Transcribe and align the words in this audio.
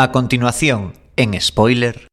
A 0.00 0.12
continuación, 0.12 0.92
en 1.16 1.40
spoiler. 1.40 2.06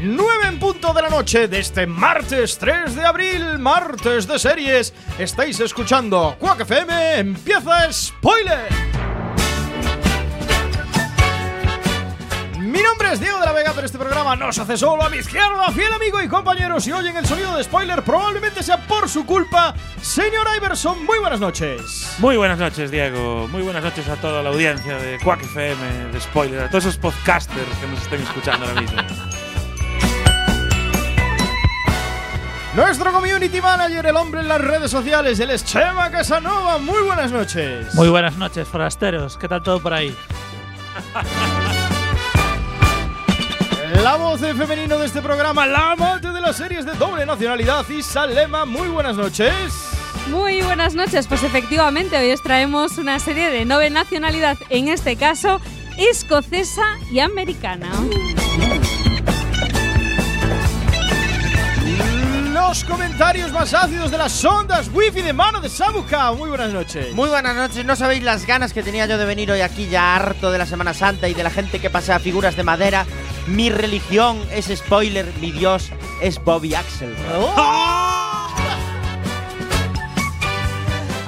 Nueve 0.00 0.46
en 0.46 0.60
punto 0.60 0.94
de 0.94 1.02
la 1.02 1.08
noche 1.08 1.48
de 1.48 1.58
este 1.58 1.88
martes 1.88 2.58
3 2.58 2.94
de 2.94 3.04
abril, 3.04 3.58
martes 3.58 4.28
de 4.28 4.38
series. 4.38 4.94
Estáis 5.18 5.58
escuchando 5.58 6.36
Quack 6.38 6.60
FM, 6.60 7.18
empieza 7.18 7.90
Spoiler. 7.90 9.03
Mi 12.74 12.82
nombre 12.82 13.12
es 13.12 13.20
Diego 13.20 13.38
de 13.38 13.46
la 13.46 13.52
Vega, 13.52 13.70
pero 13.72 13.86
este 13.86 13.98
programa 13.98 14.34
no 14.34 14.52
se 14.52 14.60
hace 14.62 14.76
solo 14.76 15.04
a 15.04 15.08
mi 15.08 15.18
izquierda, 15.18 15.70
fiel 15.70 15.92
amigo 15.92 16.20
y 16.20 16.26
compañero. 16.26 16.80
Si 16.80 16.90
oyen 16.90 17.16
el 17.16 17.24
sonido 17.24 17.56
de 17.56 17.62
spoiler, 17.62 18.02
probablemente 18.02 18.64
sea 18.64 18.84
por 18.84 19.08
su 19.08 19.24
culpa. 19.24 19.76
Señor 20.02 20.44
Iverson, 20.56 21.06
muy 21.06 21.20
buenas 21.20 21.38
noches. 21.38 22.16
Muy 22.18 22.36
buenas 22.36 22.58
noches, 22.58 22.90
Diego. 22.90 23.46
Muy 23.46 23.62
buenas 23.62 23.84
noches 23.84 24.08
a 24.08 24.16
toda 24.16 24.42
la 24.42 24.48
audiencia 24.50 24.96
de 24.96 25.20
Quack 25.20 25.44
FM, 25.44 26.12
de 26.12 26.20
Spoiler, 26.20 26.62
a 26.62 26.68
todos 26.68 26.86
esos 26.86 26.96
podcasters 26.96 27.76
que 27.80 27.86
nos 27.86 28.02
estén 28.02 28.22
escuchando 28.22 28.66
ahora 28.66 28.80
mismo. 28.80 29.00
Nuestro 32.74 33.12
community 33.12 33.60
manager, 33.60 34.04
el 34.04 34.16
hombre 34.16 34.40
en 34.40 34.48
las 34.48 34.60
redes 34.60 34.90
sociales, 34.90 35.38
el 35.38 35.50
es 35.50 35.64
Chema 35.64 36.10
Casanova. 36.10 36.78
Muy 36.78 37.02
buenas 37.02 37.30
noches. 37.30 37.94
Muy 37.94 38.08
buenas 38.08 38.36
noches, 38.36 38.66
forasteros. 38.66 39.36
¿Qué 39.36 39.46
tal 39.46 39.62
todo 39.62 39.78
por 39.78 39.94
ahí? 39.94 40.12
La 44.02 44.16
voz 44.16 44.42
en 44.42 44.56
femenino 44.56 44.98
de 44.98 45.06
este 45.06 45.22
programa, 45.22 45.66
la 45.66 45.92
amante 45.92 46.28
de 46.28 46.40
las 46.40 46.56
series 46.56 46.84
de 46.84 46.92
doble 46.94 47.24
nacionalidad, 47.24 47.88
Isalema. 47.88 48.64
Muy 48.64 48.88
buenas 48.88 49.16
noches. 49.16 49.72
Muy 50.30 50.62
buenas 50.62 50.94
noches, 50.94 51.26
pues 51.26 51.42
efectivamente 51.42 52.16
hoy 52.18 52.32
os 52.32 52.42
traemos 52.42 52.98
una 52.98 53.18
serie 53.18 53.50
de 53.50 53.64
noble 53.64 53.90
nacionalidad, 53.90 54.58
en 54.70 54.88
este 54.88 55.16
caso 55.16 55.60
escocesa 55.98 56.98
y 57.12 57.20
americana. 57.20 57.90
Los 62.74 62.82
comentarios 62.82 63.52
más 63.52 63.72
ácidos 63.72 64.10
de 64.10 64.18
las 64.18 64.44
ondas 64.44 64.90
wifi 64.92 65.22
de 65.22 65.32
mano 65.32 65.60
de 65.60 65.68
Sabuka. 65.68 66.32
Muy 66.32 66.48
buenas 66.48 66.72
noches. 66.72 67.14
Muy 67.14 67.28
buenas 67.28 67.54
noches, 67.54 67.84
no 67.84 67.94
sabéis 67.94 68.24
las 68.24 68.46
ganas 68.46 68.72
que 68.72 68.82
tenía 68.82 69.06
yo 69.06 69.16
de 69.16 69.24
venir 69.24 69.52
hoy 69.52 69.60
aquí 69.60 69.86
ya 69.86 70.16
harto 70.16 70.50
de 70.50 70.58
la 70.58 70.66
Semana 70.66 70.92
Santa 70.92 71.28
y 71.28 71.34
de 71.34 71.44
la 71.44 71.50
gente 71.50 71.78
que 71.78 71.88
pasea 71.88 72.18
figuras 72.18 72.56
de 72.56 72.64
madera. 72.64 73.06
Mi 73.46 73.70
religión 73.70 74.42
es 74.50 74.76
spoiler, 74.76 75.32
mi 75.40 75.52
Dios 75.52 75.92
es 76.20 76.42
Bobby 76.42 76.74
Axel. 76.74 77.14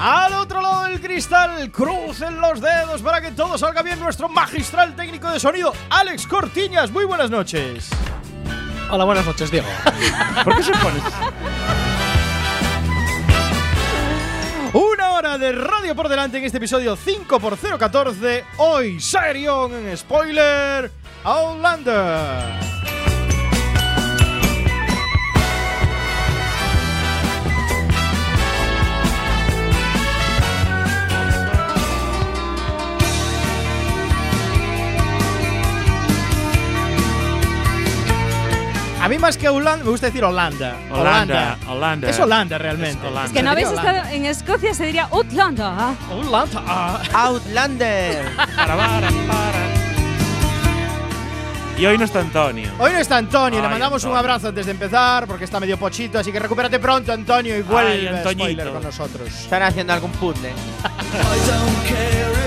Al 0.00 0.32
otro 0.32 0.60
lado 0.60 0.86
del 0.86 1.00
cristal, 1.00 1.70
crucen 1.70 2.40
los 2.40 2.60
dedos 2.60 3.02
para 3.02 3.20
que 3.20 3.30
todo 3.30 3.56
salga 3.56 3.82
bien. 3.82 4.00
Nuestro 4.00 4.28
magistral 4.28 4.96
técnico 4.96 5.30
de 5.30 5.38
sonido, 5.38 5.72
Alex 5.90 6.26
Cortiñas. 6.26 6.90
Muy 6.90 7.04
buenas 7.04 7.30
noches. 7.30 7.88
Hola, 8.88 9.04
buenas 9.04 9.26
noches, 9.26 9.50
Diego. 9.50 9.66
¿Por 10.44 10.56
qué 10.56 10.62
se 10.62 10.72
pones? 10.72 11.02
Hora 15.16 15.38
de 15.38 15.50
radio 15.50 15.96
por 15.96 16.10
delante 16.10 16.36
en 16.36 16.44
este 16.44 16.58
episodio 16.58 16.94
5x014. 16.94 18.44
Hoy, 18.58 19.00
Serion 19.00 19.72
en 19.72 19.96
spoiler, 19.96 20.90
Outlander. 21.24 22.75
A 39.06 39.08
mí 39.08 39.18
más 39.18 39.38
que 39.38 39.48
Holanda, 39.48 39.84
me 39.84 39.90
gusta 39.92 40.06
decir 40.06 40.24
Holanda. 40.24 40.74
Holanda, 40.90 41.56
Holanda. 41.68 42.10
Es 42.10 42.18
Holanda 42.18 42.58
realmente. 42.58 42.98
Es 42.98 43.04
Holanda. 43.04 43.26
Es 43.26 43.32
que 43.32 43.42
no 43.44 43.50
habéis 43.52 43.68
estado 43.68 44.02
en 44.10 44.26
Escocia, 44.26 44.74
se 44.74 44.84
diría 44.84 45.08
Outlander. 45.12 45.64
Holanda. 46.10 46.62
ah. 46.66 47.00
Outlander. 47.12 48.24
Para, 48.56 48.76
para, 48.76 49.08
para. 49.08 49.66
Y 51.78 51.86
hoy 51.86 51.96
no 51.96 52.04
está 52.04 52.18
Antonio. 52.18 52.68
Hoy 52.80 52.90
no 52.90 52.98
está 52.98 53.18
Antonio, 53.18 53.60
le 53.60 53.66
Ay, 53.66 53.70
mandamos 53.74 54.02
un 54.02 54.16
abrazo 54.16 54.48
antes 54.48 54.66
de 54.66 54.72
empezar 54.72 55.28
porque 55.28 55.44
está 55.44 55.60
medio 55.60 55.78
pochito, 55.78 56.18
así 56.18 56.32
que 56.32 56.40
recupérate 56.40 56.80
pronto, 56.80 57.12
Antonio, 57.12 57.56
y 57.56 57.62
vuelve 57.62 58.08
a 58.08 58.16
Antoñito. 58.16 58.42
spoiler 58.44 58.72
con 58.72 58.82
nosotros. 58.82 59.28
Están 59.28 59.62
haciendo 59.62 59.92
algún 59.92 60.10
puzzle. 60.10 60.50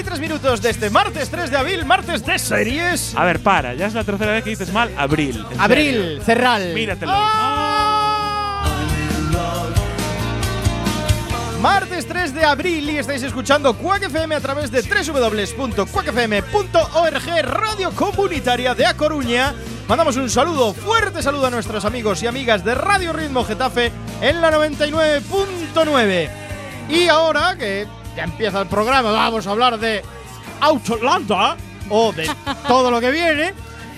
y 0.00 0.04
3 0.04 0.20
minutos 0.20 0.62
de 0.62 0.70
este 0.70 0.88
martes 0.88 1.28
3 1.28 1.50
de 1.50 1.58
abril, 1.58 1.84
martes 1.84 2.24
de 2.24 2.38
series. 2.38 3.14
A 3.14 3.24
ver, 3.24 3.40
para, 3.40 3.74
ya 3.74 3.86
es 3.86 3.92
la 3.92 4.02
tercera 4.02 4.32
vez 4.32 4.44
que 4.44 4.50
dices 4.50 4.72
mal 4.72 4.90
abril. 4.96 5.44
Abril. 5.58 6.22
Cerral. 6.24 6.72
Míratelo. 6.72 7.12
¡Ah! 7.14 8.64
Martes 11.60 12.08
3 12.08 12.34
de 12.34 12.44
abril 12.44 12.88
y 12.88 12.96
estáis 12.96 13.22
escuchando 13.22 13.74
Quack 13.74 14.04
FM 14.04 14.34
a 14.34 14.40
través 14.40 14.70
de 14.70 14.80
www.quackfm.org, 14.80 17.42
radio 17.42 17.90
comunitaria 17.90 18.74
de 18.74 18.86
A 18.86 18.96
Coruña. 18.96 19.52
Mandamos 19.86 20.16
un 20.16 20.30
saludo, 20.30 20.72
fuerte 20.72 21.22
saludo 21.22 21.48
a 21.48 21.50
nuestros 21.50 21.84
amigos 21.84 22.22
y 22.22 22.26
amigas 22.26 22.64
de 22.64 22.74
Radio 22.74 23.12
Ritmo 23.12 23.44
Getafe 23.44 23.92
en 24.22 24.40
la 24.40 24.50
99.9. 24.50 26.30
Y 26.88 27.08
ahora 27.08 27.54
que 27.58 27.86
ya 28.16 28.24
empieza 28.24 28.60
el 28.60 28.68
programa, 28.68 29.12
vamos 29.12 29.46
a 29.46 29.50
hablar 29.50 29.78
de 29.78 30.02
Outlander 30.60 31.56
o 31.88 32.12
de 32.12 32.30
todo 32.66 32.90
lo 32.90 33.00
que 33.00 33.10
viene. 33.10 33.54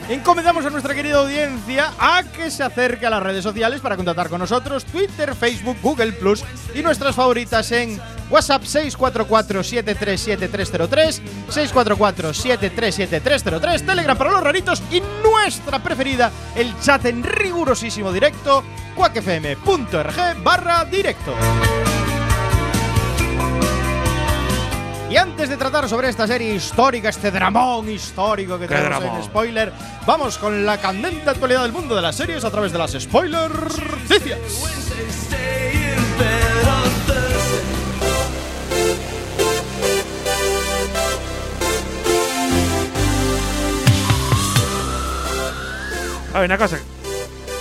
Encomendamos 0.08 0.64
a 0.66 0.70
nuestra 0.70 0.94
querida 0.94 1.18
audiencia 1.18 1.92
a 1.98 2.22
que 2.24 2.50
se 2.50 2.64
acerque 2.64 3.06
a 3.06 3.10
las 3.10 3.22
redes 3.22 3.44
sociales 3.44 3.80
para 3.80 3.96
contactar 3.96 4.28
con 4.28 4.40
nosotros, 4.40 4.84
Twitter, 4.84 5.36
Facebook, 5.36 5.76
Google 5.80 6.10
Plus 6.12 6.42
y 6.74 6.82
nuestras 6.82 7.14
favoritas 7.14 7.70
en 7.70 8.00
WhatsApp 8.28 8.64
644-737303, 8.64 11.20
644-737303, 11.48 13.86
Telegram 13.86 14.18
para 14.18 14.32
los 14.32 14.42
raritos 14.42 14.82
y 14.90 15.00
nuestra 15.22 15.80
preferida, 15.80 16.32
el 16.56 16.76
chat 16.80 17.04
en 17.06 17.22
rigurosísimo 17.22 18.12
directo, 18.12 18.64
cuacfm.org 18.96 20.42
barra 20.42 20.84
directo. 20.84 21.32
Y 25.12 25.16
antes 25.18 25.50
de 25.50 25.58
tratar 25.58 25.86
sobre 25.90 26.08
esta 26.08 26.26
serie 26.26 26.54
histórica, 26.54 27.10
este 27.10 27.30
dramón 27.30 27.86
histórico 27.90 28.58
que 28.58 28.66
tenemos 28.66 29.04
en 29.04 29.22
spoiler, 29.22 29.70
vamos 30.06 30.38
con 30.38 30.64
la 30.64 30.78
candente 30.78 31.28
actualidad 31.28 31.64
del 31.64 31.72
mundo 31.72 31.94
de 31.94 32.00
las 32.00 32.16
series 32.16 32.42
a 32.46 32.50
través 32.50 32.72
de 32.72 32.78
las 32.78 32.92
spoiler 32.92 33.50
noticias. 33.50 34.38
A 46.32 46.40
ver, 46.40 46.48
una 46.48 46.56
cosa. 46.56 46.78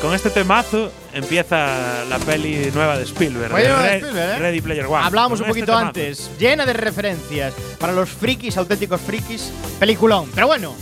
Con 0.01 0.13
este 0.13 0.29
temazo 0.29 0.89
empieza 1.13 2.03
la 2.05 2.19
peli 2.19 2.71
nueva 2.73 2.97
de 2.97 3.03
Spielberg. 3.03 3.53
De 3.53 3.61
Spielberg, 3.97 4.17
¿eh? 4.17 4.39
Ready 4.39 4.61
Player 4.61 4.85
One. 4.85 5.03
Hablábamos 5.05 5.39
un 5.39 5.45
este 5.47 5.49
poquito 5.59 5.65
temazo. 5.73 5.87
antes, 5.87 6.31
llena 6.39 6.65
de 6.65 6.73
referencias 6.73 7.53
para 7.79 7.93
los 7.93 8.09
frikis, 8.09 8.57
auténticos 8.57 9.01
frikis, 9.01 9.51
peliculón. 9.79 10.29
Pero 10.33 10.47
bueno, 10.47 10.73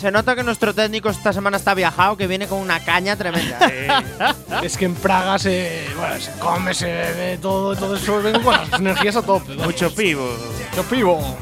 Se 0.00 0.10
nota 0.10 0.34
que 0.34 0.42
nuestro 0.42 0.74
técnico 0.74 1.10
esta 1.10 1.32
semana 1.32 1.58
está 1.58 1.74
viajado, 1.74 2.16
que 2.16 2.26
viene 2.26 2.48
con 2.48 2.58
una 2.58 2.80
caña 2.84 3.14
tremenda. 3.14 3.58
Es 4.62 4.76
que 4.76 4.84
en 4.86 4.96
Praga 4.96 5.38
se, 5.38 5.86
bueno, 5.96 6.18
se 6.20 6.32
come, 6.40 6.74
se 6.74 6.86
bebe 6.86 7.38
todo, 7.38 7.76
todo 7.76 7.94
eso. 7.94 8.20
Vengo 8.20 8.42
con 8.42 8.52
las 8.56 8.72
energías 8.80 9.14
a 9.14 9.22
tope. 9.22 9.54
Mucho 9.54 9.94
pivo. 9.94 10.28
Yo 10.76 10.82
pivo. 10.82 11.36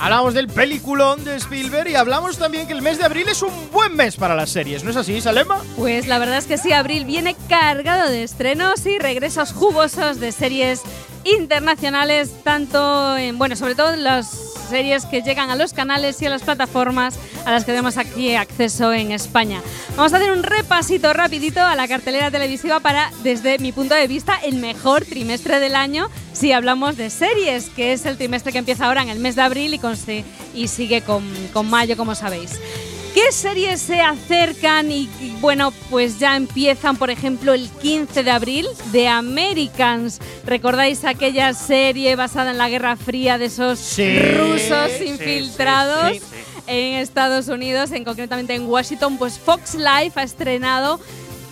Hablamos 0.00 0.34
del 0.34 0.48
peliculón 0.48 1.24
de 1.24 1.36
Spielberg 1.36 1.88
y 1.90 1.94
hablamos 1.94 2.38
también 2.38 2.66
que 2.66 2.72
el 2.72 2.82
mes 2.82 2.98
de 2.98 3.04
abril 3.04 3.28
es 3.28 3.42
un 3.42 3.52
buen 3.70 3.94
mes 3.94 4.16
para 4.16 4.34
las 4.34 4.50
series, 4.50 4.82
¿no 4.82 4.90
es 4.90 4.96
así, 4.96 5.20
Salema? 5.20 5.60
Pues 5.76 6.06
la 6.06 6.18
verdad 6.18 6.38
es 6.38 6.46
que 6.46 6.58
sí, 6.58 6.72
abril 6.72 7.04
viene 7.04 7.36
cargado 7.48 8.08
de 8.08 8.22
estrenos 8.22 8.84
y 8.86 8.98
regresos 8.98 9.52
jugosos 9.52 10.18
de 10.18 10.32
series 10.32 10.80
internacionales, 11.24 12.30
tanto 12.44 13.16
en, 13.16 13.38
bueno, 13.38 13.56
sobre 13.56 13.74
todo 13.74 13.92
en 13.92 14.04
las 14.04 14.30
series 14.70 15.04
que 15.06 15.20
llegan 15.22 15.50
a 15.50 15.56
los 15.56 15.72
canales 15.72 16.22
y 16.22 16.26
a 16.26 16.30
las 16.30 16.42
plataformas 16.42 17.18
a 17.44 17.50
las 17.50 17.64
que 17.64 17.72
tenemos 17.72 17.96
aquí 17.96 18.36
acceso 18.36 18.92
en 18.92 19.10
España. 19.10 19.60
Vamos 19.96 20.12
a 20.12 20.16
hacer 20.18 20.30
un 20.30 20.44
repasito 20.44 21.12
rapidito 21.12 21.60
a 21.60 21.74
la 21.74 21.88
cartelera 21.88 22.30
televisiva 22.30 22.78
para, 22.78 23.10
desde 23.24 23.58
mi 23.58 23.72
punto 23.72 23.94
de 23.96 24.06
vista, 24.06 24.36
el 24.44 24.56
mejor 24.56 25.04
trimestre 25.04 25.58
del 25.58 25.74
año 25.74 26.08
si 26.32 26.52
hablamos 26.52 26.96
de 26.96 27.10
series, 27.10 27.68
que 27.70 27.92
es 27.92 28.06
el 28.06 28.16
trimestre 28.16 28.52
que 28.52 28.58
empieza 28.58 28.86
ahora 28.86 29.02
en 29.02 29.08
el 29.08 29.18
mes 29.18 29.34
de 29.34 29.42
abril 29.42 29.74
y, 29.74 29.78
con- 29.78 29.96
sigue 29.96 31.02
con, 31.02 31.24
con 31.52 31.68
mayo, 31.68 31.96
como 31.96 32.14
sabéis. 32.14 32.60
¿Qué 33.14 33.32
series 33.32 33.80
se 33.80 34.00
acercan? 34.00 34.90
Y, 34.92 35.08
y, 35.20 35.36
bueno, 35.40 35.72
pues 35.90 36.18
ya 36.20 36.36
empiezan, 36.36 36.96
por 36.96 37.10
ejemplo, 37.10 37.52
el 37.54 37.68
15 37.68 38.22
de 38.22 38.30
abril, 38.30 38.66
The 38.92 39.08
Americans. 39.08 40.20
¿Recordáis 40.46 41.04
aquella 41.04 41.52
serie 41.54 42.14
basada 42.14 42.52
en 42.52 42.58
la 42.58 42.68
Guerra 42.68 42.96
Fría 42.96 43.36
de 43.36 43.46
esos 43.46 43.78
Sí, 43.80 44.16
rusos 44.32 44.90
sí, 44.98 45.06
infiltrados 45.06 46.12
sí. 46.18 46.20
en 46.68 46.94
Estados 46.98 47.48
Unidos, 47.48 47.90
en 47.90 48.04
concretamente 48.04 48.54
en 48.54 48.66
Washington? 48.68 49.18
Pues 49.18 49.38
Fox 49.38 49.74
Life 49.74 50.12
ha 50.14 50.22
estrenado. 50.22 51.00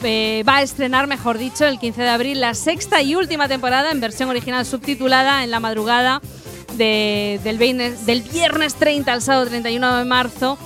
eh, 0.05 0.45
va 0.49 0.59
a 0.59 0.63
estrenar, 0.63 1.09
mejor 1.09 1.39
dicho, 1.39 1.65
el 1.67 1.81
15 1.81 2.03
de 2.03 2.09
abril 2.09 2.41
la 2.41 2.55
sexta 2.55 3.03
y 3.03 3.17
última 3.17 3.49
temporada 3.49 3.91
en 3.91 3.99
versión 3.99 4.29
original 4.31 4.65
subtitulada 4.65 5.43
en 5.43 5.51
la 5.51 5.59
madrugada 5.59 6.23
de- 6.77 7.41
del, 7.43 7.59
viernes, 7.59 8.07
del 8.07 8.23
viernes 8.23 8.77
30 8.77 9.13
al 9.13 9.23
sábado 9.23 9.47
31 9.49 9.97
de 9.97 10.05
marzo 10.05 10.57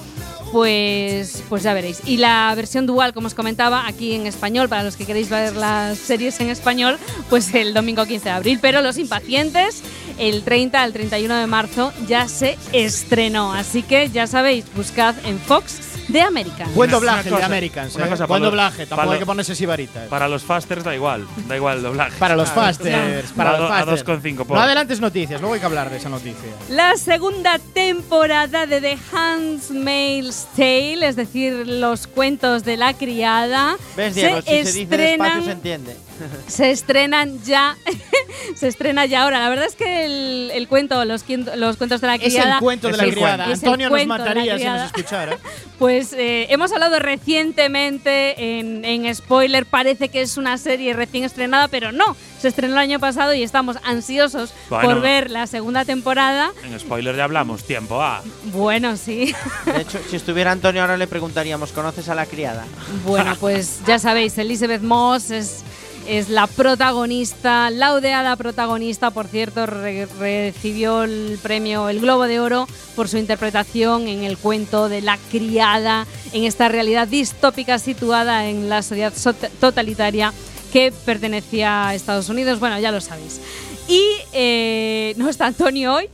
pues, 0.52 1.42
pues 1.48 1.62
ya 1.62 1.74
veréis. 1.74 2.00
Y 2.04 2.18
la 2.18 2.52
versión 2.54 2.86
dual, 2.86 3.14
como 3.14 3.26
os 3.26 3.34
comentaba, 3.34 3.86
aquí 3.88 4.14
en 4.14 4.26
español, 4.26 4.68
para 4.68 4.84
los 4.84 4.96
que 4.96 5.06
queréis 5.06 5.30
ver 5.30 5.56
las 5.56 5.98
series 5.98 6.38
en 6.40 6.50
español, 6.50 6.98
pues 7.30 7.52
el 7.54 7.74
domingo 7.74 8.04
15 8.04 8.24
de 8.24 8.30
abril. 8.30 8.58
Pero 8.60 8.82
los 8.82 8.98
impacientes, 8.98 9.82
el 10.18 10.42
30 10.42 10.82
al 10.82 10.92
31 10.92 11.34
de 11.34 11.46
marzo 11.46 11.92
ya 12.06 12.28
se 12.28 12.58
estrenó. 12.72 13.52
Así 13.52 13.82
que 13.82 14.10
ya 14.10 14.26
sabéis, 14.26 14.66
buscad 14.74 15.14
en 15.24 15.38
Fox 15.40 15.91
de 16.12 16.20
América. 16.20 16.66
Buen 16.74 16.90
doblaje 16.90 17.30
de 17.30 17.42
Americans. 17.42 17.94
una 17.96 18.06
eh. 18.06 18.10
cosa, 18.10 18.26
Buen 18.26 18.42
doblaje, 18.42 18.86
tampoco 18.86 19.12
hay 19.12 19.18
que 19.18 19.26
ponerse 19.26 19.54
sibaritas. 19.54 20.08
Para 20.08 20.28
los 20.28 20.42
fasters 20.42 20.84
da 20.84 20.94
igual, 20.94 21.26
da 21.48 21.56
igual 21.56 21.78
el 21.78 21.82
doblaje. 21.82 22.18
Para 22.18 22.36
los 22.36 22.50
fasters, 22.50 23.32
para 23.32 23.52
los 23.52 23.60
do- 23.60 23.66
a 23.66 23.78
fasters. 23.84 24.04
2,5 24.06 24.44
por- 24.44 24.56
No 24.56 24.62
adelantes 24.62 25.00
noticias, 25.00 25.40
luego 25.40 25.54
hay 25.54 25.60
que 25.60 25.66
hablar 25.66 25.90
de 25.90 25.96
esa 25.96 26.08
noticia. 26.08 26.50
La 26.68 26.96
segunda 26.96 27.58
temporada 27.58 28.66
de 28.66 28.80
The 28.80 28.98
Handmaid's 29.12 30.46
Tale, 30.56 31.06
es 31.08 31.16
decir, 31.16 31.66
los 31.66 32.06
cuentos 32.06 32.64
de 32.64 32.76
la 32.76 32.94
criada, 32.94 33.76
¿Ves, 33.96 34.14
Diego? 34.14 34.42
se 34.42 34.64
si 34.64 34.72
se 34.72 34.78
dice 34.80 34.96
despacio 34.96 35.44
se 35.44 35.50
entiende. 35.52 35.96
se 36.46 36.70
estrenan 36.70 37.42
ya. 37.42 37.76
se 38.56 38.68
estrena 38.68 39.06
ya 39.06 39.22
ahora. 39.22 39.38
La 39.40 39.48
verdad 39.48 39.66
es 39.66 39.74
que 39.76 40.04
el, 40.04 40.50
el 40.54 40.68
cuento, 40.68 41.04
los, 41.04 41.24
los 41.56 41.76
cuentos 41.76 42.00
de 42.00 42.06
la 42.06 42.14
Es 42.16 42.32
criada. 42.32 42.54
el 42.54 42.60
cuento 42.60 42.88
de 42.88 42.92
es 42.94 42.98
la 42.98 43.04
criada. 43.12 43.50
Es 43.52 43.58
Antonio 43.64 43.90
nos 43.90 44.06
mataría 44.06 44.58
si 44.58 44.64
nos 44.64 44.86
escuchara. 44.86 45.38
Pues 45.82 46.12
eh, 46.12 46.46
hemos 46.50 46.70
hablado 46.70 47.00
recientemente 47.00 48.58
en, 48.60 48.84
en 48.84 49.12
spoiler. 49.14 49.66
Parece 49.66 50.08
que 50.10 50.22
es 50.22 50.36
una 50.36 50.56
serie 50.56 50.92
recién 50.94 51.24
estrenada, 51.24 51.66
pero 51.68 51.90
no. 51.92 52.16
Se 52.40 52.46
estrenó 52.48 52.74
el 52.74 52.78
año 52.78 53.00
pasado 53.00 53.34
y 53.34 53.42
estamos 53.42 53.76
ansiosos 53.82 54.52
Bueno. 54.70 54.88
por 54.88 55.00
ver 55.00 55.30
la 55.30 55.46
segunda 55.48 55.84
temporada. 55.84 56.52
En 56.64 56.78
spoiler 56.78 57.16
ya 57.16 57.24
hablamos, 57.24 57.64
tiempo. 57.64 58.00
Ah, 58.00 58.22
Bueno, 58.52 58.96
sí. 58.96 59.34
De 59.66 59.80
hecho, 59.80 59.98
si 60.08 60.16
estuviera 60.16 60.52
Antonio 60.52 60.82
ahora 60.82 60.96
le 60.96 61.06
preguntaríamos, 61.08 61.72
¿conoces 61.72 62.08
a 62.08 62.14
la 62.14 62.26
criada? 62.26 62.64
Bueno, 63.04 63.36
pues 63.40 63.80
ya 63.86 63.98
sabéis, 63.98 64.38
Elizabeth 64.38 64.82
Moss 64.82 65.30
es, 65.32 65.62
es 66.06 66.28
la 66.28 66.46
protagonista, 66.46 67.70
laudeada 67.70 68.36
protagonista, 68.36 69.10
por 69.10 69.26
cierto, 69.28 69.66
re- 69.66 70.06
recibió 70.18 71.02
el 71.04 71.38
premio, 71.42 71.88
el 71.88 72.00
Globo 72.00 72.24
de 72.24 72.40
Oro, 72.40 72.66
por 72.96 73.08
su 73.08 73.18
interpretación 73.18 74.08
en 74.08 74.24
el 74.24 74.36
cuento 74.38 74.88
de 74.88 75.00
la 75.00 75.18
criada, 75.30 76.06
en 76.32 76.44
esta 76.44 76.68
realidad 76.68 77.08
distópica 77.08 77.78
situada 77.78 78.46
en 78.48 78.68
la 78.68 78.82
sociedad 78.82 79.12
so- 79.16 79.34
totalitaria 79.60 80.32
que 80.72 80.92
pertenecía 81.04 81.88
a 81.88 81.94
Estados 81.94 82.28
Unidos. 82.28 82.58
Bueno, 82.60 82.78
ya 82.78 82.90
lo 82.90 83.00
sabéis. 83.00 83.40
Y 83.88 84.02
eh, 84.32 85.14
no 85.16 85.28
está 85.28 85.46
Antonio 85.46 85.94
hoy. 85.94 86.08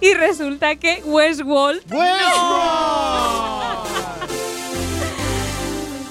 Y 0.00 0.14
resulta 0.14 0.76
que 0.76 1.02
Westworld 1.04 1.82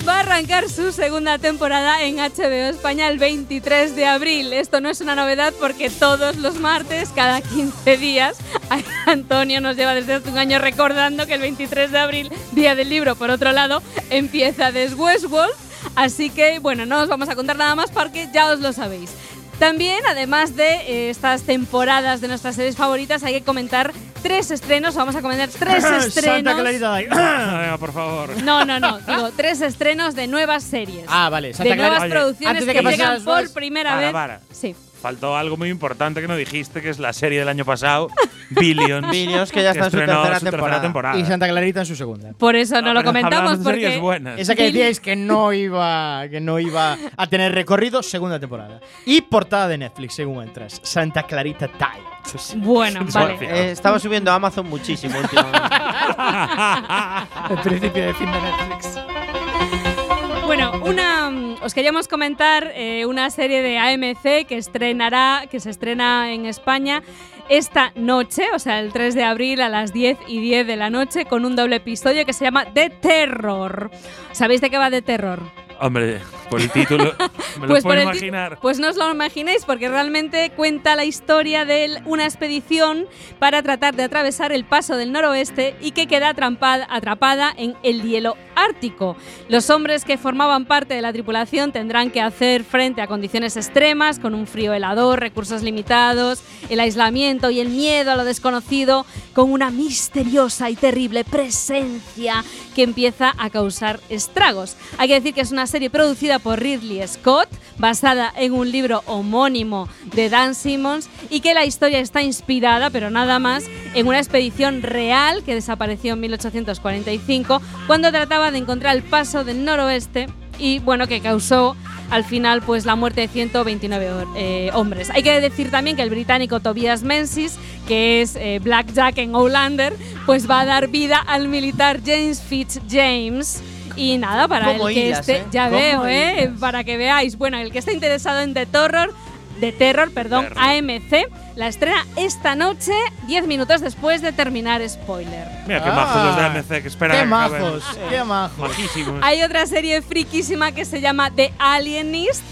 va 0.08 0.18
a 0.18 0.20
arrancar 0.22 0.70
su 0.70 0.94
segunda 0.94 1.38
temporada 1.38 2.02
en 2.04 2.16
HBO 2.18 2.70
España 2.70 3.10
el 3.10 3.20
23 3.20 3.96
de 3.96 4.06
abril. 4.06 4.54
Esto 4.54 4.80
no 4.80 4.90
es 4.90 5.02
una 5.02 5.16
novedad 5.16 5.54
porque 5.60 5.90
todos 5.90 6.38
los 6.38 6.60
martes, 6.60 7.10
cada 7.14 7.42
15 7.42 7.98
días, 7.98 8.38
Antonio 9.06 9.60
nos 9.60 9.76
lleva 9.76 9.94
desde 9.94 10.14
hace 10.14 10.30
un 10.30 10.38
año 10.38 10.60
recordando 10.60 11.28
que 11.28 11.34
el 11.34 11.42
23 11.42 11.92
de 11.92 12.00
abril, 12.00 12.32
día 12.54 12.76
del 12.76 12.90
libro, 12.90 13.16
por 13.16 13.32
otro 13.32 13.52
lado, 13.52 13.82
empieza 14.10 14.72
The 14.72 14.94
Westworld. 14.94 15.54
Así 15.96 16.30
que, 16.30 16.60
bueno, 16.60 16.86
no 16.86 17.02
os 17.02 17.10
vamos 17.10 17.28
a 17.28 17.36
contar 17.36 17.58
nada 17.58 17.76
más 17.76 17.92
porque 17.92 18.30
ya 18.34 18.52
os 18.52 18.60
lo 18.60 18.72
sabéis. 18.72 19.12
También, 19.60 20.00
además 20.08 20.56
de 20.56 20.68
eh, 20.68 21.10
estas 21.10 21.42
temporadas 21.44 22.22
de 22.22 22.28
nuestras 22.28 22.56
series 22.56 22.76
favoritas, 22.76 23.24
hay 23.24 23.34
que 23.34 23.42
comentar 23.44 23.92
tres 24.22 24.52
estrenos. 24.52 24.94
Vamos 24.94 25.16
a 25.16 25.22
comentar 25.22 25.50
tres 25.50 25.82
Santa 25.84 26.06
estrenos. 26.06 26.56
Clarita 26.60 26.90
Day. 26.90 27.06
venga, 27.10 27.78
por 27.80 27.92
favor. 27.92 28.44
No, 28.44 28.66
no, 28.66 28.80
no. 28.80 29.00
Digo, 29.00 29.32
tres 29.36 29.62
estrenos 29.62 30.14
de 30.14 30.28
nuevas 30.28 30.64
series. 30.64 31.06
Ah, 31.08 31.30
vale. 31.30 31.50
de 31.50 31.54
Santa 31.56 31.76
nuevas 31.76 31.98
Clarita. 31.98 32.20
Producciones 32.20 32.50
antes 32.52 32.66
de 32.68 32.74
que, 32.74 32.80
que 32.84 32.92
llegan 32.92 33.24
por 33.24 33.52
primera 33.54 33.90
Para, 33.92 34.02
vez. 34.02 34.12
para. 34.14 34.42
Sí. 34.52 34.76
Faltó 35.02 35.38
algo 35.38 35.58
muy 35.58 35.70
importante 35.70 36.22
que 36.22 36.28
no 36.28 36.36
dijiste, 36.36 36.82
que 36.82 36.90
es 36.90 37.00
la 37.00 37.14
serie 37.14 37.40
del 37.40 37.50
año 37.50 37.66
pasado, 37.66 38.10
Billions. 38.50 39.10
Billions, 39.10 39.52
que 39.52 39.62
ya 39.64 39.72
está 39.72 39.86
en 39.86 39.92
su 39.92 39.98
tercera 39.98 40.40
su 40.40 40.46
temporada. 40.46 40.82
temporada. 40.82 41.18
Y 41.18 41.26
Santa 41.26 41.48
Clarita 41.48 41.82
en 41.82 41.86
su 41.86 41.96
segunda. 41.96 42.34
Por 42.34 42.56
eso 42.56 42.82
no, 42.82 42.94
lo 42.94 43.02
pero 43.02 43.10
comentamos 43.10 43.38
hablamos 43.38 43.60
de 43.66 43.72
series 43.72 43.90
porque 43.92 44.02
buenas. 44.02 44.40
Esa 44.40 44.56
que 44.56 44.64
decíais 44.64 45.00
que 45.00 45.16
no 45.16 45.54
iba 45.54 46.28
que 46.30 46.40
no 46.40 46.60
iba 46.60 46.98
a 47.16 47.28
tener 47.28 47.54
recorrido, 47.54 48.02
segunda 48.02 48.40
temporada. 48.40 48.80
Y 49.06 49.22
portada 49.22 49.68
de 49.68 49.78
Netflix, 49.78 50.16
según 50.16 50.44
entras. 50.44 50.80
Santa 50.84 51.24
Clarita 51.24 51.68
Time. 51.68 52.64
bueno, 52.66 53.06
vale. 53.14 53.38
Eh, 53.42 53.72
estaba 53.72 54.00
subiendo 54.00 54.32
a 54.32 54.36
Amazon 54.36 54.68
muchísimo 54.68 55.18
últimamente. 55.20 55.60
El 57.50 57.60
principio 57.60 58.06
de 58.06 58.14
fin 58.14 58.32
de 58.32 58.42
Netflix. 58.42 60.07
Bueno, 60.48 60.72
una 60.82 61.58
os 61.62 61.74
queríamos 61.74 62.08
comentar 62.08 62.72
eh, 62.74 63.06
una 63.06 63.30
serie 63.32 63.62
de 63.62 63.78
AMC 63.78 64.48
que 64.48 64.58
estrenará, 64.58 65.44
que 65.52 65.60
se 65.60 65.70
estrena 65.70 66.32
en 66.32 66.46
España 66.46 67.04
esta 67.50 67.92
noche, 67.96 68.46
o 68.54 68.60
sea, 68.60 68.80
el 68.80 68.94
3 68.94 69.14
de 69.14 69.24
abril 69.26 69.60
a 69.60 69.68
las 69.68 69.92
10 69.92 70.18
y 70.26 70.40
10 70.40 70.66
de 70.66 70.78
la 70.78 70.90
noche, 70.90 71.26
con 71.26 71.44
un 71.44 71.58
doble 71.58 71.76
episodio 71.76 72.26
que 72.26 72.32
se 72.32 72.46
llama 72.46 72.66
The 72.74 72.90
Terror. 72.90 73.92
¿Sabéis 74.32 74.62
de 74.62 74.70
qué 74.70 74.78
va 74.78 74.90
The 74.90 75.02
Terror? 75.02 75.67
Hombre, 75.80 76.22
por 76.50 76.60
el 76.60 76.72
título, 76.72 77.14
me 77.60 77.68
lo 77.68 77.68
Pues 77.68 77.84
puedo 77.84 78.00
el 78.00 78.06
ti- 78.12 78.18
imaginar. 78.18 78.58
Pues 78.62 78.80
no 78.80 78.90
os 78.90 78.96
lo 78.96 79.12
imaginéis 79.12 79.64
porque 79.64 79.88
realmente 79.90 80.50
cuenta 80.56 80.96
la 80.96 81.06
historia 81.06 81.66
de 81.66 82.02
una 82.06 82.26
expedición 82.26 83.06
para 83.38 83.62
tratar 83.62 83.96
de 83.96 84.04
atravesar 84.04 84.52
el 84.52 84.66
paso 84.66 84.96
del 84.98 85.12
noroeste 85.12 85.76
y 85.80 85.92
que 85.92 86.08
queda 86.08 86.30
atrampada- 86.34 86.88
atrapada 86.90 87.54
en 87.56 87.76
el 87.84 88.02
hielo 88.02 88.38
ártico. 88.56 89.16
Los 89.50 89.70
hombres 89.70 90.04
que 90.04 90.18
formaban 90.18 90.66
parte 90.66 90.96
de 90.96 91.04
la 91.04 91.14
tripulación 91.14 91.72
tendrán 91.72 92.10
que 92.10 92.22
hacer 92.22 92.64
frente 92.64 93.02
a 93.04 93.08
condiciones 93.08 93.56
extremas 93.56 94.18
con 94.18 94.34
un 94.34 94.48
frío 94.48 94.74
helador, 94.74 95.20
recursos 95.20 95.62
limitados, 95.62 96.42
el 96.70 96.80
aislamiento 96.80 97.52
y 97.52 97.60
el 97.60 97.70
miedo 97.70 98.12
a 98.12 98.16
lo 98.16 98.26
desconocido 98.26 99.06
con 99.34 99.52
una 99.52 99.70
misteriosa 99.70 100.72
y 100.72 100.76
terrible 100.76 101.24
presencia 101.24 102.44
que 102.76 102.82
empieza 102.82 103.34
a 103.38 103.50
causar 103.52 104.00
estragos. 104.10 104.76
Hay 104.98 105.08
que 105.08 105.14
decir 105.16 105.34
que 105.36 105.42
es 105.42 105.52
una 105.52 105.67
serie 105.68 105.90
producida 105.90 106.40
por 106.40 106.60
Ridley 106.60 107.06
Scott, 107.08 107.48
basada 107.78 108.34
en 108.36 108.54
un 108.54 108.72
libro 108.72 109.04
homónimo 109.06 109.88
de 110.16 110.30
Dan 110.30 110.56
Simmons 110.56 111.10
y 111.30 111.42
que 111.42 111.54
la 111.54 111.66
historia 111.66 112.00
está 112.00 112.22
inspirada, 112.24 112.90
pero 112.90 113.10
nada 113.12 113.38
más, 113.40 113.66
en 113.94 114.08
una 114.08 114.18
expedición 114.18 114.82
real 114.82 115.44
que 115.44 115.54
desapareció 115.54 116.14
en 116.14 116.22
1845 116.22 117.62
cuando 117.86 118.12
trataba 118.12 118.52
de 118.52 118.58
encontrar 118.60 118.96
el 118.96 119.04
paso 119.04 119.44
del 119.44 119.64
noroeste 119.64 120.28
y 120.60 120.80
bueno, 120.80 121.06
que 121.08 121.22
causó 121.22 121.76
al 122.10 122.24
final 122.24 122.62
pues 122.62 122.86
la 122.86 122.96
muerte 122.96 123.22
de 123.22 123.28
129 123.28 124.10
hor- 124.12 124.28
eh, 124.38 124.72
hombres. 124.74 125.10
Hay 125.12 125.22
que 125.22 125.40
decir 125.42 125.70
también 125.70 125.96
que 125.98 126.02
el 126.02 126.10
británico 126.10 126.60
Tobias 126.62 127.04
Menzies, 127.04 127.58
que 127.88 128.22
es 128.22 128.36
eh, 128.38 128.60
Black 128.64 128.92
Jack 128.94 129.18
en 129.20 129.36
Outlander, 129.36 129.94
pues 130.26 130.50
va 130.50 130.62
a 130.62 130.66
dar 130.66 130.88
vida 130.88 131.18
al 131.20 131.48
militar 131.48 132.00
James 132.04 132.42
Fitzjames. 132.42 133.62
Y 133.98 134.18
nada, 134.18 134.48
para 134.48 134.72
el 134.72 134.78
¿Cómo 134.78 134.88
que 134.90 135.08
hilas, 135.08 135.20
esté, 135.22 135.38
eh? 135.38 135.44
ya 135.52 135.66
¿Cómo 135.66 135.78
veo, 135.78 136.08
¿eh? 136.08 136.44
hilas? 136.44 136.60
Para 136.60 136.84
que 136.84 136.98
veáis. 136.98 137.38
Bueno, 137.38 137.58
el 137.58 137.72
que 137.72 137.80
esté 137.80 137.94
interesado 137.94 138.40
en 138.42 138.54
The 138.54 138.66
Terror, 138.68 139.14
The 139.60 139.72
Terror, 139.72 140.12
perdón, 140.12 140.46
Terror. 140.50 140.64
AMC, 140.64 141.28
la 141.56 141.68
estrena 141.68 142.06
esta 142.16 142.56
noche, 142.56 142.92
10 143.26 143.48
minutos 143.48 143.82
después 143.82 144.22
de 144.22 144.32
terminar 144.32 144.88
spoiler. 144.88 145.48
Mira 145.66 145.84
qué 145.84 145.90
Ah, 145.90 145.94
majos 145.96 146.26
los 146.26 146.36
de 146.36 146.42
AMC 146.78 146.82
que 146.84 146.88
esperan 146.88 147.18
Qué 147.18 147.26
majos, 147.26 147.84
qué 148.10 148.24
majos. 148.24 148.58
Majísimos. 148.70 149.20
Hay 149.24 149.42
otra 149.42 149.66
serie 149.66 150.02
friquísima 150.04 150.72
que 150.74 150.86
se 150.86 151.02
llama 151.02 151.32
The 151.32 151.52
Alienist. 151.58 152.44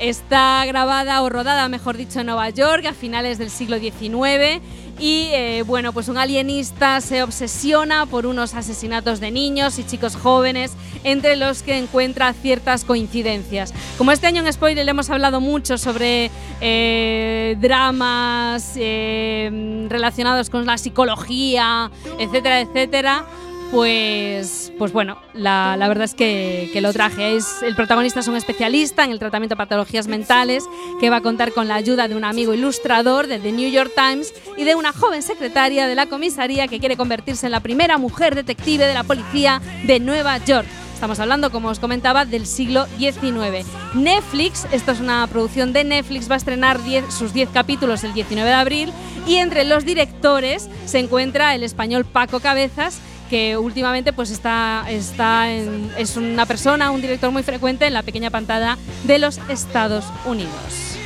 Está 0.00 0.64
grabada 0.66 1.22
o 1.22 1.28
rodada, 1.28 1.68
mejor 1.68 1.96
dicho, 1.96 2.20
en 2.20 2.26
Nueva 2.26 2.50
York 2.50 2.86
a 2.86 2.92
finales 2.92 3.38
del 3.38 3.50
siglo 3.50 3.78
XIX 3.78 4.60
y 4.98 5.28
eh, 5.32 5.62
bueno, 5.66 5.92
pues 5.92 6.08
un 6.08 6.18
alienista 6.18 7.00
se 7.00 7.22
obsesiona 7.22 8.06
por 8.06 8.26
unos 8.26 8.54
asesinatos 8.54 9.20
de 9.20 9.30
niños 9.30 9.78
y 9.78 9.84
chicos 9.84 10.16
jóvenes 10.16 10.72
entre 11.04 11.36
los 11.36 11.62
que 11.62 11.78
encuentra 11.78 12.32
ciertas 12.32 12.84
coincidencias. 12.84 13.72
Como 13.96 14.12
este 14.12 14.26
año 14.26 14.44
en 14.44 14.52
Spoiler 14.52 14.84
le 14.84 14.90
hemos 14.90 15.10
hablado 15.10 15.40
mucho 15.40 15.78
sobre 15.78 16.30
eh, 16.60 17.56
dramas 17.60 18.72
eh, 18.76 19.86
relacionados 19.88 20.50
con 20.50 20.66
la 20.66 20.78
psicología, 20.78 21.90
etcétera, 22.18 22.60
etcétera, 22.60 23.24
pues, 23.70 24.72
pues 24.78 24.92
bueno, 24.92 25.18
la, 25.34 25.76
verdad 25.76 26.04
es 26.04 26.14
que, 26.14 26.70
lo 26.80 26.92
traje. 26.92 27.36
Es, 27.36 27.62
el 27.62 27.74
protagonista 27.74 28.20
es 28.20 28.28
un 28.28 28.36
especialista 28.36 29.04
en 29.04 29.10
el 29.10 29.18
tratamiento 29.18 29.54
de 29.54 29.58
patologías 29.58 30.08
mentales 30.08 30.64
que 31.00 31.10
va 31.10 31.16
a 31.16 31.20
contar 31.20 31.52
con 31.52 31.68
la 31.68 31.74
ayuda 31.74 32.08
de 32.08 32.16
un 32.16 32.24
amigo 32.24 32.54
ilustrador 32.54 33.26
de 33.26 33.38
The 33.38 33.52
New 33.52 33.70
York 33.70 33.92
Times 33.94 34.32
y 34.56 34.64
de 34.64 34.74
una 34.74 34.92
joven 34.92 35.22
secretaria 35.22 35.86
de 35.86 35.94
la 35.94 36.06
comisaría 36.06 36.68
que 36.68 36.80
quiere 36.80 36.96
convertirse 36.96 37.46
en 37.46 37.52
la 37.52 37.60
primera 37.60 37.98
mujer 37.98 38.34
detective 38.34 38.86
de 38.86 38.94
la 38.94 39.04
policía 39.04 39.60
de 39.86 40.00
Nueva 40.00 40.38
York. 40.38 40.66
Estamos 40.98 41.20
hablando, 41.20 41.52
como 41.52 41.68
os 41.68 41.78
comentaba, 41.78 42.24
del 42.24 42.44
siglo 42.44 42.86
XIX. 42.98 43.64
Netflix, 43.94 44.66
esto 44.72 44.90
es 44.90 44.98
una 44.98 45.24
producción 45.28 45.72
de 45.72 45.84
Netflix, 45.84 46.28
va 46.28 46.34
a 46.34 46.38
estrenar 46.38 46.82
10 46.82 47.14
sus 47.14 47.32
10 47.32 47.50
capítulos 47.50 48.02
el 48.02 48.14
19 48.14 48.48
de 48.48 48.56
abril 48.56 48.92
y 49.24 49.36
entre 49.36 49.62
los 49.62 49.84
directores 49.84 50.68
se 50.86 50.98
encuentra 50.98 51.54
el 51.54 51.62
español 51.62 52.04
Paco 52.04 52.40
Cabezas, 52.40 52.98
que 53.28 53.56
últimamente 53.56 54.12
pues 54.12 54.30
está, 54.30 54.84
está 54.88 55.50
en- 55.52 55.90
es 55.96 56.16
una 56.16 56.46
persona, 56.46 56.90
un 56.90 57.00
director 57.00 57.30
muy 57.30 57.42
frecuente 57.42 57.86
en 57.86 57.94
la 57.94 58.02
pequeña 58.02 58.30
pantalla 58.30 58.76
de 59.04 59.18
los 59.18 59.38
Estados 59.48 60.04
Unidos. 60.24 60.96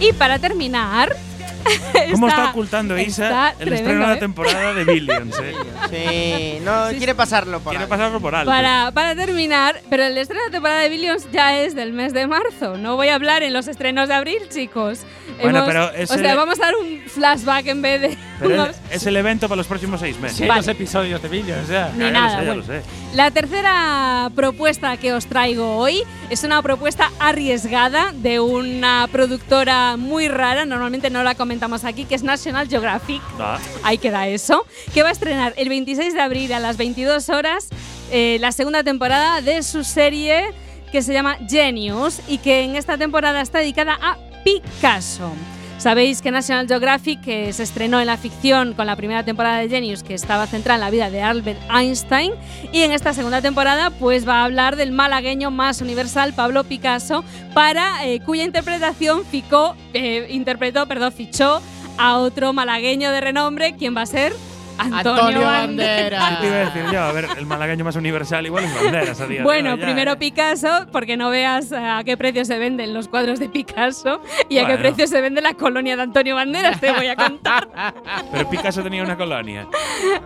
Y 0.00 0.12
para 0.12 0.38
terminar, 0.38 1.16
¿Cómo 2.12 2.28
está, 2.28 2.40
está- 2.42 2.50
ocultando 2.50 2.98
Isa 2.98 3.54
el 3.58 3.72
estreno 3.72 4.00
de 4.02 4.06
la 4.06 4.14
¿eh? 4.14 4.18
temporada 4.18 4.74
de 4.74 4.84
Billions? 4.84 5.36
eh? 5.42 5.54
Sí, 5.90 6.58
no 6.64 6.90
Sí, 6.90 6.96
quiere 6.96 7.14
pasarlo 7.14 7.60
por 7.60 7.72
Quiere 7.72 7.86
pasarlo 7.86 8.20
por 8.20 8.34
alto. 8.34 8.50
Para, 8.50 8.90
para 8.92 9.14
terminar, 9.14 9.80
pero 9.88 10.04
el 10.04 10.18
estreno 10.18 10.42
de 10.44 10.50
temporada 10.50 10.80
de 10.80 10.88
Billions 10.88 11.28
ya 11.32 11.58
es 11.60 11.74
del 11.74 11.92
mes 11.92 12.12
de 12.12 12.26
marzo. 12.26 12.76
No 12.76 12.96
voy 12.96 13.08
a 13.08 13.14
hablar 13.14 13.42
en 13.42 13.52
los 13.52 13.68
estrenos 13.68 14.08
de 14.08 14.14
abril, 14.14 14.38
chicos. 14.48 15.00
Bueno, 15.40 15.58
Hemos- 15.58 15.68
pero 15.68 15.92
es 15.92 16.10
o 16.10 16.14
sea, 16.14 16.30
el- 16.32 16.36
vamos 16.36 16.58
a 16.60 16.64
dar 16.66 16.74
un 16.76 17.00
flashback 17.06 17.66
en 17.66 17.82
vez 17.82 18.00
de. 18.00 18.18
Pero 18.40 18.68
es, 18.90 19.06
el 19.06 19.16
evento 19.16 19.48
para 19.48 19.56
los 19.56 19.66
próximos 19.66 20.00
seis 20.00 20.18
meses. 20.18 20.36
Sí, 20.38 20.46
Vale. 20.46 20.60
dos 20.60 20.68
episodios 20.68 21.22
de 21.22 21.28
Billions, 21.28 21.68
ya. 21.68 21.90
Ni 21.96 22.04
Ya, 22.04 22.10
nada, 22.10 22.42
lo 22.42 22.42
sé, 22.42 22.46
ya 22.46 22.54
lo 22.54 22.62
sé. 22.82 22.82
La 23.14 23.30
tercera 23.30 24.30
propuesta 24.34 24.96
que 24.96 25.12
os 25.14 25.26
traigo 25.26 25.76
hoy 25.76 26.02
es 26.30 26.42
una 26.44 26.60
propuesta 26.62 27.10
arriesgada 27.18 28.12
de 28.12 28.40
una 28.40 29.08
productora 29.10 29.96
muy 29.96 30.28
rara, 30.28 30.66
normalmente 30.66 31.08
no 31.10 31.22
la 31.22 31.34
comentamos 31.34 31.55
aquí, 31.84 32.04
que 32.04 32.14
es 32.14 32.22
National 32.22 32.68
Geographic. 32.68 33.22
Ah, 33.38 33.58
Ahí 33.82 33.98
queda 33.98 34.26
eso. 34.28 34.66
Que 34.94 35.02
va 35.02 35.08
a 35.10 35.12
estrenar 35.12 35.54
el 35.56 35.68
26 35.68 36.14
de 36.14 36.20
abril 36.20 36.52
a 36.52 36.60
las 36.60 36.76
22 36.76 37.28
horas 37.28 37.68
eh, 38.10 38.38
la 38.40 38.52
segunda 38.52 38.84
temporada 38.84 39.40
de 39.40 39.62
su 39.62 39.82
serie 39.82 40.52
que 40.92 41.02
se 41.02 41.12
llama 41.12 41.36
Genius 41.48 42.20
y 42.28 42.38
que 42.38 42.62
en 42.62 42.76
esta 42.76 42.96
temporada 42.96 43.40
está 43.40 43.58
dedicada 43.58 43.98
a 44.00 44.16
Picasso. 44.44 45.32
Sabéis 45.78 46.22
que 46.22 46.30
National 46.30 46.66
Geographic 46.66 47.20
que 47.20 47.52
se 47.52 47.62
estrenó 47.62 48.00
en 48.00 48.06
la 48.06 48.16
ficción 48.16 48.72
con 48.72 48.86
la 48.86 48.96
primera 48.96 49.24
temporada 49.24 49.58
de 49.58 49.68
Genius 49.68 50.02
que 50.02 50.14
estaba 50.14 50.46
centrada 50.46 50.76
en 50.76 50.80
la 50.80 50.90
vida 50.90 51.10
de 51.10 51.22
Albert 51.22 51.60
Einstein 51.70 52.32
y 52.72 52.80
en 52.80 52.92
esta 52.92 53.12
segunda 53.12 53.42
temporada 53.42 53.90
pues 53.90 54.26
va 54.26 54.40
a 54.40 54.44
hablar 54.44 54.76
del 54.76 54.90
malagueño 54.90 55.50
más 55.50 55.82
universal 55.82 56.32
Pablo 56.32 56.64
Picasso 56.64 57.24
para 57.52 58.06
eh, 58.06 58.20
cuya 58.20 58.44
interpretación 58.44 59.24
ficó, 59.26 59.76
eh, 59.92 60.26
interpretó, 60.30 60.86
perdón, 60.86 61.12
fichó 61.12 61.60
a 61.98 62.18
otro 62.18 62.52
malagueño 62.52 63.12
de 63.12 63.20
renombre, 63.20 63.74
¿quién 63.76 63.94
va 63.96 64.02
a 64.02 64.06
ser? 64.06 64.32
Antonio, 64.78 64.98
Antonio 65.12 65.40
Banderas. 65.42 66.20
Banderas. 66.20 66.40
te 66.40 66.46
iba 66.46 66.56
a 66.56 66.64
decir 66.66 66.84
yo, 66.92 67.00
a 67.02 67.12
ver, 67.12 67.28
el 67.36 67.46
malagueño 67.46 67.84
más 67.84 67.96
universal 67.96 68.44
igual 68.46 68.64
es 68.64 68.74
banderas 68.74 69.20
a 69.20 69.26
día 69.26 69.38
de 69.38 69.44
Bueno, 69.44 69.72
hoy 69.72 69.78
ya, 69.78 69.84
primero 69.84 70.12
eh. 70.12 70.16
Picasso, 70.16 70.86
porque 70.92 71.16
no 71.16 71.30
veas 71.30 71.72
a 71.72 72.02
qué 72.04 72.16
precio 72.16 72.44
se 72.44 72.58
venden 72.58 72.94
los 72.94 73.08
cuadros 73.08 73.38
de 73.38 73.48
Picasso 73.48 74.20
y 74.48 74.58
a 74.58 74.62
qué 74.62 74.72
Bueno. 74.76 74.80
precio 74.82 75.06
se 75.06 75.20
vende 75.20 75.40
la 75.40 75.54
colonia 75.54 75.96
de 75.96 76.02
Antonio 76.02 76.34
Banderas, 76.34 76.80
te 76.80 76.92
voy 76.92 77.06
a 77.08 77.16
contar. 77.16 77.68
Pero 78.32 78.50
Picasso 78.50 78.82
tenía 78.82 79.02
una 79.02 79.16
colonia. 79.16 79.66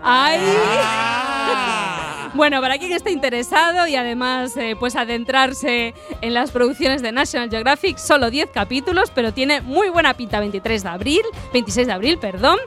¡Ay! 0.03 0.41
Ah. 0.83 2.31
Bueno, 2.35 2.61
para 2.61 2.79
quien 2.79 2.93
esté 2.93 3.11
interesado 3.11 3.87
y 3.89 3.97
además 3.97 4.57
eh, 4.57 4.77
pues 4.79 4.95
adentrarse 4.95 5.95
en 6.21 6.35
las 6.35 6.53
producciones 6.53 7.03
de 7.03 7.11
National 7.13 7.51
Geographic, 7.51 7.99
solo 7.99 8.31
10 8.31 8.51
capítulos, 8.51 9.11
pero 9.13 9.33
tiene 9.33 9.61
muy 9.63 9.89
buena 9.89 10.15
pinta 10.15 10.39
23 10.39 10.83
de 10.85 10.89
abril, 10.89 11.23
26 11.53 11.89
de 11.89 11.93
abril, 11.93 12.19
perdón, 12.19 12.59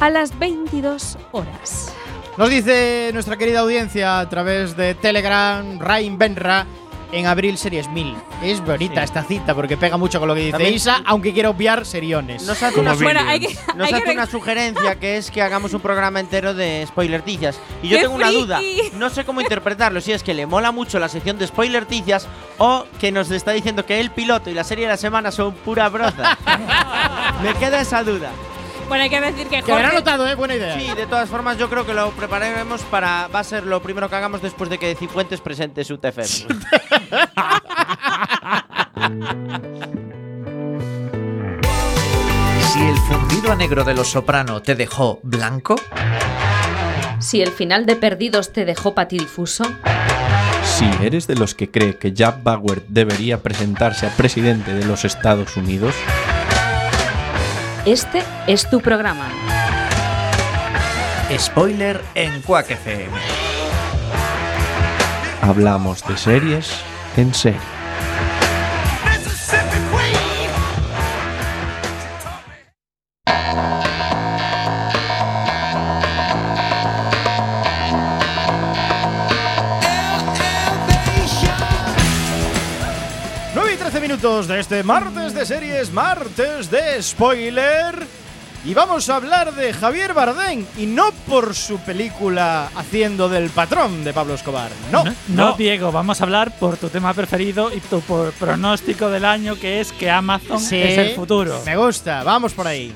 a 0.00 0.10
las 0.10 0.38
22 0.38 1.18
horas. 1.32 1.92
Nos 2.36 2.50
dice 2.50 3.10
nuestra 3.12 3.36
querida 3.36 3.60
audiencia 3.60 4.18
a 4.20 4.28
través 4.28 4.76
de 4.76 4.94
Telegram, 4.94 5.78
Rain 5.78 6.18
Benra, 6.18 6.66
en 7.12 7.26
abril 7.28 7.56
series 7.56 7.88
1000. 7.90 8.16
Es 8.42 8.60
bonita 8.60 8.96
Sí. 9.02 9.04
esta 9.04 9.22
cita 9.22 9.54
porque 9.54 9.76
pega 9.76 9.96
mucho 9.96 10.18
con 10.18 10.26
lo 10.26 10.34
que 10.34 10.40
dice 10.40 10.50
También- 10.52 10.74
Isa, 10.74 11.00
aunque 11.06 11.32
quiero 11.32 11.50
obviar 11.50 11.86
seriones. 11.86 12.42
Nos 12.44 12.60
hace, 12.60 12.80
una. 12.80 12.94
Bueno, 12.94 13.20
hay 13.24 13.38
que, 13.38 13.54
nos 13.76 13.86
hay 13.86 13.92
que 13.92 13.98
hace 14.02 14.10
una 14.14 14.26
rec- 14.26 14.30
sugerencia 14.30 14.96
que 14.98 15.16
es 15.18 15.30
que 15.30 15.40
hagamos 15.40 15.72
un 15.74 15.80
programa 15.80 16.18
entero 16.18 16.54
de 16.54 16.84
spoilerticias. 16.88 17.56
Y 17.84 17.88
yo 17.88 17.98
¡Qué 17.98 18.02
tengo 18.02 18.16
una 18.16 18.32
duda. 18.32 18.60
No 18.94 19.10
sé 19.10 19.24
cómo 19.24 19.40
interpretarlo. 19.40 20.00
Si 20.00 20.10
es 20.10 20.24
que 20.24 20.34
le 20.34 20.46
mola 20.46 20.72
mucho 20.72 20.98
la 20.98 21.08
sección 21.08 21.38
de 21.38 21.46
spoilerticias 21.46 22.26
o 22.58 22.84
que 22.98 23.12
nos 23.12 23.30
está 23.30 23.52
diciendo 23.52 23.86
que 23.86 24.00
el 24.00 24.10
piloto 24.10 24.50
y 24.50 24.54
la 24.54 24.64
serie 24.64 24.86
de 24.86 24.90
la 24.90 24.96
semana 24.96 25.30
son 25.30 25.52
pura 25.54 25.88
broza. 25.88 26.36
Me 27.44 27.54
queda 27.54 27.80
esa 27.80 28.02
duda. 28.02 28.30
Bueno, 28.88 29.04
hay 29.04 29.10
que 29.10 29.20
decir 29.20 29.46
que 29.48 29.62
que 29.62 29.72
habrá 29.72 29.88
Jorge, 29.88 29.96
notado, 29.96 30.28
¿eh? 30.28 30.34
Buena 30.34 30.54
idea. 30.54 30.78
Sí, 30.78 30.86
de 30.94 31.06
todas 31.06 31.28
formas, 31.28 31.58
yo 31.58 31.68
creo 31.70 31.86
que 31.86 31.94
lo 31.94 32.10
prepararemos 32.10 32.82
para. 32.82 33.28
Va 33.28 33.40
a 33.40 33.44
ser 33.44 33.64
lo 33.64 33.82
primero 33.82 34.08
que 34.08 34.16
hagamos 34.16 34.42
después 34.42 34.70
de 34.70 34.78
que 34.78 34.94
Cifuentes 34.94 35.40
presente 35.40 35.84
su 35.84 35.98
TFM. 35.98 36.28
Si 42.72 42.80
el 42.80 42.96
fundido 42.96 43.52
a 43.52 43.54
negro 43.54 43.84
de 43.84 43.94
los 43.94 44.08
soprano 44.08 44.60
te 44.60 44.74
dejó 44.74 45.20
blanco, 45.22 45.76
si 47.20 47.40
el 47.40 47.52
final 47.52 47.86
de 47.86 47.94
Perdidos 47.94 48.52
te 48.52 48.64
dejó 48.64 48.94
patidifuso, 48.94 49.64
Si 50.64 50.84
eres 51.00 51.28
de 51.28 51.36
los 51.36 51.54
que 51.54 51.70
cree 51.70 51.98
que 51.98 52.12
Jack 52.12 52.42
Bauer 52.42 52.82
debería 52.88 53.42
presentarse 53.42 54.06
a 54.06 54.10
presidente 54.10 54.74
de 54.74 54.84
los 54.84 55.04
Estados 55.04 55.56
Unidos, 55.56 55.94
este 57.86 58.22
es 58.46 58.68
tu 58.70 58.80
programa. 58.80 59.28
spoiler 61.38 62.00
en 62.14 62.40
Quack 62.42 62.70
FM. 62.70 63.12
hablamos 65.42 66.06
de 66.06 66.16
series 66.16 66.70
en 67.16 67.34
serie. 67.34 67.73
Nueve 84.24 84.40
y 84.40 84.46
13 84.46 84.46
minutos 84.46 84.48
de 84.48 84.60
este 84.60 84.82
martes 84.82 85.34
de 85.34 85.44
series, 85.44 85.92
martes 85.92 86.70
de 86.70 87.02
spoiler. 87.02 88.06
Y 88.64 88.72
vamos 88.72 89.10
a 89.10 89.16
hablar 89.16 89.54
de 89.54 89.74
Javier 89.74 90.14
Bardem 90.14 90.64
y 90.78 90.86
no 90.86 91.12
por 91.28 91.54
su 91.54 91.78
película 91.80 92.70
haciendo 92.74 93.28
del 93.28 93.50
patrón 93.50 94.02
de 94.02 94.14
Pablo 94.14 94.32
Escobar. 94.32 94.70
No. 94.90 95.04
No, 95.04 95.14
no. 95.28 95.52
Diego, 95.52 95.92
vamos 95.92 96.22
a 96.22 96.24
hablar 96.24 96.56
por 96.58 96.78
tu 96.78 96.88
tema 96.88 97.12
preferido 97.12 97.70
y 97.70 97.80
tu 97.80 98.00
por 98.00 98.32
pronóstico 98.32 99.10
del 99.10 99.26
año, 99.26 99.56
que 99.56 99.80
es 99.80 99.92
que 99.92 100.10
Amazon 100.10 100.58
Sí, 100.58 100.78
es 100.78 100.96
el 100.96 101.14
futuro. 101.14 101.60
Me 101.66 101.76
gusta, 101.76 102.22
vamos 102.22 102.54
por 102.54 102.66
ahí. 102.66 102.94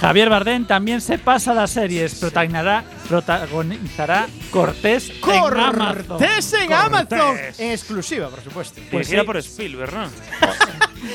Javier 0.00 0.30
Bardem 0.30 0.64
también 0.64 1.02
se 1.02 1.18
pasa 1.18 1.50
a 1.50 1.54
las 1.54 1.70
series, 1.70 2.14
protagonizará, 2.14 2.82
protagonizará 3.12 4.26
Cortés 4.50 5.10
en 5.10 5.58
Amazon. 5.58 6.04
Cortés 6.06 6.52
en 6.54 6.72
Amazon. 6.72 7.36
En 7.58 7.70
exclusiva, 7.72 8.28
por 8.28 8.42
supuesto. 8.42 8.80
Pues 8.90 9.06
Dirigida 9.08 9.20
sí. 9.20 9.26
por 9.26 9.36
Spielberg, 9.36 9.92
¿no? 9.94 10.06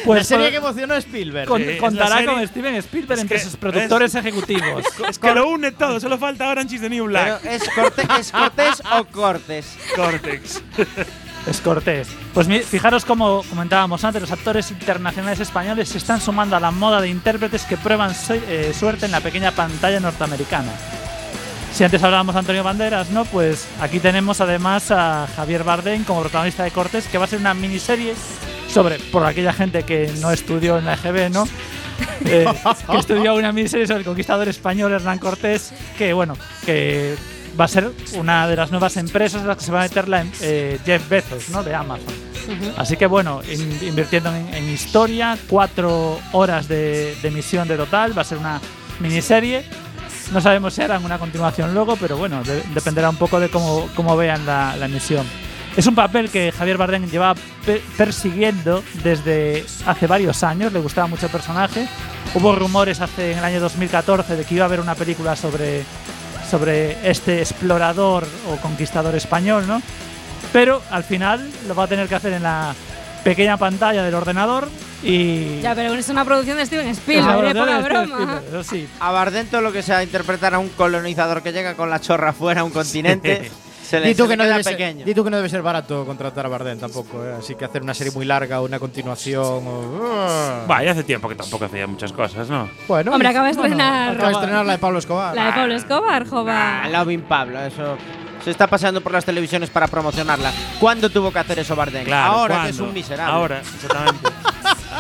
Pues 0.03 0.19
la 0.19 0.23
serie 0.25 0.51
que 0.51 0.57
emocionó 0.57 0.93
a 0.95 0.97
Spielberg. 0.97 1.47
con- 1.47 1.61
Sí, 1.61 1.69
es 1.69 1.75
la 1.75 1.81
contará 1.81 2.25
con 2.25 2.45
Steven 2.47 2.75
Spielberg 2.75 3.13
es 3.17 3.21
entre 3.21 3.37
que- 3.37 3.43
sus 3.43 3.55
productores 3.55 4.13
ejecutivos. 4.15 4.83
Es 5.09 5.17
que 5.17 5.33
lo 5.33 5.47
une 5.49 5.71
todo, 5.71 5.99
solo 5.99 6.17
falta 6.17 6.49
Orange 6.49 6.75
is 6.75 6.81
the 6.81 6.89
New 6.89 7.05
Pero 7.05 7.09
Black. 7.39 7.45
¿es, 7.45 7.63
corte- 7.69 8.07
¿Es 8.19 8.31
Cortés 8.31 8.83
o 8.99 9.05
Cortes? 9.05 9.65
Cortex. 9.95 10.61
Es 11.47 11.61
Cortés. 11.61 12.09
Pues 12.33 12.47
fijaros 12.65 13.05
como 13.05 13.43
comentábamos 13.49 14.03
antes, 14.03 14.21
los 14.21 14.31
actores 14.31 14.69
internacionales 14.71 15.39
españoles 15.39 15.87
se 15.89 15.97
están 15.99 16.19
sumando 16.19 16.57
a 16.57 16.59
la 16.59 16.71
moda 16.71 16.99
de 17.01 17.07
intérpretes 17.07 17.63
que 17.63 17.77
prueban 17.77 18.13
su- 18.13 18.33
eh, 18.33 18.73
suerte 18.77 19.05
en 19.05 19.11
la 19.13 19.21
pequeña 19.21 19.51
pantalla 19.53 20.01
norteamericana. 20.01 20.71
Si 21.77 21.83
antes 21.83 22.01
hablábamos 22.01 22.33
de 22.33 22.39
Antonio 22.39 22.63
Banderas, 22.63 23.11
¿no? 23.11 23.23
Pues 23.25 23.67
aquí 23.79 23.99
tenemos 23.99 24.41
además 24.41 24.89
a 24.89 25.27
Javier 25.35 25.63
Bardem 25.63 26.03
como 26.05 26.21
protagonista 26.21 26.63
de 26.63 26.71
Cortés, 26.71 27.05
que 27.05 27.19
va 27.19 27.25
a 27.25 27.27
ser 27.27 27.39
una 27.39 27.53
miniserie 27.53 28.15
sobre, 28.67 28.97
por 28.97 29.23
aquella 29.23 29.53
gente 29.53 29.83
que 29.83 30.11
no 30.19 30.31
estudió 30.31 30.79
en 30.79 30.85
la 30.85 30.93
EGB, 30.95 31.29
¿no? 31.31 31.47
Eh, 32.25 32.45
que 32.91 32.97
estudió 32.97 33.35
una 33.35 33.51
miniserie 33.51 33.85
sobre 33.87 33.99
el 33.99 34.05
conquistador 34.05 34.47
español 34.47 34.91
Hernán 34.91 35.17
Cortés, 35.19 35.71
que 35.97 36.13
bueno, 36.13 36.35
que 36.65 37.15
va 37.59 37.65
a 37.65 37.67
ser 37.67 37.91
una 38.13 38.47
de 38.47 38.55
las 38.55 38.69
nuevas 38.71 38.97
empresas 38.97 39.41
en 39.41 39.47
las 39.47 39.57
que 39.57 39.63
se 39.63 39.71
va 39.71 39.79
a 39.79 39.83
meter 39.83 40.07
la, 40.09 40.25
eh, 40.41 40.77
Jeff 40.85 41.07
Bezos, 41.09 41.49
¿no? 41.49 41.63
De 41.63 41.73
Amazon. 41.73 42.05
Así 42.77 42.97
que 42.97 43.05
bueno, 43.07 43.41
in- 43.51 43.79
invirtiendo 43.81 44.33
en, 44.35 44.53
en 44.53 44.69
historia, 44.69 45.37
cuatro 45.47 46.19
horas 46.33 46.67
de, 46.67 47.15
de 47.21 47.27
emisión 47.29 47.67
de 47.67 47.77
total, 47.77 48.15
va 48.17 48.21
a 48.23 48.25
ser 48.25 48.37
una 48.39 48.59
miniserie. 48.99 49.63
No 50.31 50.41
sabemos 50.41 50.73
si 50.73 50.81
harán 50.81 51.05
una 51.05 51.17
continuación 51.19 51.73
luego, 51.73 51.95
pero 51.95 52.17
bueno, 52.17 52.43
de- 52.43 52.61
dependerá 52.73 53.09
un 53.09 53.15
poco 53.15 53.39
de 53.39 53.49
cómo, 53.49 53.87
cómo 53.95 54.17
vean 54.17 54.45
la, 54.45 54.75
la 54.75 54.85
emisión. 54.85 55.25
Es 55.77 55.85
un 55.87 55.95
papel 55.95 56.29
que 56.29 56.51
Javier 56.51 56.77
Bardem 56.77 57.09
llevaba 57.09 57.35
pe- 57.65 57.81
persiguiendo 57.97 58.83
desde 59.03 59.65
hace 59.85 60.07
varios 60.07 60.43
años, 60.43 60.73
le 60.73 60.79
gustaba 60.79 61.07
mucho 61.07 61.27
el 61.27 61.31
personaje. 61.31 61.87
Hubo 62.33 62.55
rumores 62.55 62.99
hace 62.99 63.31
en 63.31 63.37
el 63.37 63.43
año 63.45 63.59
2014 63.61 64.35
de 64.35 64.43
que 64.43 64.55
iba 64.55 64.65
a 64.65 64.67
haber 64.67 64.79
una 64.81 64.95
película 64.95 65.35
sobre, 65.35 65.83
sobre 66.49 67.09
este 67.09 67.39
explorador 67.39 68.27
o 68.51 68.57
conquistador 68.57 69.15
español, 69.15 69.65
¿no? 69.67 69.81
Pero 70.51 70.81
al 70.91 71.03
final 71.03 71.49
lo 71.67 71.75
va 71.75 71.83
a 71.83 71.87
tener 71.87 72.07
que 72.09 72.15
hacer 72.15 72.33
en 72.33 72.43
la 72.43 72.73
pequeña 73.23 73.55
pantalla 73.57 74.03
del 74.03 74.13
ordenador 74.15 74.67
y... 75.03 75.59
Ya, 75.61 75.75
pero 75.75 75.93
es 75.93 76.09
una 76.09 76.25
producción 76.25 76.57
de 76.57 76.65
Steven 76.65 76.87
Spielberg, 76.89 77.45
Ah, 77.45 77.47
¿eh? 77.47 77.49
Steven 77.51 77.83
broma. 77.83 78.05
Spielberg, 78.15 78.43
eso 78.49 78.63
sí. 78.63 78.87
A 78.99 79.11
Bardento 79.11 79.61
lo 79.61 79.71
que 79.71 79.81
sea 79.83 80.03
interpretar 80.03 80.53
a 80.55 80.59
un 80.59 80.69
colonizador 80.69 81.41
que 81.43 81.51
llega 81.53 81.75
con 81.75 81.89
la 81.89 81.99
chorra 82.01 82.33
fuera 82.33 82.61
a 82.61 82.63
un 82.63 82.71
continente, 82.71 83.51
se 83.87 83.99
le, 84.01 84.07
Di 84.09 84.15
tú, 84.15 84.23
se 84.23 84.29
que 84.31 84.37
no 84.37 84.43
debe 84.43 84.63
ser, 84.63 85.05
di 85.05 85.13
tú 85.13 85.23
que 85.23 85.29
no 85.29 85.37
debe 85.37 85.47
ser 85.49 85.61
barato 85.61 86.05
contratar 86.05 86.45
a 86.45 86.49
Bardem 86.49 86.77
tampoco, 86.79 87.23
¿eh? 87.25 87.35
así 87.39 87.55
que 87.55 87.63
hacer 87.65 87.81
una 87.83 87.93
serie 87.93 88.11
muy 88.11 88.25
larga 88.25 88.59
o 88.59 88.65
una 88.65 88.79
continuación. 88.79 89.43
O, 89.65 90.65
Va, 90.69 90.83
ya 90.83 90.91
hace 90.91 91.03
tiempo 91.03 91.29
que 91.29 91.35
tampoco 91.35 91.65
hacía 91.65 91.87
muchas 91.87 92.11
cosas, 92.11 92.49
¿no? 92.49 92.69
Bueno, 92.87 93.11
Hombre, 93.13 93.29
acaba 93.29 93.45
de 93.47 93.53
estrenar- 93.53 94.11
acaba 94.15 94.27
de 94.27 94.33
estrenar 94.33 94.65
la 94.65 94.71
de 94.73 94.77
Pablo 94.79 94.99
Escobar. 94.99 95.35
La 95.35 95.45
de 95.45 95.51
Pablo 95.53 95.73
Escobar, 95.75 96.23
Ah, 96.23 96.29
jova. 96.29 96.89
Loving 96.89 97.21
Pablo, 97.21 97.59
eso 97.61 97.97
se 98.43 98.51
está 98.51 98.67
pasando 98.67 98.99
por 99.01 99.11
las 99.13 99.23
televisiones 99.25 99.69
para 99.69 99.87
promocionarla. 99.87 100.51
¿Cuándo 100.79 101.09
tuvo 101.09 101.31
que 101.31 101.39
hacer 101.39 101.59
eso 101.59 101.75
Bardem? 101.75 102.03
Claro, 102.05 102.33
Ahora 102.33 102.63
que 102.63 102.69
es 102.69 102.75
¿cuándo? 102.75 102.89
un 102.89 102.93
miserable. 102.93 103.33
Ahora, 103.33 103.59
exactamente. 103.59 104.29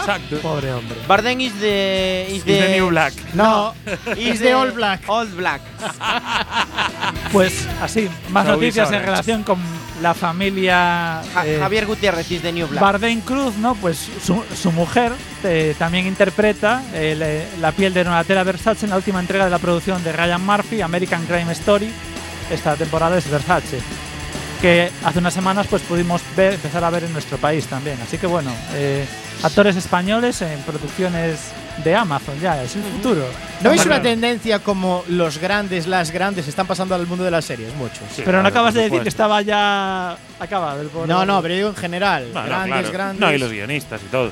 Exacto. 0.07 0.37
Pobre 0.39 0.71
hombre. 0.71 0.95
Bardem 1.07 1.41
is 1.41 1.53
the 1.59 2.27
is 2.29 2.37
Is 2.37 2.43
the 2.45 2.69
new 2.77 2.89
black. 2.89 3.13
No, 3.33 3.73
is 4.17 4.39
the 4.39 4.53
All 4.53 4.71
Black. 4.71 5.01
Old 5.07 5.35
Black. 5.35 5.61
Pues 7.31 7.67
así, 7.81 8.07
más 8.29 8.45
So 8.45 8.53
noticias 8.53 8.91
en 8.91 9.01
relación 9.01 9.43
con 9.43 9.57
la 10.01 10.13
familia 10.13 11.21
Ja- 11.33 11.45
eh, 11.45 11.57
Javier 11.59 11.85
Gutiérrez 11.85 12.29
is 12.31 12.41
the 12.41 12.51
new 12.53 12.67
black. 12.67 12.81
Bardem 12.81 13.19
Cruz, 13.21 13.55
¿no? 13.57 13.75
Pues 13.75 13.97
su, 14.23 14.43
su 14.55 14.71
mujer 14.71 15.11
eh, 15.43 15.75
también 15.77 16.07
interpreta 16.07 16.81
eh, 16.93 17.15
le- 17.17 17.59
la 17.61 17.71
piel 17.73 17.93
de 17.93 18.03
Donatella 18.05 18.43
Versace 18.43 18.85
en 18.85 18.91
la 18.91 18.95
última 18.97 19.19
entrega 19.19 19.43
de 19.45 19.51
la 19.51 19.59
producción 19.59 20.01
de 20.03 20.13
Ryan 20.13 20.45
Murphy, 20.45 20.81
American 20.81 21.25
Crime 21.25 21.51
Story. 21.51 21.89
Esta 22.49 22.75
temporada 22.75 23.17
es 23.17 23.29
Versace. 23.29 23.79
Que 24.61 24.89
hace 25.03 25.19
unas 25.19 25.33
semanas 25.33 25.67
pues 25.69 25.81
pudimos 25.83 26.21
ver, 26.35 26.53
empezar 26.53 26.83
a 26.83 26.89
ver 26.89 27.03
en 27.03 27.13
nuestro 27.13 27.37
país 27.37 27.67
también. 27.67 27.97
Así 28.01 28.17
que 28.17 28.27
bueno, 28.27 28.51
eh, 28.73 29.05
actores 29.43 29.75
españoles 29.75 30.41
en 30.41 30.59
producciones 30.61 31.51
de 31.83 31.95
Amazon 31.95 32.39
ya, 32.39 32.63
es 32.63 32.75
el 32.75 32.83
futuro. 32.83 33.25
¿No 33.61 33.69
veis 33.69 33.85
una 33.85 34.01
tendencia 34.01 34.59
como 34.59 35.03
los 35.07 35.37
grandes, 35.37 35.87
las 35.87 36.11
grandes 36.11 36.47
están 36.47 36.67
pasando 36.67 36.95
al 36.95 37.05
mundo 37.07 37.23
de 37.23 37.31
las 37.31 37.45
series? 37.45 37.73
Muchos. 37.75 37.99
Sí, 38.15 38.23
Pero 38.25 38.37
no 38.37 38.43
claro, 38.43 38.47
acabas 38.47 38.73
de 38.73 38.83
decir 38.83 39.01
que 39.01 39.09
estaba 39.09 39.41
ya 39.41 40.17
acabado 40.39 40.81
el 40.81 40.89
No, 41.07 41.25
no, 41.25 41.41
pero 41.41 41.53
digo 41.53 41.69
en 41.69 41.75
general. 41.75 42.27
No, 42.33 42.41
no, 42.41 42.47
grandes, 42.47 42.71
claro. 42.73 42.91
grandes. 42.91 43.19
No, 43.19 43.33
y 43.33 43.37
los 43.37 43.51
guionistas 43.51 44.01
y 44.03 44.07
todo. 44.07 44.31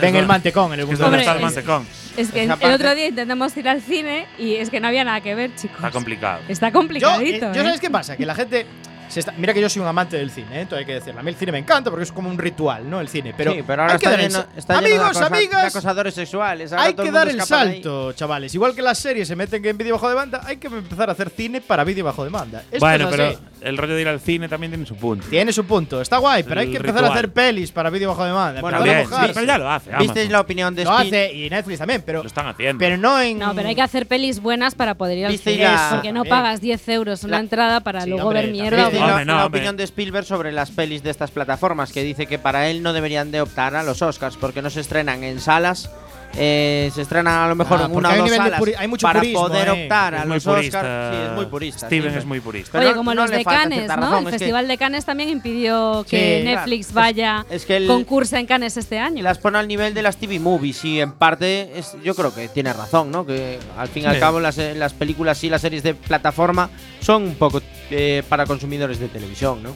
Ven 0.00 0.16
el 0.16 0.26
mantecón 0.26 0.72
en 0.74 0.80
el 0.80 0.86
mundo 0.86 1.02
donde 1.04 1.18
de 1.18 1.22
Hombre, 1.28 1.32
está 1.32 1.36
el 1.36 1.42
mantecón. 1.42 1.86
Es 2.16 2.30
que 2.30 2.44
el 2.44 2.72
otro 2.72 2.94
día 2.94 3.08
intentamos 3.08 3.56
ir 3.56 3.68
al 3.68 3.82
cine 3.82 4.26
y 4.38 4.54
es 4.54 4.70
que 4.70 4.80
no 4.80 4.88
había 4.88 5.04
nada 5.04 5.20
que 5.20 5.34
ver, 5.34 5.54
chicos. 5.54 5.76
Está 5.76 5.90
complicado. 5.90 6.40
Está 6.48 6.66
Yo, 6.66 6.70
eh, 6.70 6.72
complicadito. 6.72 7.52
yo 7.52 7.60
¿eh? 7.60 7.64
¿sabes 7.64 7.80
qué 7.80 7.90
pasa? 7.90 8.16
Que 8.16 8.26
la 8.26 8.34
gente. 8.34 8.66
Se 9.08 9.20
está- 9.20 9.32
mira 9.36 9.52
que 9.54 9.60
yo 9.60 9.68
soy 9.68 9.82
un 9.82 9.88
amante 9.88 10.16
del 10.16 10.30
cine, 10.30 10.48
¿eh? 10.58 10.60
Entonces 10.62 10.80
hay 10.80 10.86
que 10.86 10.94
decirlo. 10.94 11.20
A 11.20 11.22
mí 11.22 11.30
el 11.30 11.36
cine 11.36 11.52
me 11.52 11.58
encanta 11.58 11.90
porque 11.90 12.04
es 12.04 12.12
como 12.12 12.28
un 12.28 12.38
ritual, 12.38 12.88
¿no? 12.88 13.00
El 13.00 13.08
cine. 13.08 13.34
Pero, 13.36 13.52
sí, 13.52 13.62
pero 13.66 13.82
ahora 13.82 13.94
hay 13.94 13.98
que 14.00 14.08
dar 14.08 14.18
lleno, 14.20 14.44
está 14.56 14.80
de 14.80 14.86
Amigos, 15.26 15.50
de 15.50 15.58
acosadores 15.66 16.14
sexuales. 16.14 16.72
Ahora 16.72 16.84
hay 16.84 16.94
todo 16.94 17.06
que 17.06 17.12
dar 17.12 17.28
el 17.28 17.40
salto, 17.42 18.12
chavales. 18.12 18.54
Igual 18.54 18.74
que 18.74 18.82
las 18.82 18.98
series 18.98 19.28
se 19.28 19.36
meten 19.36 19.64
en 19.64 19.76
vídeo 19.78 19.94
bajo 19.94 20.08
demanda, 20.08 20.40
hay 20.44 20.56
que 20.58 20.66
empezar 20.68 21.08
a 21.08 21.12
hacer 21.12 21.30
cine 21.30 21.60
para 21.60 21.84
vídeo 21.84 22.04
bajo 22.04 22.24
demanda. 22.24 22.62
Esto 22.70 22.78
bueno, 22.80 23.08
es 23.08 23.10
pero 23.10 23.26
así. 23.28 23.38
El 23.66 23.76
rollo 23.76 23.94
de 23.94 24.00
ir 24.02 24.08
al 24.08 24.20
cine 24.20 24.48
también 24.48 24.70
tiene 24.72 24.86
su 24.86 24.96
punto. 24.96 25.26
Tiene 25.28 25.52
su 25.52 25.64
punto, 25.64 26.00
está 26.00 26.18
guay, 26.18 26.42
pero 26.42 26.60
hay 26.60 26.70
que 26.70 26.76
empezar 26.76 26.98
a 26.98 27.00
ritual. 27.08 27.18
hacer 27.18 27.32
pelis 27.32 27.72
para 27.72 27.90
vídeo 27.90 28.08
bajo 28.08 28.24
demanda. 28.24 28.60
Bueno, 28.60 28.78
a 28.78 28.82
Bien, 28.82 29.06
sí, 29.06 29.14
pero 29.34 29.46
ya 29.46 29.58
lo 29.58 29.70
hace. 29.70 29.90
¿Visteis 29.98 30.30
la 30.30 30.40
opinión 30.40 30.74
de 30.74 30.84
Lo 30.84 30.90
Spin- 30.92 31.06
hace 31.08 31.32
y 31.34 31.50
Netflix 31.50 31.78
también, 31.78 32.02
pero, 32.06 32.22
Lo 32.22 32.26
están 32.28 32.46
haciendo. 32.46 32.78
pero 32.78 32.96
no 32.96 33.20
en. 33.20 33.38
No, 33.38 33.54
pero 33.54 33.68
hay 33.68 33.74
que 33.74 33.82
hacer 33.82 34.06
pelis 34.06 34.40
buenas 34.40 34.74
para 34.74 34.94
poder 34.94 35.18
ir 35.18 35.26
al 35.26 35.32
¿Visteis 35.32 35.56
cine. 35.56 35.68
la- 35.68 35.88
Porque 35.90 36.12
no 36.12 36.24
pagas 36.24 36.60
10 36.60 36.88
euros 36.88 37.24
una 37.24 37.36
La- 37.36 37.40
entrada 37.40 37.80
para 37.80 38.02
Sí, 38.02 38.10
luego 38.10 38.28
hombre, 38.28 38.42
ver 38.42 38.50
mierda. 38.52 38.88
¿Visteis 38.88 39.00
la, 39.06 39.24
la 39.24 39.46
opinión 39.46 39.76
de 39.76 39.84
Spielberg 39.84 40.24
sobre 40.26 40.52
las 40.52 40.70
pelis 40.70 41.02
de 41.02 41.10
estas 41.10 41.30
plataformas? 41.30 41.92
Que 41.92 42.02
dice 42.02 42.26
que 42.26 42.38
para 42.38 42.68
él 42.68 42.82
no 42.82 42.92
deberían 42.92 43.30
de 43.30 43.40
optar 43.40 43.74
a 43.76 43.82
los 43.82 44.02
Oscars 44.02 44.36
porque 44.36 44.62
no 44.62 44.70
se 44.70 44.80
estrenan 44.80 45.24
en 45.24 45.40
salas. 45.40 45.90
Eh, 46.36 46.90
se 46.94 47.02
estrenan 47.02 47.34
a 47.44 47.48
lo 47.48 47.54
mejor 47.54 47.80
Ah, 47.80 47.84
en 47.86 47.92
una 47.96 48.10
o 48.12 48.16
dos 48.16 48.30
salas 48.30 48.60
puri- 48.60 48.74
hay 48.78 48.88
mucho 48.88 49.06
para 49.06 49.20
purismo, 49.20 49.40
poder 49.48 49.68
eh. 49.68 49.82
optar 49.84 50.14
a 50.14 50.18
Es 50.20 50.26
muy 50.26 50.34
los 50.36 50.44
purista. 50.44 50.78
Oscars. 50.78 51.16
Sí, 51.16 51.22
es 51.22 51.32
muy 51.32 51.46
purista. 51.46 51.86
Steven 51.86 52.12
sí. 52.12 52.18
es 52.18 52.24
muy 52.24 52.40
purista. 52.40 52.78
Oye, 52.78 52.90
no- 52.90 52.96
como 52.96 53.14
no 53.14 53.22
los 53.22 53.30
de 53.30 53.44
Cannes, 53.44 53.88
¿no? 53.88 53.96
razón, 53.96 54.18
el 54.18 54.18
es 54.26 54.32
que- 54.32 54.38
Festival 54.38 54.68
de 54.68 54.78
Cannes 54.78 55.04
también 55.04 55.28
impidió 55.30 56.04
que 56.08 56.38
Sí, 56.40 56.44
Netflix 56.44 56.86
claro. 56.88 57.00
vaya 57.06 57.46
Es 57.50 57.66
que 57.66 57.76
el- 57.76 57.86
concursa 57.86 58.38
en 58.38 58.46
Cannes 58.46 58.76
este 58.76 58.98
año. 58.98 59.22
las 59.22 59.38
pone 59.38 59.58
al 59.58 59.68
nivel 59.68 59.94
de 59.94 60.02
las 60.02 60.16
TV 60.16 60.38
movies 60.38 60.84
y 60.84 61.00
en 61.00 61.12
parte 61.12 61.78
es, 61.78 61.96
yo 62.04 62.14
creo 62.14 62.34
que 62.34 62.48
tiene 62.48 62.72
razón, 62.72 63.10
¿no? 63.10 63.24
Que 63.26 63.58
al 63.78 63.88
fin 63.88 64.04
y 64.04 64.06
al 64.06 64.18
cabo 64.18 64.40
las, 64.40 64.56
las 64.58 64.92
películas 64.92 65.42
y 65.44 65.48
las 65.50 65.60
series 65.62 65.82
de 65.82 65.94
plataforma 65.94 66.70
son 67.00 67.22
un 67.22 67.34
poco 67.36 67.60
eh, 67.90 68.22
para 68.28 68.46
consumidores 68.46 68.98
de 68.98 69.08
televisión, 69.08 69.62
¿no? 69.62 69.70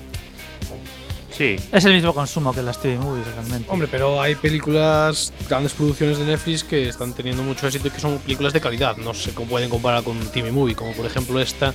Sí. 1.40 1.57
Es 1.72 1.87
el 1.87 1.94
mismo 1.94 2.12
consumo 2.12 2.53
que 2.53 2.61
las 2.61 2.83
TV 2.83 2.98
movies 2.98 3.24
realmente. 3.35 3.64
Hombre, 3.70 3.88
pero 3.90 4.20
hay 4.20 4.35
películas, 4.35 5.33
grandes 5.48 5.72
producciones 5.72 6.18
de 6.18 6.26
Netflix 6.26 6.62
que 6.64 6.87
están 6.90 7.14
teniendo 7.14 7.42
mucho 7.42 7.66
éxito 7.66 7.88
y 7.88 7.90
que 7.90 7.98
son 7.98 8.18
películas 8.18 8.53
de 8.53 8.61
calidad. 8.61 8.98
No 8.98 9.14
se 9.14 9.33
pueden 9.33 9.70
comparar 9.70 10.03
con 10.05 10.18
TV 10.33 10.53
Movie, 10.53 10.74
como 10.74 10.92
por 10.92 11.07
ejemplo 11.07 11.40
esta, 11.40 11.72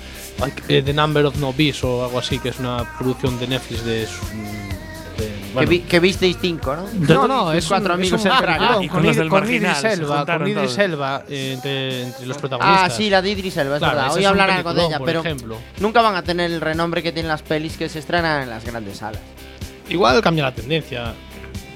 eh, 0.68 0.84
The 0.86 0.94
Number 0.94 1.26
of 1.26 1.38
No 1.38 1.52
Bees 1.52 1.84
o 1.84 2.06
algo 2.06 2.20
así, 2.20 2.38
que 2.38 2.50
es 2.50 2.60
una 2.60 2.88
producción 3.00 3.40
de 3.40 3.48
Netflix 3.48 3.84
de. 3.84 4.06
su- 4.06 4.24
de- 4.28 4.76
Que, 5.18 5.32
bueno, 5.56 5.70
vi- 5.70 5.80
que 5.80 6.00
visteis 6.02 6.38
cinco, 6.42 6.76
¿no? 6.76 6.86
no, 7.16 7.28
no, 7.28 7.52
es 7.54 7.66
cuatro 7.68 7.94
un, 7.96 8.00
amigos 8.02 8.20
es 8.20 8.26
un 8.26 8.32
en. 8.34 8.84
Y 8.84 8.88
con 8.90 8.98
con, 9.00 9.08
los 9.08 9.16
Id- 9.16 9.20
del 9.20 9.30
con 9.30 9.40
Marginal, 9.40 9.72
Idris 9.80 9.94
Elba, 10.00 10.18
juntaron 10.18 10.42
con 10.42 10.48
Idris 10.52 10.66
todos. 10.76 10.78
Elba 10.78 11.24
eh, 11.30 11.52
entre, 11.56 12.02
entre 12.04 12.26
los 12.28 12.38
protagonistas. 12.38 12.92
Ah, 12.92 12.96
sí, 12.96 13.10
la 13.10 13.22
de 13.24 13.32
Idris 13.32 13.58
Elba, 13.58 13.76
es 13.76 13.80
Claro, 13.80 13.96
verdad. 13.96 14.14
Hoy 14.14 14.26
hablarán 14.26 14.58
algo 14.58 14.74
de 14.76 14.86
ella, 14.86 14.98
por 15.00 15.06
pero 15.08 15.20
ejemplo. 15.22 15.58
nunca 15.80 16.02
van 16.04 16.16
a 16.16 16.22
tener 16.22 16.52
el 16.52 16.60
renombre 16.62 17.02
que 17.02 17.12
tienen 17.14 17.30
las 17.30 17.42
pelis 17.42 17.78
que 17.78 17.88
se 17.90 17.98
estrenan 18.00 18.44
en 18.44 18.50
las 18.52 18.64
grandes 18.66 18.98
salas. 18.98 19.22
Igual 19.90 20.22
cambia 20.22 20.44
la 20.46 20.54
tendencia. 20.54 21.14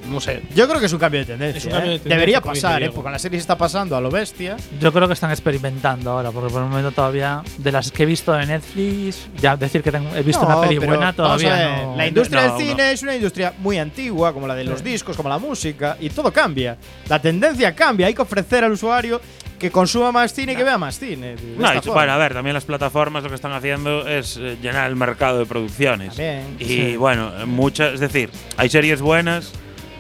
No 0.10 0.20
sé. 0.20 0.42
Yo 0.56 0.68
creo 0.68 0.80
que 0.80 0.88
es 0.88 0.94
un 0.94 0.98
cambio 0.98 1.20
de 1.20 1.26
tendencia. 1.28 1.60
Es 1.60 1.66
un 1.66 1.72
cambio 1.72 1.92
¿eh? 1.92 1.94
de 1.94 2.00
tendencia, 2.00 2.16
Debería 2.18 2.42
como 2.42 2.54
dice 2.56 2.66
pasar, 2.66 2.78
¿eh? 2.82 2.86
Diego. 2.86 2.94
Porque 2.96 3.04
con 3.04 3.12
la 3.12 3.20
serie 3.20 3.38
está 3.38 3.56
pasando 3.60 3.96
a 3.96 4.02
lo 4.02 4.10
bestia. 4.10 4.58
Yo 4.80 4.92
creo 4.92 5.08
que 5.08 5.14
están 5.14 5.30
experimentando 5.30 6.10
ahora, 6.10 6.32
porque 6.32 6.52
por 6.52 6.64
el 6.64 6.70
momento 6.70 6.92
todavía, 6.92 7.44
de 7.60 7.72
las 7.72 7.92
que 7.92 8.04
he 8.04 8.06
visto 8.08 8.38
en 8.40 8.48
Netflix, 8.48 9.28
ya 9.40 9.56
decir 9.56 9.84
que 9.84 9.92
tengo- 9.92 10.16
he 10.16 10.24
visto 10.24 10.42
No, 10.42 10.58
una 10.58 10.62
peli 10.68 10.80
pero 10.80 10.94
buena 10.94 11.12
vamos 11.12 11.14
a 11.14 11.16
todavía 11.46 11.82
no. 11.84 11.96
La 11.96 12.08
industria 12.08 12.42
no, 12.48 12.58
del 12.58 12.66
no. 12.66 12.72
cine 12.72 12.92
es 12.92 13.04
una 13.04 13.16
industria 13.16 13.54
muy 13.60 13.78
antigua, 13.78 14.34
como 14.34 14.48
la 14.48 14.56
de 14.56 14.64
los 14.64 14.84
discos, 14.84 15.16
como 15.16 15.30
la 15.30 15.38
música, 15.38 15.96
y 16.00 16.10
todo 16.10 16.34
cambia. 16.34 16.76
La 17.08 17.22
tendencia 17.22 17.76
cambia. 17.76 18.08
Hay 18.08 18.16
que 18.16 18.22
ofrecer 18.24 18.64
al 18.64 18.72
usuario 18.72 19.22
que 19.60 19.70
consuma 19.72 20.12
más 20.12 20.34
cine 20.34 20.54
y 20.54 20.56
que 20.56 20.64
vea 20.64 20.78
más 20.78 20.98
cine. 20.98 21.36
de 21.36 21.56
No, 21.58 21.66
esta 21.68 21.78
y, 21.78 21.82
forma. 21.82 21.94
bueno, 21.94 22.14
a 22.14 22.18
ver, 22.18 22.34
también 22.34 22.54
las 22.54 22.66
plataformas 22.66 23.22
lo 23.24 23.30
que 23.30 23.36
están 23.36 23.52
haciendo 23.52 24.08
es 24.08 24.38
eh, 24.38 24.58
llenar 24.62 24.90
el 24.90 24.96
mercado 24.96 25.40
de 25.40 25.46
producciones. 25.46 26.10
También, 26.16 26.56
y 26.60 26.66
sí. 26.66 26.96
bueno, 26.98 27.32
muchas, 27.46 27.94
es 27.96 28.00
decir, 28.00 28.30
hay 28.58 28.70
series 28.70 29.02
buenas, 29.02 29.52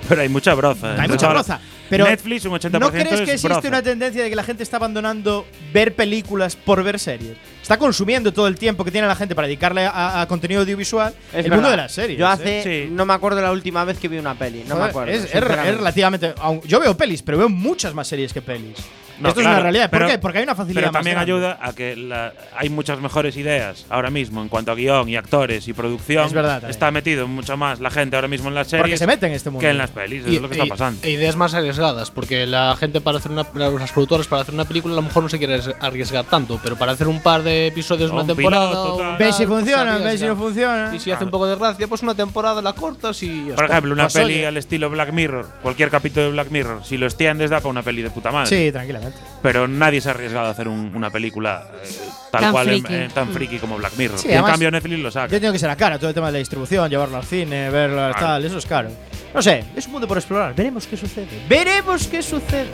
pero 0.08 0.22
hay 0.22 0.30
mucha 0.30 0.54
broza. 0.56 0.88
Hay 0.88 0.92
Entonces 0.92 1.12
mucha 1.12 1.28
ahora, 1.28 1.40
broza. 1.42 1.60
Pero 1.90 2.06
Netflix 2.06 2.46
un 2.46 2.52
80% 2.54 2.80
¿No 2.80 2.92
crees 2.92 3.06
es 3.14 3.18
que 3.22 3.24
existe 3.32 3.48
broza. 3.48 3.68
una 3.68 3.82
tendencia 3.82 4.22
de 4.22 4.30
que 4.30 4.36
la 4.36 4.44
gente 4.44 4.62
está 4.62 4.78
abandonando 4.78 5.48
ver 5.74 5.96
películas 5.96 6.56
por 6.56 6.84
ver 6.84 7.00
series? 7.00 7.36
Está 7.64 7.78
consumiendo 7.80 8.32
todo 8.32 8.46
el 8.48 8.60
tiempo 8.60 8.86
que 8.86 8.92
tiene 8.92 9.08
la 9.08 9.16
gente 9.16 9.34
para 9.34 9.48
dedicarle 9.48 9.88
a, 9.88 10.22
a 10.22 10.28
contenido 10.28 10.62
audiovisual 10.62 11.16
Es 11.34 11.46
el 11.46 11.52
mundo 11.52 11.56
verdad. 11.64 11.70
de 11.72 11.78
las 11.78 11.92
series. 11.92 12.20
Yo 12.20 12.26
¿eh? 12.28 12.30
hace. 12.30 12.64
Sí. 12.86 12.90
No 12.92 13.08
me 13.08 13.14
acuerdo 13.16 13.42
la 13.42 13.52
última 13.52 13.84
vez 13.86 13.98
que 13.98 14.08
vi 14.08 14.20
una 14.20 14.36
peli. 14.36 14.60
No 14.68 14.76
me 14.76 14.82
Joder, 14.82 14.90
acuerdo. 14.92 15.12
Es, 15.12 15.18
es- 15.18 15.26
es 15.26 15.32
sinceramente. 15.32 15.72
relativamente. 15.78 16.36
aun- 16.38 16.62
Yo 16.64 16.80
veo 16.80 16.96
pelis, 16.96 17.24
pero 17.24 17.40
veo 17.40 17.50
muchas 17.50 17.96
más 17.96 18.08
series 18.08 18.34
que 18.34 18.44
pelis. 18.44 18.78
No, 19.20 19.30
Esto 19.30 19.42
es 19.42 19.44
claro, 19.46 19.56
una 19.58 19.64
realidad. 19.64 19.90
¿Por 19.90 20.00
pero- 20.00 20.12
qué? 20.12 20.18
Porque 20.20 20.38
hay 20.40 20.44
una 20.46 20.56
facilidad 20.56 20.82
Pero 20.82 20.88
más 20.92 21.00
también 21.00 21.16
grande. 21.16 21.32
ayuda 21.34 21.58
a 21.62 21.74
que 21.74 21.96
la- 21.96 22.34
hay 22.58 22.70
muchas 22.70 23.00
mejores 23.02 23.36
ideas 23.38 23.86
ahora 23.90 24.10
mismo 24.10 24.42
en 24.42 24.50
cuanto 24.50 24.72
a 24.72 24.76
guion 24.76 25.10
y 25.10 25.16
actores 25.16 25.68
y 25.68 25.74
producción. 25.74 26.26
Es 26.26 26.34
verdad 26.34 26.54
también. 26.54 26.70
Está 26.72 26.92
metido 26.92 27.28
mucho 27.28 27.58
más 27.58 27.80
la 27.80 27.90
gente 27.92 28.16
ahora 28.16 28.28
mismo 28.28 28.50
en 28.50 28.56
las 28.56 28.68
Porque 28.68 28.82
series 28.84 29.00
se 29.00 29.08
mete 29.08 29.28
en 29.28 29.34
este 29.34 29.50
mundo. 29.50 29.62
que 29.62 29.70
en 29.70 29.78
las 29.78 29.90
pelis. 29.92 30.26
Es 30.26 30.42
lo 30.42 30.48
que 30.50 30.56
está 30.56 30.66
pasando. 30.66 31.00
e 31.04 31.12
ideas 31.12 31.36
más 31.36 31.54
arriesgadas, 31.54 32.12
porque 32.12 32.46
la 32.46 32.76
gente 32.80 33.02
para 33.02 33.18
hacer 33.18 33.32
una. 33.32 33.46
Las 33.54 33.92
productoras 33.92 34.28
para 34.28 34.42
hacer 34.44 34.54
una 34.54 34.66
película 34.66 34.94
a 34.94 34.96
lo 34.96 35.02
mejor 35.02 35.24
no 35.24 35.30
se 35.30 35.38
quiere 35.38 35.60
arriesgar 35.80 36.26
tanto, 36.26 36.60
pero 36.64 36.76
para 36.78 36.94
hacer 36.94 37.08
un 37.08 37.22
par 37.22 37.44
de 37.44 37.68
episodios 37.68 38.10
O 38.12 38.14
una 38.14 38.22
un 38.24 38.28
temporada. 38.28 38.70
piloto. 38.70 39.16
Ve 39.20 39.34
si 39.34 39.46
funciona, 39.46 39.98
ve 39.98 40.18
si 40.18 40.26
no 40.26 40.36
funciona. 40.36 40.92
Y 40.96 41.00
si 41.00 41.12
hace 41.12 41.24
un 41.26 41.30
poco 41.32 41.48
de 41.48 41.56
gracia, 41.56 41.88
pues 41.88 42.02
una 42.04 42.16
temporada 42.16 42.62
la 42.62 42.74
cortas 42.74 43.22
y. 43.24 43.42
Por 43.42 43.52
está. 43.52 43.66
ejemplo, 43.66 43.94
una 43.94 44.04
Pues 44.04 44.14
peli 44.14 44.34
oye. 44.36 44.48
al 44.48 44.58
estilo 44.58 44.90
Black 44.90 45.12
Mirror, 45.12 45.46
cualquier 45.62 45.90
capítulo 45.90 46.26
de 46.28 46.32
Black 46.32 46.50
Mirror, 46.52 46.84
si 46.86 46.98
lo 46.98 47.06
extiendes 47.06 47.50
da 47.50 47.58
para 47.58 47.70
una 47.70 47.84
peli 47.84 48.02
de 48.02 48.10
puta 48.10 48.32
madre. 48.32 48.48
Sí, 48.48 48.72
tranquilamente. 48.72 49.09
Pero 49.42 49.68
nadie 49.68 50.02
se 50.02 50.10
ha 50.10 50.12
arriesgado 50.12 50.48
a 50.48 50.52
hacer 50.52 50.68
un- 50.68 50.92
una 50.96 51.10
película 51.10 51.68
eh, 51.84 51.88
tal 52.32 52.42
Tan 52.42 52.52
cual, 52.52 52.70
en- 52.70 52.84
friki. 52.84 52.94
eh, 52.94 53.10
tan 53.14 53.30
friki 53.30 53.58
como 53.60 53.78
Black 53.78 53.94
Mirror. 53.98 54.20
Sí, 54.20 54.28
y 54.28 54.32
en 54.32 54.38
además- 54.38 54.52
cambio 54.52 54.72
Netflix 54.72 55.00
lo 55.00 55.12
saca. 55.12 55.28
Yo 55.34 55.40
tengo 55.40 55.54
que 55.54 55.60
ser 55.60 55.70
a 55.70 55.76
cara, 55.76 55.98
todo 55.98 56.10
el 56.10 56.14
tema 56.14 56.28
de 56.28 56.34
la 56.34 56.40
distribución, 56.40 56.90
llevarlo 56.90 57.18
al 57.18 57.24
cine, 57.24 57.70
verlo 57.70 57.96
Claro. 57.98 58.20
tal, 58.20 58.46
eso 58.46 58.58
es 58.58 58.66
caro. 58.66 58.90
No 59.34 59.42
sé, 59.42 59.64
es 59.76 59.86
un 59.86 59.92
mundo 59.94 60.08
por 60.08 60.18
explorar. 60.18 60.54
Veremos 60.56 60.88
qué 60.88 60.98
sucede. 60.98 61.28
Veremos 61.48 62.08
qué 62.08 62.22
sucede. 62.22 62.68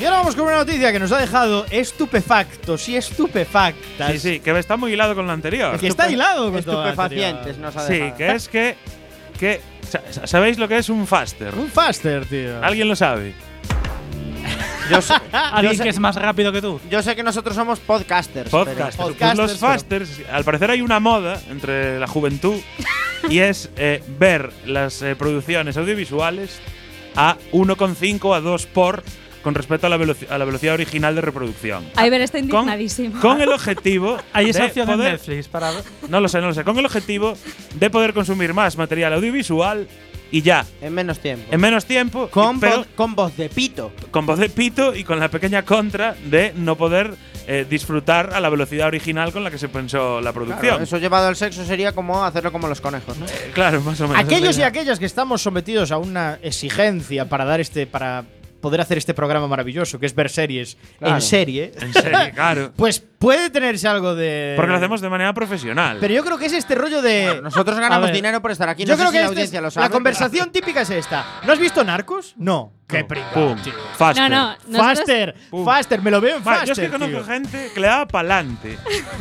Y 0.00 0.04
ahora 0.04 0.16
vamos 0.18 0.34
con 0.34 0.46
una 0.46 0.56
noticia 0.56 0.90
que 0.92 0.98
nos 0.98 1.12
ha 1.12 1.18
dejado 1.18 1.64
estupefactos 1.70 2.88
y 2.88 2.96
estupefactas. 2.96 4.10
Sí, 4.12 4.18
sí, 4.18 4.40
que 4.40 4.58
está 4.58 4.76
muy 4.76 4.92
hilado 4.94 5.14
con 5.14 5.26
lo 5.28 5.32
anterior. 5.32 5.78
Que 5.78 5.86
está 5.86 6.10
hilado 6.10 6.50
con 6.50 6.62
todo 6.64 6.82
lo 6.82 6.88
Estupefacientes 6.88 7.36
anterior. 7.56 7.60
nos 7.60 7.76
ha 7.76 7.86
Sí, 7.86 7.92
dejado. 7.94 8.16
que 8.16 8.32
es 8.32 8.48
que, 8.48 8.76
¿Sabéis 10.24 10.58
lo 10.58 10.68
que 10.68 10.78
es 10.78 10.88
un 10.88 11.06
faster? 11.06 11.54
Un 11.54 11.68
faster, 11.68 12.24
tío. 12.26 12.62
¿Alguien 12.64 12.88
lo 12.88 12.96
sabe? 12.96 13.34
Yo 14.90 15.00
sé, 15.00 15.14
Alguien 15.32 15.76
sé- 15.76 15.82
que 15.84 15.88
es 15.90 15.98
más 15.98 16.16
rápido 16.16 16.52
que 16.52 16.60
tú. 16.60 16.80
yo 16.90 17.02
sé 17.02 17.14
que 17.14 17.22
nosotros 17.22 17.54
somos 17.54 17.78
podcasters. 17.80 18.50
Podcast. 18.50 18.74
pero- 18.76 18.84
Pues 18.86 18.96
podcasters, 18.96 19.38
los 19.38 19.52
pero- 19.58 19.72
fasters, 19.72 20.20
al 20.32 20.44
parecer 20.44 20.70
hay 20.70 20.80
una 20.80 21.00
moda 21.00 21.40
entre 21.50 21.98
la 21.98 22.06
juventud 22.06 22.58
y 23.28 23.38
es 23.38 23.70
eh, 23.76 24.02
ver 24.18 24.50
las 24.66 25.00
eh, 25.02 25.14
producciones 25.16 25.76
audiovisuales 25.76 26.60
a 27.14 27.36
1,5 27.52 28.34
a 28.36 28.40
2 28.40 28.66
por 28.66 29.02
con 29.42 29.54
respecto 29.54 29.86
a 29.86 29.90
la, 29.90 29.98
veloci- 29.98 30.26
a 30.30 30.38
la 30.38 30.44
velocidad 30.44 30.74
original 30.74 31.14
de 31.14 31.20
reproducción. 31.20 31.84
Iber 32.02 32.20
está 32.20 32.38
indignadísimo. 32.38 33.20
con 33.20 33.40
el 33.40 33.48
objetivo 33.50 34.16
Hay 34.32 34.50
esa 34.50 34.66
opción 34.66 34.88
en 34.90 34.96
poder- 34.96 35.12
Netflix 35.12 35.48
para. 35.48 35.72
No 36.08 36.20
lo 36.20 36.28
sé, 36.28 36.40
no 36.40 36.48
lo 36.48 36.54
sé. 36.54 36.64
Con 36.64 36.78
el 36.78 36.86
objetivo 36.86 37.34
de 37.74 37.90
poder 37.90 38.14
consumir 38.14 38.54
más 38.54 38.76
material 38.76 39.12
audiovisual 39.14 39.86
y 40.30 40.40
ya, 40.40 40.64
En 40.80 40.94
menos 40.94 41.18
tiempo. 41.18 41.46
en 41.52 41.60
menos 41.60 41.84
tiempo, 41.84 42.28
con, 42.28 42.58
pero 42.58 42.78
voz, 42.78 42.86
con 42.96 43.14
voz 43.14 43.36
de 43.36 43.50
pito. 43.50 43.92
con 44.10 44.24
voz 44.24 44.38
de 44.38 44.48
pito 44.48 44.94
y 44.94 45.04
con 45.04 45.20
la 45.20 45.28
pequeña 45.28 45.62
contra 45.62 46.14
de 46.24 46.54
no 46.56 46.74
poder 46.76 47.14
eh, 47.46 47.66
disfrutar 47.68 48.32
a 48.32 48.40
la 48.40 48.48
velocidad 48.48 48.86
original 48.86 49.30
con 49.30 49.44
la 49.44 49.50
que 49.50 49.58
se 49.58 49.68
pensó 49.68 50.22
la 50.22 50.32
producción. 50.32 50.60
Claro, 50.60 50.82
eso 50.84 50.96
llevado 50.96 51.28
al 51.28 51.36
sexo 51.36 51.66
sería 51.66 51.92
como 51.92 52.24
hacerlo 52.24 52.50
como 52.50 52.66
los 52.66 52.80
conejos, 52.80 53.18
¿no? 53.18 53.26
Eh, 53.26 53.50
claro, 53.52 53.82
más 53.82 54.00
o 54.00 54.08
menos. 54.08 54.24
Aquellos 54.24 54.56
y 54.56 54.62
aquellas 54.62 54.98
que 54.98 55.04
estamos 55.04 55.42
sometidos 55.42 55.90
a 55.92 55.98
una 55.98 56.38
exigencia 56.42 57.28
para 57.28 57.44
dar 57.44 57.60
este 57.60 57.86
para 57.86 58.24
poder 58.62 58.80
hacer 58.80 58.96
este 58.96 59.12
programa 59.12 59.46
maravilloso 59.46 60.00
que 60.00 60.06
es 60.06 60.14
ver 60.14 60.30
series 60.30 60.78
Claro. 60.98 61.16
en 61.16 61.20
serie, 61.20 61.72
En 61.80 61.92
serio, 61.92 62.18
claro. 62.34 62.72
pues 62.76 63.04
puede 63.22 63.48
tenerse 63.50 63.86
algo 63.88 64.14
de 64.14 64.54
Porque 64.56 64.70
lo 64.72 64.76
hacemos 64.76 65.00
de 65.00 65.08
manera 65.08 65.32
profesional. 65.32 65.98
Pero 66.00 66.12
yo 66.12 66.24
creo 66.24 66.36
que 66.38 66.46
es 66.46 66.52
este 66.52 66.74
rollo 66.74 67.00
de 67.00 67.40
Nosotros 67.42 67.78
ganamos 67.78 68.12
dinero 68.12 68.42
por 68.42 68.50
estar 68.50 68.68
aquí. 68.68 68.84
Yo 68.84 68.94
No 68.94 68.96
sé 68.96 69.00
creo 69.02 69.10
si 69.10 69.12
que 69.12 69.18
la 69.18 69.24
esta 69.24 69.32
audiencia 69.32 69.58
es- 69.58 69.62
lo 69.62 69.70
sabe. 69.70 69.86
la 69.86 69.90
conversación 69.90 70.50
típica 70.50 70.82
es 70.82 70.90
esta. 70.90 71.24
¿No 71.46 71.52
has 71.52 71.58
visto 71.58 71.82
Narcos? 71.84 72.34
No. 72.36 72.72
Qué 72.92 73.04
tío. 73.04 73.72
faster. 73.96 74.28
No, 74.30 74.36
no. 74.36 74.56
nosotros- 74.68 74.98
Faster, 74.98 75.34
Pum. 75.48 75.64
faster, 75.64 76.02
me 76.02 76.10
lo 76.10 76.20
veo 76.20 76.36
en 76.36 76.42
faster. 76.42 76.66
yo 76.66 76.72
es 76.74 76.78
que 76.78 76.90
conozco 76.90 77.16
tío. 77.18 77.24
gente 77.24 77.70
que 77.72 77.80
le 77.80 77.86
daba 77.86 78.06
pa'lante. 78.06 78.76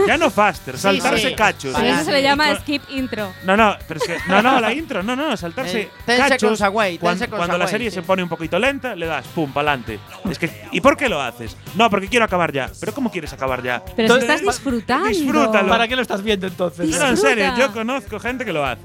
ya 0.06 0.18
no 0.18 0.30
faster, 0.30 0.78
saltarse 0.78 1.30
sí. 1.30 1.36
cachos. 1.36 1.74
Pero 1.74 1.88
eso 1.88 2.04
se 2.04 2.12
le 2.12 2.22
llama 2.22 2.48
con- 2.50 2.58
skip 2.58 2.82
intro. 2.90 3.32
No, 3.46 3.56
no, 3.56 3.78
pero 3.88 4.02
es 4.02 4.08
que. 4.08 4.18
No, 4.28 4.42
no, 4.42 4.60
la 4.60 4.74
intro, 4.74 5.02
no, 5.04 5.16
no, 5.16 5.38
saltarse 5.38 5.84
Eh, 5.84 5.90
ten 6.06 6.18
cachos. 6.18 6.40
seconds 6.42 6.62
away, 6.64 6.92
ten 6.98 7.00
cuan- 7.00 7.18
seconds 7.18 7.38
cuando 7.38 7.58
la 7.58 7.68
serie 7.68 7.90
sí. 7.90 7.96
se 7.96 8.02
pone 8.02 8.22
un 8.24 8.28
poquito 8.28 8.60
lenta, 8.60 8.94
le 8.94 9.06
das, 9.06 9.26
pum, 9.28 9.54
pa'lante. 9.54 10.00
Es 10.30 10.38
que. 10.38 10.50
¿Y 10.74 10.82
por 10.82 10.98
qué 10.98 11.08
lo 11.08 11.22
haces? 11.22 11.56
No, 11.76 11.90
porque 11.90 12.10
quiero 12.10 12.26
acabar 12.26 12.52
ya. 12.52 12.70
¿Pero 12.78 12.94
cómo 12.94 13.10
quieres 13.10 13.32
acabar 13.32 13.64
ya? 13.64 13.82
Pero 13.96 14.08
si 14.08 14.14
Entonces, 14.22 14.30
estás 14.42 14.56
disfrutando. 14.56 15.08
Disfrútalo. 15.10 15.70
¿Para 15.70 15.88
qué 15.88 15.96
lo 15.96 16.02
estás 16.02 16.24
viendo 16.24 16.48
entonces? 16.48 16.90
No, 16.90 17.08
en 17.10 17.18
serio, 17.18 17.44
Disfruta. 17.46 17.68
yo 17.68 17.74
conozco 17.74 18.20
gente 18.20 18.46
que 18.46 18.54
lo 18.54 18.66
hace. 18.66 18.82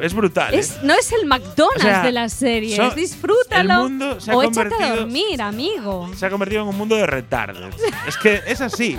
Es 0.00 0.14
brutal. 0.14 0.54
¿eh? 0.54 0.58
Es, 0.60 0.82
no 0.82 0.94
es 0.94 1.10
el 1.12 1.26
McDonald's 1.26 1.84
O 1.84 1.88
sea, 1.88 2.02
de 2.02 2.12
las 2.12 2.32
series. 2.32 2.76
so- 2.76 2.90
Disfrútalo. 2.90 3.74
el 3.74 3.80
mundo 3.90 4.20
se 4.20 4.30
ha 4.30 4.36
o 4.36 4.42
échate 4.42 4.60
a 4.60 4.64
convertido- 4.78 4.96
dormir, 4.96 5.42
amigo. 5.42 6.10
Se 6.16 6.26
ha 6.26 6.30
convertido 6.30 6.62
en 6.62 6.68
un 6.68 6.76
mundo 6.76 6.96
de 6.96 7.06
retardos. 7.06 7.74
es 8.06 8.16
que 8.16 8.42
es 8.46 8.60
así. 8.60 8.96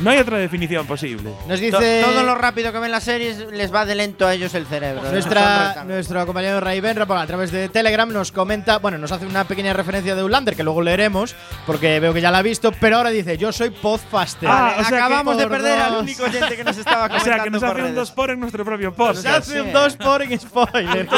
No 0.00 0.10
hay 0.10 0.18
otra 0.18 0.38
definición 0.38 0.86
posible. 0.86 1.30
Nos 1.48 1.58
To- 1.60 1.64
dice 1.64 2.02
Todo 2.04 2.22
lo 2.22 2.34
rápido 2.34 2.72
que 2.72 2.78
ven 2.78 2.90
las 2.90 3.04
series 3.04 3.38
les 3.52 3.72
va 3.74 3.84
de 3.86 3.94
lento 3.94 4.26
a 4.26 4.34
ellos 4.34 4.54
el 4.54 4.66
cerebro. 4.66 5.02
Son 5.02 5.12
Nuestra, 5.12 5.84
nuestro 5.84 6.26
compañero 6.26 6.60
Ray 6.60 6.80
Benra, 6.80 7.06
a 7.08 7.26
través 7.26 7.50
de 7.52 7.68
Telegram, 7.68 8.10
nos 8.12 8.32
comenta, 8.32 8.78
bueno, 8.78 8.98
nos 8.98 9.12
hace 9.12 9.26
una 9.26 9.44
pequeña 9.44 9.72
referencia 9.72 10.14
de 10.14 10.22
Ulander, 10.22 10.54
que 10.56 10.62
luego 10.62 10.82
leeremos, 10.82 11.34
porque 11.66 12.00
veo 12.00 12.12
que 12.12 12.20
ya 12.20 12.30
la 12.30 12.38
ha 12.38 12.42
visto, 12.42 12.72
pero 12.80 12.96
ahora 12.98 13.10
dice, 13.10 13.38
yo 13.38 13.52
soy 13.52 13.70
Podfaster. 13.70 14.48
Ah, 14.50 14.76
o 14.80 14.84
sea 14.88 14.98
Acabamos 14.98 15.36
de 15.36 15.42
por 15.44 15.52
perder 15.52 15.78
al 15.80 15.92
dos. 15.92 16.02
único 16.02 16.24
oyente 16.24 16.56
que 16.56 16.64
nos 16.64 16.76
estaba 16.76 17.04
O 17.06 17.08
comentando 17.08 17.34
sea, 17.34 17.44
que 17.44 17.50
nos 17.50 17.60
por 17.60 17.70
hace 17.70 17.80
un 17.80 17.82
redes. 17.84 17.96
2 17.96 18.10
por 18.12 18.30
en 18.30 18.40
nuestro 18.40 18.64
propio 18.64 18.94
podcast. 18.94 19.26
hace 19.26 19.60
un 19.60 19.72
2 19.72 19.96
por 19.96 20.22
en 20.22 20.40
spoiler. 20.40 21.08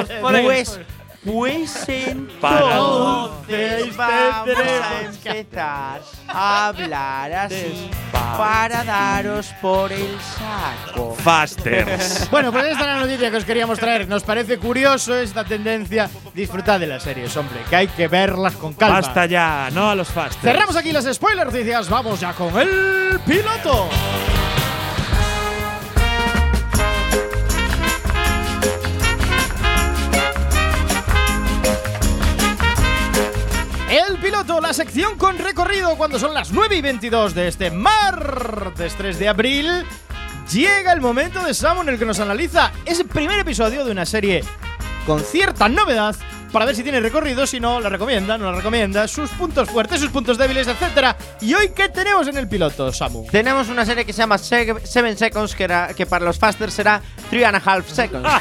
Pues, 0.44 0.80
pues 1.24 1.88
entonces 1.88 2.36
vamos 2.40 3.30
a 3.50 4.44
empezar 5.04 6.00
a 6.28 6.68
hablar 6.68 7.32
así 7.32 7.90
para 8.12 8.84
daros 8.84 9.52
por 9.60 9.92
el 9.92 10.16
saco. 10.20 11.14
Fasters. 11.16 12.30
Bueno, 12.30 12.52
pues 12.52 12.66
esta 12.66 12.80
es 12.80 12.86
la 12.86 13.00
noticia 13.00 13.30
que 13.30 13.36
os 13.36 13.44
queríamos 13.44 13.78
traer. 13.78 14.08
Nos 14.08 14.22
parece 14.22 14.58
curioso 14.58 15.16
esta 15.16 15.44
tendencia. 15.44 16.08
Disfrutad 16.34 16.78
de 16.80 16.86
las 16.86 17.02
series, 17.02 17.36
hombre, 17.36 17.60
que 17.68 17.76
hay 17.76 17.88
que 17.88 18.08
verlas 18.08 18.54
con 18.54 18.74
calma. 18.74 19.00
Basta 19.00 19.26
ya, 19.26 19.68
no 19.72 19.90
a 19.90 19.94
los 19.94 20.08
fasters. 20.08 20.42
Cerramos 20.42 20.76
aquí 20.76 20.92
las 20.92 21.04
spoiler 21.12 21.46
noticias. 21.46 21.88
Vamos 21.88 22.20
ya 22.20 22.32
con 22.32 22.56
el 22.58 23.18
piloto. 23.26 23.88
El 34.06 34.18
piloto, 34.18 34.60
la 34.60 34.72
sección 34.72 35.16
con 35.18 35.38
recorrido 35.38 35.96
cuando 35.96 36.18
son 36.18 36.32
las 36.34 36.52
9 36.52 36.76
y 36.76 36.80
22 36.82 37.34
de 37.34 37.48
este 37.48 37.70
martes 37.70 38.94
3 38.96 39.18
de 39.18 39.28
abril. 39.28 39.84
Llega 40.52 40.92
el 40.92 41.00
momento 41.00 41.42
de 41.42 41.52
Samu 41.52 41.82
en 41.82 41.88
el 41.90 41.98
que 41.98 42.04
nos 42.06 42.20
analiza 42.20 42.70
ese 42.86 43.04
primer 43.04 43.40
episodio 43.40 43.84
de 43.84 43.90
una 43.90 44.06
serie 44.06 44.44
con 45.04 45.20
cierta 45.20 45.68
novedad 45.68 46.14
para 46.52 46.64
ver 46.64 46.76
si 46.76 46.82
tiene 46.82 47.00
recorrido, 47.00 47.46
si 47.46 47.60
no, 47.60 47.80
la 47.80 47.88
recomienda, 47.90 48.38
no 48.38 48.50
la 48.50 48.56
recomienda, 48.56 49.06
sus 49.08 49.28
puntos 49.30 49.68
fuertes, 49.68 50.00
sus 50.00 50.10
puntos 50.10 50.38
débiles, 50.38 50.66
etcétera. 50.68 51.16
¿Y 51.40 51.52
hoy 51.54 51.70
qué 51.74 51.88
tenemos 51.90 52.26
en 52.28 52.38
el 52.38 52.48
piloto, 52.48 52.90
Samu? 52.92 53.26
Tenemos 53.30 53.68
una 53.68 53.84
serie 53.84 54.04
que 54.06 54.12
se 54.14 54.18
llama 54.22 54.38
Se- 54.38 54.86
Seven 54.86 55.18
Seconds, 55.18 55.54
que, 55.54 55.64
era- 55.64 55.92
que 55.92 56.06
para 56.06 56.24
los 56.24 56.38
fasters 56.38 56.72
será 56.72 57.02
Three 57.30 57.44
and 57.44 57.56
a 57.56 57.62
Half 57.64 57.90
Seconds. 57.90 58.26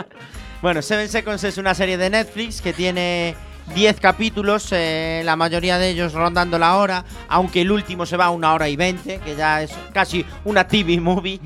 bueno, 0.62 0.82
Seven 0.82 1.08
Seconds 1.08 1.44
es 1.44 1.58
una 1.58 1.74
serie 1.74 1.96
de 1.98 2.10
Netflix 2.10 2.60
que 2.60 2.72
tiene 2.72 3.36
10 3.74 4.00
capítulos, 4.00 4.68
eh, 4.72 5.22
la 5.24 5.36
mayoría 5.36 5.78
de 5.78 5.90
ellos 5.90 6.12
rondando 6.12 6.58
la 6.58 6.76
hora, 6.76 7.04
aunque 7.28 7.62
el 7.62 7.70
último 7.70 8.06
se 8.06 8.16
va 8.16 8.26
a 8.26 8.30
una 8.30 8.54
hora 8.54 8.68
y 8.68 8.76
20, 8.76 9.18
que 9.18 9.36
ya 9.36 9.62
es 9.62 9.70
casi 9.92 10.24
una 10.44 10.66
TV 10.66 11.00
movie. 11.00 11.40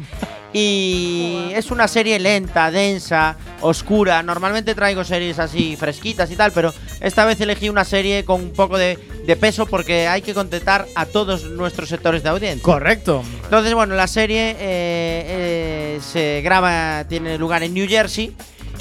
Y 0.56 1.50
es 1.52 1.72
una 1.72 1.88
serie 1.88 2.20
lenta, 2.20 2.70
densa, 2.70 3.36
oscura. 3.60 4.22
Normalmente 4.22 4.76
traigo 4.76 5.02
series 5.02 5.40
así 5.40 5.74
fresquitas 5.74 6.30
y 6.30 6.36
tal, 6.36 6.52
pero 6.52 6.72
esta 7.00 7.24
vez 7.24 7.40
elegí 7.40 7.68
una 7.68 7.84
serie 7.84 8.24
con 8.24 8.40
un 8.40 8.52
poco 8.52 8.78
de, 8.78 8.96
de 9.26 9.36
peso 9.36 9.66
porque 9.66 10.06
hay 10.06 10.22
que 10.22 10.32
contentar 10.32 10.86
a 10.94 11.06
todos 11.06 11.44
nuestros 11.50 11.88
sectores 11.88 12.22
de 12.22 12.28
audiencia. 12.28 12.62
Correcto. 12.62 13.24
Entonces, 13.42 13.74
bueno, 13.74 13.96
la 13.96 14.06
serie 14.06 14.50
eh, 14.50 14.56
eh, 14.60 16.00
se 16.00 16.40
graba, 16.42 17.04
tiene 17.08 17.36
lugar 17.36 17.64
en 17.64 17.74
New 17.74 17.88
Jersey 17.88 18.32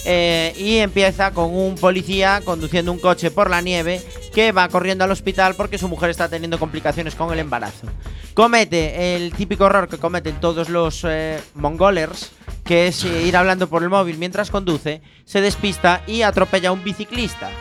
eh, 0.05 0.53
y 0.57 0.77
empieza 0.77 1.31
con 1.31 1.55
un 1.55 1.75
policía 1.75 2.41
conduciendo 2.43 2.91
un 2.91 2.99
coche 2.99 3.31
por 3.31 3.49
la 3.49 3.61
nieve 3.61 4.01
que 4.33 4.51
va 4.51 4.67
corriendo 4.67 5.03
al 5.03 5.11
hospital 5.11 5.55
porque 5.55 5.77
su 5.77 5.87
mujer 5.87 6.09
está 6.09 6.27
teniendo 6.27 6.59
complicaciones 6.59 7.15
con 7.15 7.31
el 7.31 7.39
embarazo. 7.39 7.87
Comete 8.33 9.15
el 9.15 9.31
típico 9.33 9.67
error 9.67 9.87
que 9.87 9.99
cometen 9.99 10.39
todos 10.39 10.69
los 10.69 11.05
eh, 11.07 11.39
mongolers, 11.53 12.31
que 12.63 12.87
es 12.87 13.03
eh, 13.03 13.23
ir 13.23 13.37
hablando 13.37 13.69
por 13.69 13.83
el 13.83 13.89
móvil 13.89 14.17
mientras 14.17 14.49
conduce, 14.49 15.01
se 15.25 15.41
despista 15.41 16.01
y 16.07 16.23
atropella 16.23 16.69
a 16.69 16.71
un 16.71 16.83
biciclista. 16.83 17.51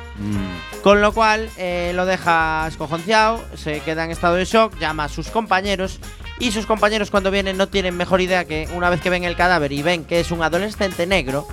Con 0.83 1.01
lo 1.01 1.13
cual 1.13 1.49
eh, 1.59 1.93
lo 1.95 2.07
deja 2.07 2.67
escojonciado, 2.69 3.43
se 3.57 3.81
queda 3.81 4.05
en 4.05 4.11
estado 4.11 4.37
de 4.37 4.45
shock, 4.45 4.79
llama 4.79 5.05
a 5.05 5.09
sus 5.09 5.29
compañeros 5.29 5.99
y 6.39 6.53
sus 6.53 6.67
compañeros 6.67 7.11
cuando 7.11 7.31
vienen 7.31 7.57
no 7.57 7.69
tienen 7.69 7.97
mejor 7.97 8.21
idea 8.21 8.45
que 8.45 8.69
una 8.75 8.91
vez 8.91 9.01
que 9.01 9.11
ven 9.11 9.25
el 9.25 9.37
cadáver 9.37 9.73
y 9.73 9.83
ven 9.83 10.05
que 10.05 10.21
es 10.21 10.31
un 10.31 10.43
adolescente 10.43 11.07
negro, 11.07 11.47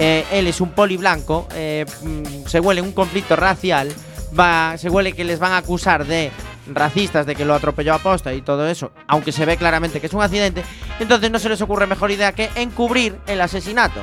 Eh, 0.00 0.24
él 0.30 0.46
es 0.46 0.60
un 0.60 0.70
poli 0.70 0.96
blanco, 0.96 1.48
eh, 1.54 1.84
mm, 2.02 2.46
se 2.46 2.60
huele 2.60 2.80
un 2.80 2.92
conflicto 2.92 3.34
racial, 3.34 3.92
va, 4.38 4.78
se 4.78 4.88
huele 4.88 5.12
que 5.12 5.24
les 5.24 5.40
van 5.40 5.50
a 5.50 5.56
acusar 5.56 6.06
de 6.06 6.30
racistas, 6.72 7.26
de 7.26 7.34
que 7.34 7.44
lo 7.44 7.54
atropelló 7.54 7.94
a 7.94 7.98
posta 7.98 8.32
y 8.32 8.42
todo 8.42 8.68
eso, 8.68 8.92
aunque 9.08 9.32
se 9.32 9.44
ve 9.44 9.56
claramente 9.56 10.00
que 10.00 10.06
es 10.06 10.12
un 10.12 10.22
accidente, 10.22 10.62
entonces 11.00 11.32
no 11.32 11.40
se 11.40 11.48
les 11.48 11.60
ocurre 11.62 11.88
mejor 11.88 12.12
idea 12.12 12.32
que 12.32 12.48
encubrir 12.54 13.16
el 13.26 13.40
asesinato. 13.40 14.00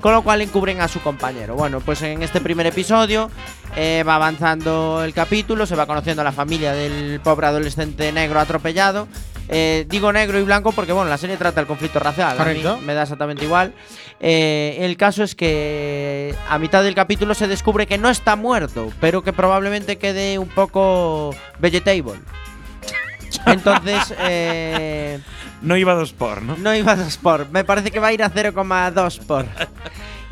Con 0.00 0.12
lo 0.12 0.22
cual 0.22 0.42
encubren 0.42 0.80
a 0.80 0.86
su 0.86 1.00
compañero. 1.00 1.56
Bueno, 1.56 1.80
pues 1.80 2.02
en 2.02 2.22
este 2.22 2.40
primer 2.40 2.66
episodio 2.66 3.28
eh, 3.74 4.04
va 4.06 4.16
avanzando 4.16 5.02
el 5.02 5.12
capítulo, 5.12 5.66
se 5.66 5.74
va 5.74 5.86
conociendo 5.86 6.20
a 6.22 6.24
la 6.24 6.32
familia 6.32 6.72
del 6.72 7.18
pobre 7.20 7.48
adolescente 7.48 8.12
negro 8.12 8.38
atropellado. 8.38 9.08
Eh, 9.48 9.86
digo 9.88 10.12
negro 10.12 10.38
y 10.38 10.42
blanco 10.42 10.72
porque, 10.72 10.92
bueno, 10.92 11.08
la 11.08 11.18
serie 11.18 11.36
trata 11.36 11.60
el 11.60 11.66
conflicto 11.66 11.98
racial. 11.98 12.30
A 12.38 12.44
mí 12.44 12.60
Correcto. 12.60 12.78
me 12.82 12.94
da 12.94 13.02
exactamente 13.02 13.44
igual. 13.44 13.72
Eh, 14.20 14.78
el 14.80 14.96
caso 14.96 15.22
es 15.22 15.34
que 15.34 16.34
a 16.48 16.58
mitad 16.58 16.82
del 16.82 16.94
capítulo 16.94 17.34
se 17.34 17.48
descubre 17.48 17.86
que 17.86 17.98
no 17.98 18.08
está 18.08 18.34
muerto, 18.36 18.90
pero 19.00 19.22
que 19.22 19.32
probablemente 19.32 19.96
quede 19.98 20.38
un 20.38 20.48
poco 20.48 21.34
vegetable. 21.58 22.14
Entonces, 23.46 24.14
eh, 24.20 25.20
No 25.62 25.76
iba 25.76 25.94
dos 25.94 26.12
por, 26.12 26.42
¿no? 26.42 26.56
no 26.56 26.74
iba 26.74 26.92
a 26.92 26.96
2 26.96 27.16
por. 27.18 27.50
Me 27.50 27.64
parece 27.64 27.90
que 27.90 28.00
va 28.00 28.08
a 28.08 28.12
ir 28.12 28.22
a 28.22 28.30
0,2 28.30 29.20
por. 29.26 29.46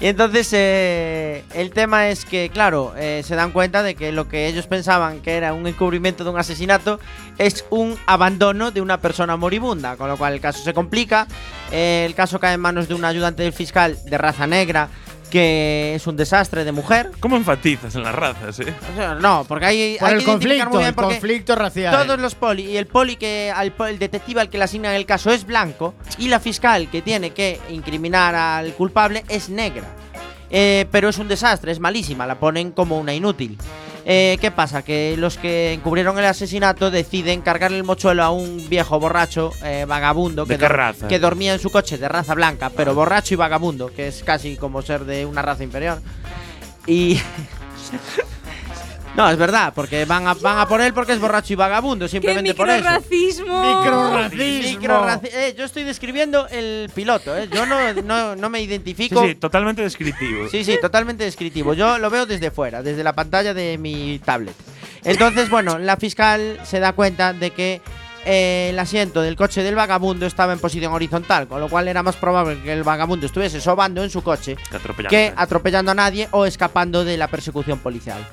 Y 0.00 0.07
entonces 0.07 0.48
eh, 0.52 1.44
el 1.54 1.70
tema 1.70 2.09
es 2.09 2.24
que, 2.24 2.50
claro, 2.52 2.94
eh, 2.96 3.22
se 3.24 3.37
dan 3.37 3.52
cuenta 3.52 3.83
de 3.83 3.94
que 3.94 4.11
lo 4.11 4.28
que 4.28 4.48
ellos 4.48 4.66
pensaban 4.66 5.20
que 5.20 5.37
era 5.37 5.52
un 5.52 5.66
encubrimiento 5.66 6.24
de 6.24 6.30
un 6.30 6.38
asesinato 6.38 6.98
es 7.38 7.64
un 7.70 7.96
abandono 8.07 8.70
de 8.70 8.80
una 8.80 9.00
persona 9.00 9.37
moribunda, 9.37 9.96
con 9.96 10.09
lo 10.09 10.16
cual 10.16 10.35
el 10.35 10.40
caso 10.40 10.62
se 10.62 10.74
complica. 10.74 11.28
Eh, 11.70 12.04
el 12.07 12.14
caso 12.14 12.40
cae 12.40 12.54
en 12.54 12.61
manos 12.61 12.88
de 12.88 12.94
un 12.94 13.04
ayudante 13.04 13.44
del 13.44 13.52
fiscal 13.52 13.96
de 14.04 14.18
raza 14.18 14.46
negra 14.46 14.88
que 15.30 15.94
es 15.94 16.06
un 16.06 16.16
desastre 16.16 16.64
de 16.64 16.72
mujer. 16.72 17.10
¿Cómo 17.20 17.37
enfatizas 17.37 17.94
en 17.94 18.02
las 18.02 18.14
razas, 18.14 18.60
eh? 18.60 18.74
No, 19.20 19.44
porque 19.48 19.66
hay, 19.66 19.96
Por 19.98 20.08
hay 20.08 20.14
el 20.14 20.20
que 20.20 20.24
conflicto, 20.26 20.68
muy 20.68 20.78
bien 20.78 20.88
el 20.88 20.94
porque 20.94 21.14
conflicto 21.14 21.54
racial. 21.54 22.06
todos 22.06 22.18
los 22.20 22.34
poli 22.34 22.62
y 22.70 22.76
el 22.76 22.87
poli 22.87 23.16
que 23.16 23.52
al 23.54 23.72
el 23.88 23.98
detective 23.98 24.40
al 24.40 24.48
que 24.50 24.58
le 24.58 24.64
asignan 24.64 24.94
el 24.94 25.06
caso 25.06 25.30
es 25.30 25.44
blanco 25.44 25.94
y 26.18 26.28
la 26.28 26.40
fiscal 26.40 26.88
que 26.90 27.02
tiene 27.02 27.30
que 27.30 27.60
incriminar 27.70 28.34
al 28.34 28.72
culpable 28.74 29.24
es 29.28 29.48
negra. 29.48 29.84
Eh, 30.50 30.87
pero 30.92 31.08
es 31.08 31.18
un 31.18 31.26
desastre, 31.26 31.72
es 31.72 31.80
malísima, 31.80 32.26
la 32.26 32.38
ponen 32.38 32.70
como 32.70 32.98
una 32.98 33.12
inútil. 33.12 33.58
Eh, 34.07 34.37
¿Qué 34.40 34.51
pasa? 34.51 34.83
Que 34.83 35.17
los 35.17 35.38
que 35.38 35.73
encubrieron 35.73 36.19
el 36.19 36.27
asesinato 36.27 36.90
deciden 36.90 37.40
cargarle 37.40 37.79
el 37.79 37.85
mochuelo 37.85 38.23
a 38.23 38.31
un 38.31 38.69
viejo 38.69 39.01
borracho, 39.01 39.51
eh, 39.62 39.87
vagabundo, 39.88 40.45
¿De 40.45 40.59
que, 41.09 41.19
dormía 41.19 41.55
en 41.55 41.59
su 41.59 41.71
coche 41.71 41.97
de 41.97 42.09
raza 42.09 42.35
blanca, 42.35 42.71
pero 42.71 42.95
borracho 42.95 43.35
y 43.35 43.37
vagabundo, 43.38 43.93
que 43.95 44.09
es 44.09 44.23
casi 44.23 44.57
como 44.57 44.83
ser 44.83 45.05
de 45.05 45.25
una 45.25 45.43
raza 45.43 45.64
inferior. 45.64 46.01
Y. 46.87 47.19
no, 49.16 49.31
es 49.31 49.37
verdad, 49.37 49.72
porque 49.74 50.05
van 50.07 50.27
a, 50.27 50.35
van 50.35 50.59
a 50.59 50.66
por 50.66 50.81
él 50.81 50.92
porque 50.92 51.12
es 51.12 51.20
borracho 51.20 51.53
y 51.53 51.57
vagabundo, 51.57 52.07
¡Qué 52.07 52.11
simplemente 52.11 52.53
por 52.55 52.68
eso. 52.68 52.79
microracismo! 52.79 53.81
Microracismo. 53.81 54.81
Microraci- 54.83 55.31
eh, 55.33 55.55
yo 55.57 55.64
estoy 55.64 55.85
describiendo 55.85 56.48
el 56.48 56.90
piloto, 56.94 57.37
eh. 57.37 57.48
Yo 57.53 57.64
no, 57.64 57.92
no, 58.03 58.35
no 58.35 58.50
me 58.50 58.61
identifico. 58.61 59.22
sí, 59.24 59.37
totalmente 59.37 59.83
descriptivo. 59.83 60.48
Sí, 60.48 60.64
sí, 60.64 60.79
totalmente 60.81 61.24
descriptivo. 61.24 61.74
Yo 61.74 61.98
lo 61.98 62.11
veo 62.11 62.27
desde 62.27 62.50
fuera, 62.50 62.83
desde 62.83 63.05
la 63.05 63.12
pantalla 63.14 63.55
de 63.55 63.79
mi 63.79 64.18
tablet. 64.24 64.55
Entonces, 65.05 65.48
bueno, 65.48 65.79
la 65.79 65.96
fiscal 65.96 66.59
se 66.64 66.81
da 66.81 66.92
cuenta 66.92 67.33
de 67.33 67.50
que 67.53 67.83
eh, 68.27 68.68
el 68.70 68.79
asiento 68.79 69.20
del 69.20 69.37
coche 69.37 69.62
del 69.62 69.74
vagabundo 69.74 70.24
estaba 70.27 70.55
en 70.55 70.59
posición 70.59 70.92
horizontal, 70.94 71.46
con 71.46 71.61
lo 71.61 71.68
cual 71.68 71.87
era 71.88 72.03
más 72.03 72.16
probable 72.16 72.59
que 72.62 72.72
el 72.72 72.83
vagabundo 72.83 73.27
estuviese 73.27 73.61
sobando 73.61 74.03
en 74.03 74.09
su 74.11 74.22
coche 74.22 74.57
Que 75.11 75.33
atropellando 75.37 75.90
a 75.90 75.94
nadie 75.94 76.27
o 76.31 76.46
escapando 76.46 77.05
de 77.05 77.16
la 77.18 77.29
persecución 77.29 77.79
policial. 77.81 78.27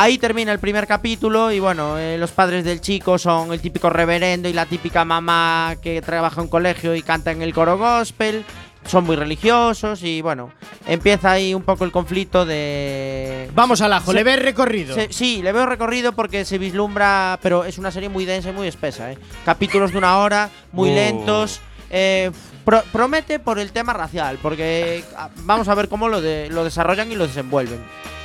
Ahí 0.00 0.16
termina 0.16 0.52
el 0.52 0.60
primer 0.60 0.86
capítulo 0.86 1.50
y 1.50 1.58
bueno, 1.58 1.98
eh, 1.98 2.16
los 2.18 2.30
padres 2.30 2.64
del 2.64 2.80
chico 2.80 3.18
son 3.18 3.52
el 3.52 3.60
típico 3.60 3.90
reverendo 3.90 4.48
y 4.48 4.52
la 4.52 4.64
típica 4.64 5.04
mamá 5.04 5.74
que 5.82 6.00
trabaja 6.02 6.40
en 6.40 6.46
colegio 6.46 6.94
y 6.94 7.02
canta 7.02 7.32
en 7.32 7.42
el 7.42 7.52
coro 7.52 7.76
gospel. 7.78 8.44
Son 8.86 9.02
muy 9.04 9.16
religiosos 9.16 10.04
y 10.04 10.22
bueno, 10.22 10.52
empieza 10.86 11.32
ahí 11.32 11.52
un 11.52 11.62
poco 11.64 11.84
el 11.84 11.90
conflicto 11.90 12.46
de... 12.46 13.50
Vamos 13.56 13.80
al 13.80 13.92
ajo, 13.92 14.12
Se- 14.12 14.16
le 14.16 14.22
ves 14.22 14.40
recorrido. 14.40 14.94
Se- 14.94 15.12
sí, 15.12 15.42
le 15.42 15.50
veo 15.50 15.66
recorrido 15.66 16.12
porque 16.12 16.44
se 16.44 16.58
vislumbra, 16.58 17.40
pero 17.42 17.64
es 17.64 17.76
una 17.76 17.90
serie 17.90 18.08
muy 18.08 18.24
densa 18.24 18.50
y 18.50 18.52
muy 18.52 18.68
espesa. 18.68 19.10
¿eh? 19.10 19.18
Capítulos 19.44 19.90
de 19.90 19.98
una 19.98 20.18
hora, 20.18 20.48
muy 20.70 20.90
Oh. 20.90 20.94
lentos. 20.94 21.60
eh, 21.90 22.30
pro- 22.66 22.84
promete 22.92 23.38
por 23.38 23.58
el 23.58 23.72
tema 23.72 23.94
racial, 23.94 24.38
porque 24.42 25.02
ah, 25.16 25.30
vamos 25.38 25.68
a 25.68 25.74
ver 25.74 25.88
cómo 25.88 26.08
lo, 26.08 26.20
de- 26.20 26.50
lo 26.50 26.62
desarrollan 26.62 27.10
y 27.10 27.16
lo 27.16 27.26
desenvuelven. 27.26 27.80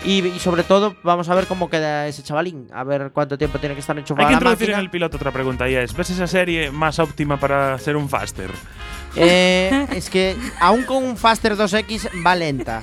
Y, 0.06 0.26
y 0.28 0.40
sobre 0.40 0.64
todo, 0.64 0.96
vamos 1.04 1.30
a 1.30 1.36
ver 1.36 1.48
cómo 1.48 1.70
queda 1.70 2.08
ese 2.08 2.24
chavalín, 2.24 2.68
a 2.74 2.84
ver 2.84 3.12
cuánto 3.14 3.38
tiempo 3.38 3.60
tiene 3.60 3.74
que 3.76 3.82
estar 3.82 3.98
enchufado 3.98 4.28
Hay 4.28 4.34
que 4.34 4.38
introducir 4.38 4.70
en 4.72 4.80
el 4.80 4.90
piloto 4.90 5.16
otra 5.18 5.32
pregunta 5.32 5.70
y 5.70 5.76
es, 5.76 5.96
¿ves 5.96 6.10
esa 6.10 6.28
serie 6.28 6.72
más 6.72 7.00
óptima 7.00 7.40
para 7.40 7.78
ser 7.80 7.96
un 7.96 8.10
faster? 8.10 8.50
Eh, 9.16 9.86
es 9.96 10.10
que 10.10 10.36
aún 10.60 10.84
con 10.86 11.04
un 11.04 11.18
Faster 11.18 11.56
2X 11.56 12.10
va 12.26 12.36
lenta. 12.36 12.82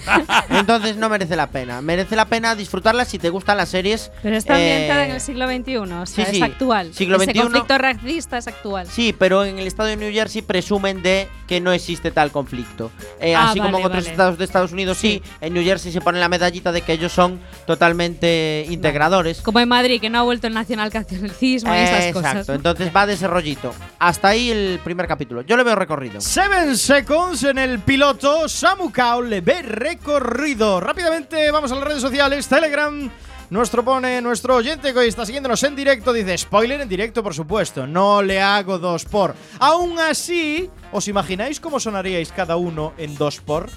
Entonces 0.49 0.97
no 0.97 1.09
merece 1.09 1.35
la 1.35 1.49
pena. 1.49 1.81
Merece 1.83 2.15
la 2.15 2.25
pena 2.27 2.55
disfrutarla 2.55 3.05
si 3.05 3.19
te 3.19 3.31
gustan 3.31 3.57
las 3.57 3.69
series. 3.69 4.13
Pero 4.23 4.37
está 4.37 4.55
ambientada 4.55 5.03
eh, 5.03 5.07
en 5.09 5.15
el 5.17 5.21
siglo 5.21 5.49
XXI, 5.49 5.77
o 5.79 5.87
sea, 6.07 6.07
sí, 6.07 6.23
es 6.23 6.29
sí, 6.29 6.43
actual. 6.43 6.95
siglo 6.95 7.17
Ese 7.17 7.33
XXI. 7.33 7.41
conflicto 7.41 7.79
racista 7.79 8.39
es 8.39 8.47
actual. 8.47 8.87
Sí, 8.87 9.13
pero 9.19 9.45
en 9.45 9.59
el 9.59 9.67
estado 9.67 9.89
de 9.89 9.97
New 9.97 10.13
Jersey 10.13 10.43
presumen 10.43 11.03
de 11.03 11.27
que 11.49 11.61
no 11.61 11.73
existe 11.73 12.13
tal 12.13 12.31
conflicto. 12.31 12.93
Eh, 13.21 13.35
Ah, 13.35 13.51
así 13.51 13.59
como 13.59 13.69
en 13.71 13.73
vale, 13.75 13.87
otros 13.87 14.05
vale. 14.05 14.11
estados 14.13 14.39
de 14.39 14.45
Estados 14.45 14.71
Unidos 14.73 14.99
sí. 14.99 15.21
en 15.41 15.53
New 15.55 15.65
Jersey 15.65 15.91
se 15.91 16.01
pone 16.01 16.21
la 16.21 16.29
medallita 16.29 16.71
de 16.71 16.83
que 16.83 16.93
ellos 16.93 17.10
son 17.11 17.41
totalmente 17.67 18.67
integradores. 18.69 19.41
Como 19.43 19.61
en 19.61 19.69
Madrid, 19.69 20.01
que 20.01 20.11
no 20.11 20.19
ha 20.19 20.23
vuelto 20.23 20.47
el 20.47 20.55
nacionalcatolicismo 20.55 21.75
y 21.75 21.79
esas 21.79 22.05
Exacto, 22.07 22.21
cosas. 22.21 22.49
¿no? 22.49 22.55
entonces 22.55 22.91
va 22.95 23.07
de 23.07 23.15
ese 23.15 23.27
rollito. 23.29 23.75
Hasta 23.99 24.29
ahí 24.29 24.51
el 24.51 24.81
primer 24.83 25.07
capítulo. 25.07 25.43
Yo 25.43 25.57
le 25.57 25.63
veo 25.63 25.75
recorrido. 25.75 26.21
Seven 26.21 26.77
Seconds 26.77 27.45
en 27.45 27.59
el 27.59 27.81
piloto. 27.81 28.49
Samu 28.49 28.91
Kao 28.91 29.23
le 29.23 29.41
ve 29.41 29.63
recorrido. 29.63 30.81
Rápidamente 30.81 31.51
vamos 31.51 31.71
a 31.73 31.77
las 31.77 31.85
redes 31.85 32.03
sociales. 32.03 32.49
Telegram. 32.49 33.11
Nuestro 33.51 33.85
pone, 33.85 34.21
nuestro 34.23 34.55
oyente 34.55 34.93
que 34.93 34.99
hoy 35.01 35.09
está 35.09 35.27
siguiéndonos 35.27 35.61
en 35.65 35.75
directo 35.75 36.13
dice, 36.13 36.39
spoiler 36.39 36.81
en 36.81 36.89
directo 36.89 37.21
por 37.21 37.35
supuesto, 37.35 37.85
no 37.85 38.23
le 38.23 38.41
hago 38.41 38.79
dos 38.79 39.05
por. 39.05 39.35
Aún 39.59 39.99
así, 39.99 40.71
¿os 40.93 41.09
imagináis 41.09 41.59
cómo 41.59 41.81
sonaríais 41.81 42.31
cada 42.31 42.55
uno 42.55 42.93
en 42.97 43.17
dos 43.17 43.41
por? 43.41 43.69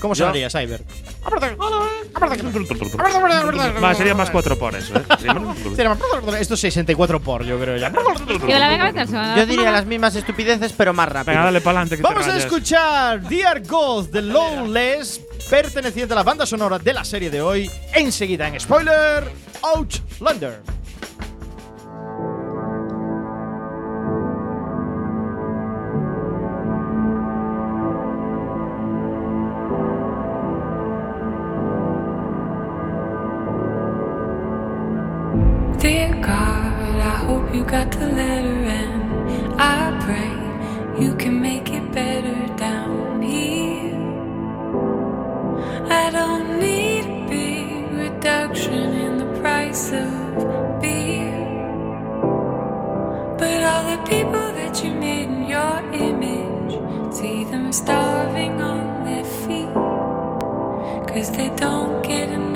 ¿Cómo 0.00 0.14
sonaría, 0.14 0.48
Cyber? 0.50 0.82
Va, 3.82 3.94
sería 3.94 4.14
más 4.14 4.30
cuatro 4.30 4.58
por 4.58 4.74
eso, 4.74 4.94
¿eh? 4.96 5.02
Sería 5.18 5.34
más- 5.94 6.40
Esto 6.40 6.54
es 6.54 6.60
64 6.60 7.20
por, 7.20 7.44
yo 7.44 7.58
creo 7.58 7.76
ya. 7.76 7.92
Que 7.92 8.58
la 8.58 8.68
venga 8.68 8.84
a 8.84 8.92
meterse, 8.92 9.12
¿no? 9.12 9.36
Yo 9.36 9.46
diría 9.46 9.70
las 9.70 9.86
mismas 9.86 10.14
estupideces, 10.16 10.72
pero 10.72 10.92
más 10.92 11.08
rápido. 11.08 11.32
Venga, 11.32 11.44
dale 11.44 11.60
para 11.60 11.78
adelante 11.80 11.96
que 11.96 12.02
te 12.02 12.08
Vamos 12.08 12.24
a 12.26 12.30
rayas. 12.30 12.44
escuchar 12.44 13.20
Dear 13.28 13.62
God 13.66 14.08
de 14.08 14.22
Lawless, 14.22 15.20
perteneciente 15.48 16.12
a 16.14 16.16
la 16.16 16.22
banda 16.22 16.46
sonora 16.46 16.78
de 16.78 16.92
la 16.94 17.04
serie 17.04 17.30
de 17.30 17.40
hoy, 17.42 17.70
enseguida 17.94 18.48
en 18.48 18.58
spoiler, 18.60 19.30
Outlander. 19.62 20.60
Dear 35.90 36.14
God, 36.22 37.00
I 37.12 37.16
hope 37.26 37.52
you 37.52 37.64
got 37.64 37.90
the 37.90 38.06
letter 38.06 38.58
and 38.78 39.60
I 39.60 39.90
pray 40.06 41.02
you 41.02 41.16
can 41.16 41.42
make 41.42 41.68
it 41.72 41.90
better 41.90 42.46
down 42.56 43.20
here. 43.20 43.98
I 45.90 46.10
don't 46.12 46.60
need 46.60 47.06
a 47.06 47.26
big 47.28 47.90
reduction 48.04 48.82
in 49.04 49.18
the 49.18 49.40
price 49.40 49.90
of 49.90 50.12
beer. 50.80 51.34
But 53.36 53.58
all 53.70 53.84
the 53.90 54.00
people 54.04 54.48
that 54.60 54.84
you 54.84 54.92
made 54.94 55.28
in 55.28 55.48
your 55.48 55.76
image, 55.92 56.74
see 57.12 57.42
them 57.42 57.72
starving 57.72 58.62
on 58.62 59.04
their 59.06 59.24
feet. 59.24 59.74
Cause 61.10 61.32
they 61.32 61.50
don't 61.56 62.00
get 62.04 62.28
enough 62.28 62.49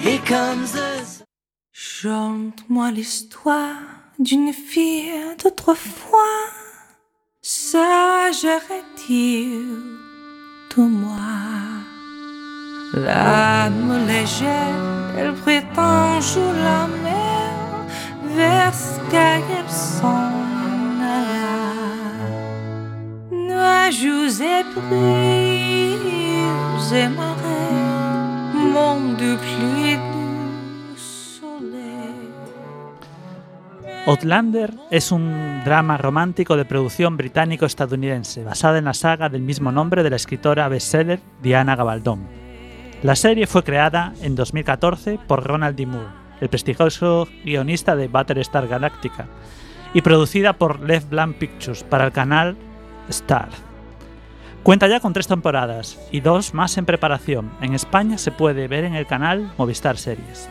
Here 0.00 0.22
comes 0.24 0.70
the 0.70 1.04
sun. 1.04 1.26
Chante-moi 1.72 2.92
l'histoire 2.92 3.82
d'une 4.20 4.52
fille 4.52 5.10
d'autrefois, 5.42 6.52
sage 7.42 8.46
retire 8.46 9.64
tout 10.70 10.86
moi. 10.86 11.67
La 12.92 13.70
mer, 17.02 18.36
vers 18.36 19.00
monde 28.72 29.16
de 29.16 29.36
pluie. 29.36 29.98
Outlander 34.06 34.72
es 34.90 35.12
un 35.12 35.60
drama 35.66 35.98
romántico 35.98 36.56
de 36.56 36.64
producción 36.64 37.18
británico-estadounidense 37.18 38.42
basada 38.42 38.78
en 38.78 38.86
la 38.86 38.94
saga 38.94 39.28
del 39.28 39.42
mismo 39.42 39.70
nombre 39.70 40.02
de 40.02 40.08
la 40.08 40.16
escritora 40.16 40.66
bestseller 40.68 41.20
Diana 41.42 41.76
Gabaldon. 41.76 42.37
La 43.02 43.14
serie 43.14 43.46
fue 43.46 43.62
creada 43.62 44.12
en 44.22 44.34
2014 44.34 45.20
por 45.28 45.44
Ronald 45.44 45.76
D. 45.76 45.86
Moore, 45.86 46.08
el 46.40 46.48
prestigioso 46.48 47.28
guionista 47.44 47.94
de 47.94 48.08
Battlestar 48.08 48.66
Galactica, 48.66 49.28
y 49.94 50.02
producida 50.02 50.54
por 50.54 50.80
Left 50.80 51.08
Blanc 51.08 51.36
Pictures 51.36 51.84
para 51.84 52.06
el 52.06 52.12
canal 52.12 52.56
Star. 53.08 53.50
Cuenta 54.64 54.88
ya 54.88 54.98
con 54.98 55.12
tres 55.12 55.28
temporadas 55.28 55.96
y 56.10 56.20
dos 56.20 56.54
más 56.54 56.76
en 56.76 56.86
preparación. 56.86 57.52
En 57.60 57.72
España 57.72 58.18
se 58.18 58.32
puede 58.32 58.66
ver 58.66 58.82
en 58.82 58.96
el 58.96 59.06
canal 59.06 59.52
Movistar 59.56 59.96
Series. 59.96 60.50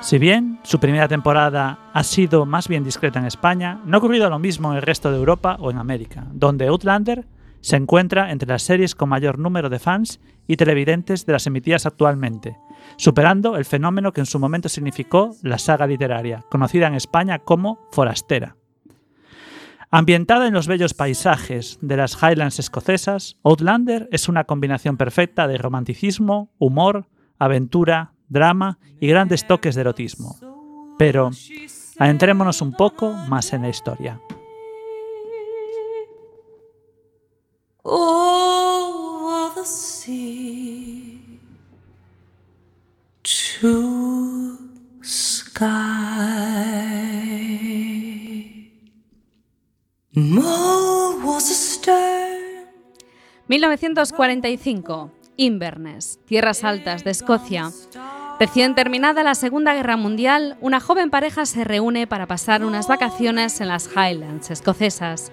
Si 0.00 0.18
bien 0.18 0.58
su 0.64 0.80
primera 0.80 1.06
temporada 1.06 1.78
ha 1.92 2.02
sido 2.02 2.46
más 2.46 2.66
bien 2.66 2.82
discreta 2.82 3.20
en 3.20 3.26
España, 3.26 3.80
no 3.84 3.96
ha 3.96 3.98
ocurrido 3.98 4.28
lo 4.28 4.40
mismo 4.40 4.72
en 4.72 4.78
el 4.78 4.82
resto 4.82 5.12
de 5.12 5.18
Europa 5.18 5.56
o 5.60 5.70
en 5.70 5.78
América, 5.78 6.26
donde 6.32 6.66
Outlander 6.66 7.24
se 7.66 7.74
encuentra 7.74 8.30
entre 8.30 8.48
las 8.48 8.62
series 8.62 8.94
con 8.94 9.08
mayor 9.08 9.40
número 9.40 9.68
de 9.68 9.80
fans 9.80 10.20
y 10.46 10.56
televidentes 10.56 11.26
de 11.26 11.32
las 11.32 11.48
emitidas 11.48 11.84
actualmente, 11.84 12.56
superando 12.96 13.56
el 13.56 13.64
fenómeno 13.64 14.12
que 14.12 14.20
en 14.20 14.26
su 14.26 14.38
momento 14.38 14.68
significó 14.68 15.34
la 15.42 15.58
saga 15.58 15.88
literaria, 15.88 16.44
conocida 16.48 16.86
en 16.86 16.94
España 16.94 17.40
como 17.40 17.80
Forastera. 17.90 18.54
Ambientada 19.90 20.46
en 20.46 20.54
los 20.54 20.68
bellos 20.68 20.94
paisajes 20.94 21.80
de 21.82 21.96
las 21.96 22.16
Highlands 22.22 22.60
escocesas, 22.60 23.36
Outlander 23.42 24.08
es 24.12 24.28
una 24.28 24.44
combinación 24.44 24.96
perfecta 24.96 25.48
de 25.48 25.58
romanticismo, 25.58 26.52
humor, 26.58 27.08
aventura, 27.36 28.12
drama 28.28 28.78
y 29.00 29.08
grandes 29.08 29.44
toques 29.44 29.74
de 29.74 29.80
erotismo. 29.80 30.36
Pero 30.98 31.32
adentrémonos 31.98 32.62
un 32.62 32.74
poco 32.74 33.12
más 33.28 33.52
en 33.52 33.62
la 33.62 33.70
historia. 33.70 34.20
Over 37.86 39.54
the 39.54 39.64
sea 39.64 41.40
to 43.22 44.58
sky. 45.02 45.76
More 50.14 51.20
was 51.24 51.50
a 51.50 51.54
stir. 51.54 52.66
1945. 53.48 55.10
Inverness, 55.38 56.18
tierras 56.26 56.64
altas 56.64 57.04
de 57.04 57.10
Escocia. 57.10 57.70
Recién 58.38 58.74
terminada 58.74 59.22
la 59.22 59.34
Segunda 59.34 59.72
Guerra 59.72 59.96
Mundial, 59.96 60.58
una 60.60 60.78
joven 60.78 61.08
pareja 61.08 61.46
se 61.46 61.64
reúne 61.64 62.06
para 62.06 62.26
pasar 62.26 62.66
unas 62.66 62.86
vacaciones 62.86 63.62
en 63.62 63.68
las 63.68 63.88
Highlands 63.96 64.50
escocesas. 64.50 65.32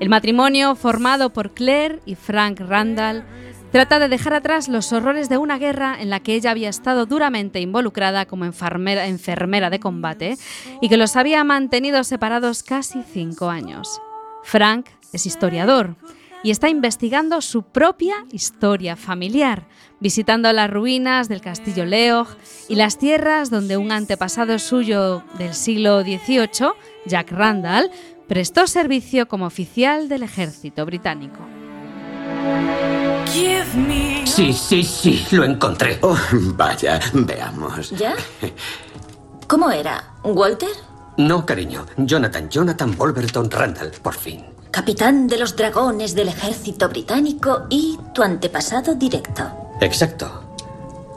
El 0.00 0.08
matrimonio, 0.08 0.74
formado 0.74 1.30
por 1.32 1.52
Claire 1.52 2.00
y 2.06 2.16
Frank 2.16 2.58
Randall, 2.58 3.22
trata 3.70 4.00
de 4.00 4.08
dejar 4.08 4.34
atrás 4.34 4.66
los 4.66 4.92
horrores 4.92 5.28
de 5.28 5.38
una 5.38 5.58
guerra 5.58 5.96
en 6.00 6.10
la 6.10 6.18
que 6.18 6.34
ella 6.34 6.50
había 6.50 6.70
estado 6.70 7.06
duramente 7.06 7.60
involucrada 7.60 8.26
como 8.26 8.44
enfermera, 8.44 9.06
enfermera 9.06 9.70
de 9.70 9.78
combate 9.78 10.36
y 10.80 10.88
que 10.88 10.96
los 10.96 11.14
había 11.14 11.44
mantenido 11.44 12.02
separados 12.02 12.64
casi 12.64 13.04
cinco 13.04 13.48
años. 13.48 14.00
Frank 14.42 14.86
es 15.12 15.24
historiador 15.24 15.94
y 16.42 16.50
está 16.50 16.68
investigando 16.68 17.40
su 17.40 17.62
propia 17.62 18.24
historia 18.32 18.96
familiar, 18.96 19.66
visitando 20.00 20.52
las 20.52 20.70
ruinas 20.70 21.28
del 21.28 21.40
castillo 21.40 21.84
Leog 21.84 22.28
y 22.68 22.74
las 22.76 22.98
tierras 22.98 23.50
donde 23.50 23.76
un 23.76 23.92
antepasado 23.92 24.58
suyo 24.58 25.22
del 25.38 25.54
siglo 25.54 26.02
XVIII, 26.02 26.72
Jack 27.06 27.32
Randall, 27.32 27.90
prestó 28.28 28.66
servicio 28.66 29.28
como 29.28 29.46
oficial 29.46 30.08
del 30.08 30.22
ejército 30.22 30.86
británico. 30.86 31.40
Give 33.26 33.66
me 33.76 34.26
Sí, 34.26 34.52
sí, 34.52 34.84
sí, 34.84 35.26
lo 35.32 35.44
encontré. 35.44 35.98
Oh, 36.02 36.16
vaya, 36.54 37.00
veamos. 37.12 37.90
¿Ya? 37.90 38.14
¿Cómo 39.48 39.70
era? 39.70 40.14
¿Walter? 40.22 40.70
No, 41.16 41.44
cariño. 41.44 41.84
Jonathan, 41.96 42.48
Jonathan 42.48 42.96
Wolverton 42.96 43.50
Randall, 43.50 43.90
por 44.02 44.14
fin. 44.14 44.44
Capitán 44.70 45.26
de 45.26 45.36
los 45.36 45.56
dragones 45.56 46.14
del 46.14 46.28
ejército 46.28 46.88
británico 46.88 47.66
y 47.68 47.98
tu 48.14 48.22
antepasado 48.22 48.94
directo. 48.94 49.42
Exacto. 49.80 50.44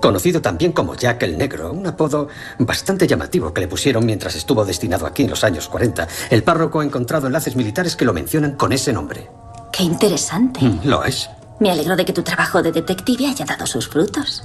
Conocido 0.02 0.42
también 0.42 0.72
como 0.74 0.96
Jack 0.96 1.24
el 1.24 1.38
Negro, 1.38 1.72
un 1.72 1.88
apodo 1.88 2.28
bastante 2.60 3.08
llamativo 3.08 3.54
que 3.54 3.62
le 3.62 3.68
pusieron 3.68 4.06
mientras 4.06 4.36
estuvo 4.36 4.66
destinado 4.66 5.06
aquí 5.06 5.24
en 5.24 5.30
los 5.30 5.44
años 5.44 5.70
40. 5.70 6.08
El 6.30 6.44
párroco 6.44 6.82
ha 6.82 6.84
encontrado 6.84 7.28
enlaces 7.28 7.56
militares 7.56 7.96
que 7.96 8.04
lo 8.06 8.14
mencionan 8.14 8.54
con 8.54 8.74
ese 8.74 8.92
nombre. 8.92 9.30
Qué 9.72 9.84
interesante. 9.84 10.60
Mm, 10.62 10.82
Lo 10.84 11.06
es. 11.06 11.30
Me 11.60 11.72
alegro 11.72 11.96
de 11.96 12.04
que 12.04 12.14
tu 12.14 12.24
trabajo 12.24 12.62
de 12.62 12.72
detective 12.72 13.28
haya 13.28 13.46
dado 13.46 13.66
sus 13.66 13.88
frutos. 13.88 14.44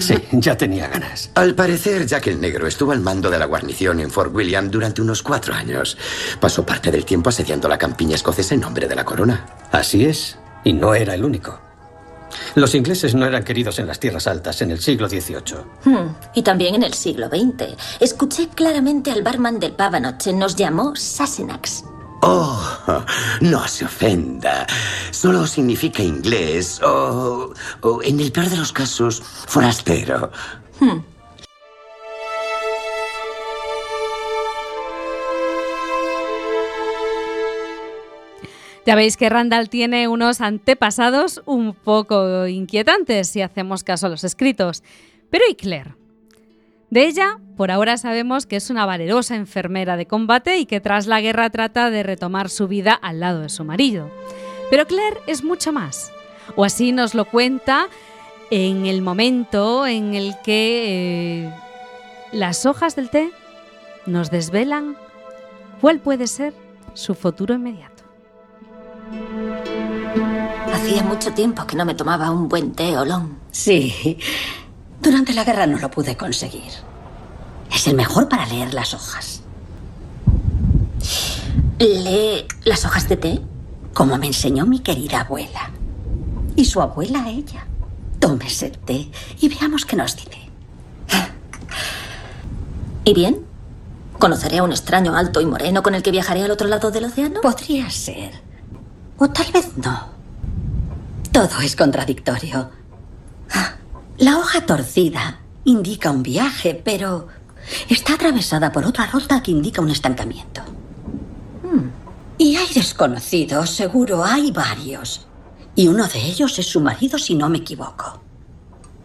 Sí, 0.00 0.14
ya 0.32 0.56
tenía 0.56 0.86
ganas. 0.86 1.30
Al 1.34 1.54
parecer, 1.54 2.06
Jack 2.06 2.26
el 2.28 2.40
Negro 2.40 2.66
estuvo 2.66 2.92
al 2.92 3.00
mando 3.00 3.30
de 3.30 3.38
la 3.38 3.46
guarnición 3.46 4.00
en 4.00 4.10
Fort 4.10 4.34
William 4.34 4.70
durante 4.70 5.00
unos 5.00 5.22
cuatro 5.22 5.54
años. 5.54 5.96
Pasó 6.40 6.64
parte 6.64 6.90
del 6.90 7.04
tiempo 7.04 7.30
asediando 7.30 7.68
la 7.68 7.78
campiña 7.78 8.14
escocesa 8.14 8.54
en 8.54 8.60
nombre 8.60 8.86
de 8.86 8.94
la 8.94 9.04
corona. 9.04 9.46
Así 9.72 10.04
es, 10.04 10.38
y 10.62 10.72
no 10.74 10.94
era 10.94 11.14
el 11.14 11.24
único. 11.24 11.58
Los 12.54 12.74
ingleses 12.74 13.14
no 13.14 13.24
eran 13.26 13.42
queridos 13.42 13.78
en 13.78 13.86
las 13.86 13.98
tierras 13.98 14.26
altas 14.26 14.60
en 14.60 14.70
el 14.70 14.80
siglo 14.80 15.08
XVIII. 15.08 15.56
Hmm, 15.84 16.14
Y 16.34 16.42
también 16.42 16.74
en 16.74 16.82
el 16.82 16.92
siglo 16.92 17.28
XX. 17.28 17.74
Escuché 18.00 18.48
claramente 18.48 19.10
al 19.10 19.22
barman 19.22 19.58
del 19.58 19.72
pub 19.72 19.94
anoche. 19.94 20.32
Nos 20.34 20.54
llamó 20.54 20.94
Sassenachs. 20.94 21.84
Oh, 22.20 23.04
no 23.40 23.68
se 23.68 23.84
ofenda. 23.84 24.66
Solo 25.10 25.46
significa 25.46 26.02
inglés 26.02 26.80
o, 26.82 27.52
o, 27.82 28.02
en 28.02 28.20
el 28.20 28.32
peor 28.32 28.48
de 28.48 28.56
los 28.56 28.72
casos, 28.72 29.22
forastero. 29.46 30.30
Hmm. 30.80 30.98
Ya 38.84 38.94
veis 38.94 39.18
que 39.18 39.28
Randall 39.28 39.68
tiene 39.68 40.08
unos 40.08 40.40
antepasados 40.40 41.42
un 41.44 41.74
poco 41.74 42.46
inquietantes 42.46 43.28
si 43.28 43.42
hacemos 43.42 43.84
caso 43.84 44.06
a 44.06 44.08
los 44.08 44.24
escritos. 44.24 44.82
Pero 45.28 45.44
¿y 45.46 45.54
Claire? 45.54 45.94
De 46.90 47.06
ella, 47.06 47.38
por 47.56 47.70
ahora 47.70 47.98
sabemos 47.98 48.46
que 48.46 48.56
es 48.56 48.70
una 48.70 48.86
valerosa 48.86 49.36
enfermera 49.36 49.96
de 49.96 50.06
combate 50.06 50.56
y 50.56 50.66
que 50.66 50.80
tras 50.80 51.06
la 51.06 51.20
guerra 51.20 51.50
trata 51.50 51.90
de 51.90 52.02
retomar 52.02 52.48
su 52.48 52.66
vida 52.66 52.94
al 52.94 53.20
lado 53.20 53.40
de 53.40 53.50
su 53.50 53.64
marido. 53.64 54.10
Pero 54.70 54.86
Claire 54.86 55.18
es 55.26 55.44
mucho 55.44 55.72
más. 55.72 56.10
O 56.56 56.64
así 56.64 56.92
nos 56.92 57.14
lo 57.14 57.26
cuenta 57.26 57.88
en 58.50 58.86
el 58.86 59.02
momento 59.02 59.86
en 59.86 60.14
el 60.14 60.34
que 60.42 61.44
eh, 61.44 61.54
las 62.32 62.64
hojas 62.64 62.96
del 62.96 63.10
té 63.10 63.30
nos 64.06 64.30
desvelan 64.30 64.96
cuál 65.82 66.00
puede 66.00 66.26
ser 66.26 66.54
su 66.94 67.14
futuro 67.14 67.54
inmediato. 67.54 68.04
Hacía 70.72 71.02
mucho 71.02 71.32
tiempo 71.32 71.66
que 71.66 71.76
no 71.76 71.84
me 71.84 71.94
tomaba 71.94 72.30
un 72.30 72.48
buen 72.48 72.72
té 72.72 72.96
olón. 72.96 73.38
Sí, 73.50 74.18
Durante 75.00 75.32
la 75.32 75.44
guerra 75.44 75.66
no 75.66 75.78
lo 75.78 75.90
pude 75.90 76.16
conseguir. 76.16 76.72
Es 77.72 77.86
el 77.86 77.94
mejor 77.94 78.28
para 78.28 78.46
leer 78.46 78.74
las 78.74 78.94
hojas. 78.94 79.42
¿Lee 81.78 82.46
las 82.64 82.84
hojas 82.84 83.08
de 83.08 83.16
té? 83.16 83.40
Como 83.94 84.18
me 84.18 84.26
enseñó 84.26 84.66
mi 84.66 84.80
querida 84.80 85.20
abuela. 85.20 85.70
Y 86.56 86.64
su 86.64 86.80
abuela 86.80 87.24
a 87.24 87.30
ella. 87.30 87.66
Tómese 88.18 88.66
el 88.66 88.78
té 88.78 89.10
y 89.40 89.48
veamos 89.48 89.84
qué 89.84 89.96
nos 89.96 90.16
dice. 90.16 90.48
¿Y 93.04 93.14
bien? 93.14 93.46
¿Conoceré 94.18 94.58
a 94.58 94.64
un 94.64 94.72
extraño 94.72 95.16
alto 95.16 95.40
y 95.40 95.46
moreno 95.46 95.82
con 95.82 95.94
el 95.94 96.02
que 96.02 96.10
viajaré 96.10 96.42
al 96.42 96.50
otro 96.50 96.68
lado 96.68 96.90
del 96.90 97.04
océano? 97.04 97.40
Podría 97.40 97.88
ser. 97.88 98.32
O 99.16 99.30
tal 99.30 99.50
vez 99.52 99.76
no. 99.76 100.08
Todo 101.32 101.60
es 101.62 101.76
contradictorio. 101.76 102.70
Ah, 103.54 103.76
La 104.18 104.36
hoja 104.36 104.66
torcida 104.66 105.38
indica 105.64 106.10
un 106.10 106.24
viaje, 106.24 106.80
pero 106.84 107.28
está 107.88 108.14
atravesada 108.14 108.72
por 108.72 108.84
otra 108.84 109.06
ruta 109.06 109.40
que 109.40 109.52
indica 109.52 109.80
un 109.80 109.90
estancamiento. 109.90 110.62
Hmm. 111.62 111.88
Y 112.36 112.56
hay 112.56 112.66
desconocidos, 112.74 113.70
seguro 113.70 114.24
hay 114.24 114.50
varios. 114.50 115.28
Y 115.76 115.86
uno 115.86 116.08
de 116.08 116.18
ellos 116.18 116.58
es 116.58 116.66
su 116.66 116.80
marido, 116.80 117.16
si 117.16 117.36
no 117.36 117.48
me 117.48 117.58
equivoco. 117.58 118.20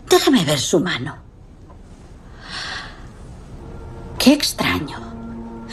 Déjeme 0.09 0.43
ver 0.45 0.59
su 0.59 0.79
mano. 0.79 1.17
Qué 4.17 4.33
extraño. 4.33 4.97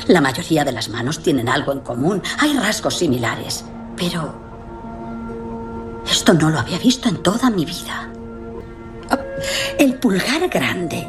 La 0.06 0.20
mayoría 0.20 0.64
de 0.66 0.72
las 0.72 0.90
manos 0.90 1.22
tienen 1.22 1.48
algo 1.48 1.72
en 1.72 1.80
común. 1.80 2.22
Hay 2.38 2.52
rasgos 2.58 2.98
similares. 2.98 3.64
Pero... 3.96 4.34
Esto 6.10 6.34
no 6.34 6.50
lo 6.50 6.58
había 6.58 6.78
visto 6.78 7.08
en 7.08 7.22
toda 7.22 7.48
mi 7.48 7.64
vida. 7.64 8.09
El 9.78 9.94
pulgar 9.94 10.48
grande 10.48 11.06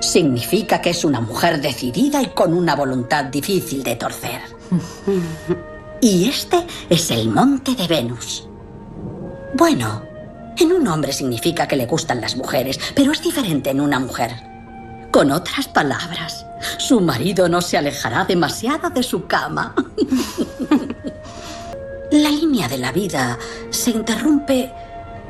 significa 0.00 0.80
que 0.80 0.90
es 0.90 1.04
una 1.04 1.20
mujer 1.20 1.60
decidida 1.60 2.22
y 2.22 2.26
con 2.26 2.54
una 2.54 2.74
voluntad 2.74 3.24
difícil 3.24 3.82
de 3.82 3.96
torcer. 3.96 4.40
Y 6.02 6.30
este 6.30 6.66
es 6.88 7.10
el 7.10 7.28
monte 7.28 7.74
de 7.74 7.86
Venus. 7.86 8.48
Bueno, 9.52 10.02
en 10.56 10.72
un 10.72 10.88
hombre 10.88 11.12
significa 11.12 11.68
que 11.68 11.76
le 11.76 11.84
gustan 11.84 12.22
las 12.22 12.36
mujeres, 12.36 12.80
pero 12.94 13.12
es 13.12 13.20
diferente 13.20 13.68
en 13.68 13.82
una 13.82 13.98
mujer. 13.98 14.30
Con 15.10 15.30
otras 15.30 15.68
palabras, 15.68 16.46
su 16.78 17.02
marido 17.02 17.50
no 17.50 17.60
se 17.60 17.76
alejará 17.76 18.24
demasiado 18.24 18.88
de 18.88 19.02
su 19.02 19.26
cama. 19.26 19.74
La 22.12 22.30
línea 22.30 22.66
de 22.66 22.78
la 22.78 22.90
vida 22.90 23.38
se 23.70 23.90
interrumpe 23.90 24.72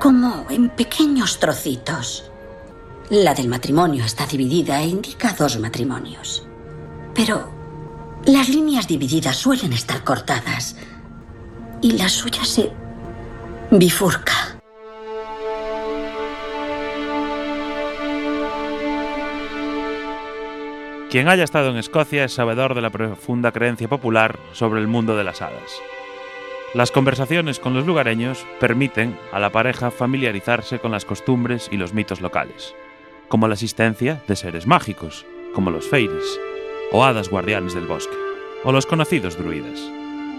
como 0.00 0.46
en 0.48 0.70
pequeños 0.70 1.38
trocitos. 1.38 2.32
La 3.10 3.34
del 3.34 3.48
matrimonio 3.48 4.04
está 4.04 4.26
dividida 4.26 4.80
e 4.80 4.86
indica 4.86 5.34
dos 5.38 5.58
matrimonios. 5.60 6.48
Pero 7.14 7.52
las 8.24 8.48
líneas 8.48 8.88
divididas 8.88 9.36
suelen 9.36 9.74
estar 9.74 10.02
cortadas 10.02 10.76
y 11.82 11.92
la 11.98 12.08
suya 12.08 12.44
se 12.44 12.72
bifurca. 13.70 14.56
Quien 21.10 21.28
haya 21.28 21.44
estado 21.44 21.70
en 21.70 21.76
Escocia 21.76 22.24
es 22.24 22.32
sabedor 22.32 22.74
de 22.74 22.80
la 22.80 22.90
profunda 22.90 23.52
creencia 23.52 23.88
popular 23.88 24.38
sobre 24.52 24.80
el 24.80 24.86
mundo 24.86 25.16
de 25.16 25.24
las 25.24 25.42
hadas. 25.42 25.72
Las 26.72 26.92
conversaciones 26.92 27.58
con 27.58 27.74
los 27.74 27.84
lugareños 27.84 28.46
permiten 28.60 29.18
a 29.32 29.40
la 29.40 29.50
pareja 29.50 29.90
familiarizarse 29.90 30.78
con 30.78 30.92
las 30.92 31.04
costumbres 31.04 31.68
y 31.72 31.76
los 31.76 31.92
mitos 31.94 32.20
locales, 32.20 32.74
como 33.28 33.48
la 33.48 33.54
existencia 33.54 34.22
de 34.28 34.36
seres 34.36 34.68
mágicos, 34.68 35.26
como 35.52 35.70
los 35.72 35.88
fairies, 35.88 36.38
o 36.92 37.04
hadas 37.04 37.28
guardianes 37.28 37.74
del 37.74 37.86
bosque, 37.88 38.14
o 38.62 38.70
los 38.70 38.86
conocidos 38.86 39.36
druidas. 39.36 39.80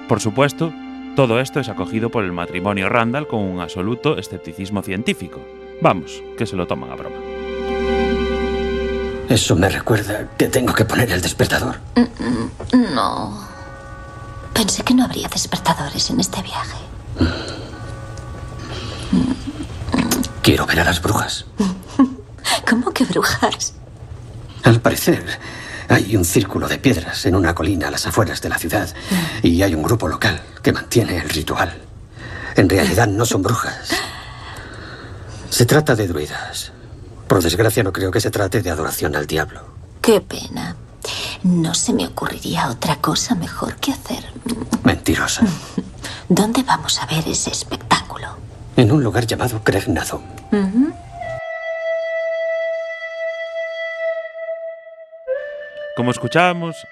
Por 0.07 0.21
supuesto, 0.21 0.71
todo 1.17 1.41
esto 1.41 1.59
es 1.59 1.67
acogido 1.67 2.09
por 2.09 2.23
el 2.23 2.31
matrimonio 2.31 2.87
Randall 2.87 3.27
con 3.27 3.41
un 3.41 3.59
absoluto 3.59 4.17
escepticismo 4.17 4.81
científico. 4.81 5.41
Vamos, 5.81 6.23
que 6.37 6.45
se 6.45 6.55
lo 6.55 6.65
toman 6.65 6.91
a 6.91 6.95
broma. 6.95 7.17
Eso 9.27 9.55
me 9.57 9.67
recuerda 9.67 10.29
que 10.37 10.47
tengo 10.47 10.73
que 10.73 10.85
poner 10.85 11.11
el 11.11 11.21
despertador. 11.21 11.75
Mm, 11.95 12.95
No. 12.95 13.50
Pensé 14.53 14.83
que 14.83 14.93
no 14.93 15.03
habría 15.05 15.27
despertadores 15.27 16.09
en 16.09 16.19
este 16.19 16.41
viaje. 16.41 16.77
Quiero 20.41 20.65
ver 20.65 20.79
a 20.79 20.83
las 20.83 21.01
brujas. 21.01 21.45
¿Cómo 22.69 22.91
que 22.91 23.05
brujas? 23.05 23.73
Al 24.63 24.81
parecer, 24.81 25.23
hay 25.87 26.15
un 26.15 26.25
círculo 26.25 26.67
de 26.67 26.77
piedras 26.77 27.25
en 27.25 27.35
una 27.35 27.53
colina 27.53 27.87
a 27.87 27.91
las 27.91 28.05
afueras 28.07 28.41
de 28.41 28.49
la 28.49 28.57
ciudad 28.57 28.89
y 29.43 29.61
hay 29.61 29.75
un 29.75 29.83
grupo 29.83 30.07
local 30.07 30.41
que 30.61 30.71
mantiene 30.71 31.17
el 31.17 31.29
ritual. 31.29 31.73
En 32.55 32.69
realidad 32.69 33.07
no 33.07 33.25
son 33.25 33.41
brujas. 33.41 33.91
Se 35.49 35.65
trata 35.65 35.95
de 35.95 36.07
druidas. 36.07 36.71
Por 37.27 37.41
desgracia 37.41 37.83
no 37.83 37.93
creo 37.93 38.11
que 38.11 38.21
se 38.21 38.31
trate 38.31 38.61
de 38.61 38.69
adoración 38.69 39.15
al 39.15 39.27
diablo. 39.27 39.61
Qué 40.01 40.21
pena. 40.21 40.75
No 41.43 41.73
se 41.73 41.93
me 41.93 42.05
ocurriría 42.07 42.69
otra 42.69 42.97
cosa 42.97 43.35
mejor 43.35 43.75
que 43.77 43.91
hacer. 43.91 44.23
Mentirosa. 44.83 45.45
¿Dónde 46.29 46.63
vamos 46.63 46.99
a 47.01 47.05
ver 47.07 47.27
ese 47.27 47.49
espectáculo? 47.51 48.37
En 48.77 48.91
un 48.91 49.03
lugar 49.03 49.25
llamado. 49.27 49.61
Ujú. 50.51 50.93
Como 55.95 56.11
escuchábamos, 56.11 56.87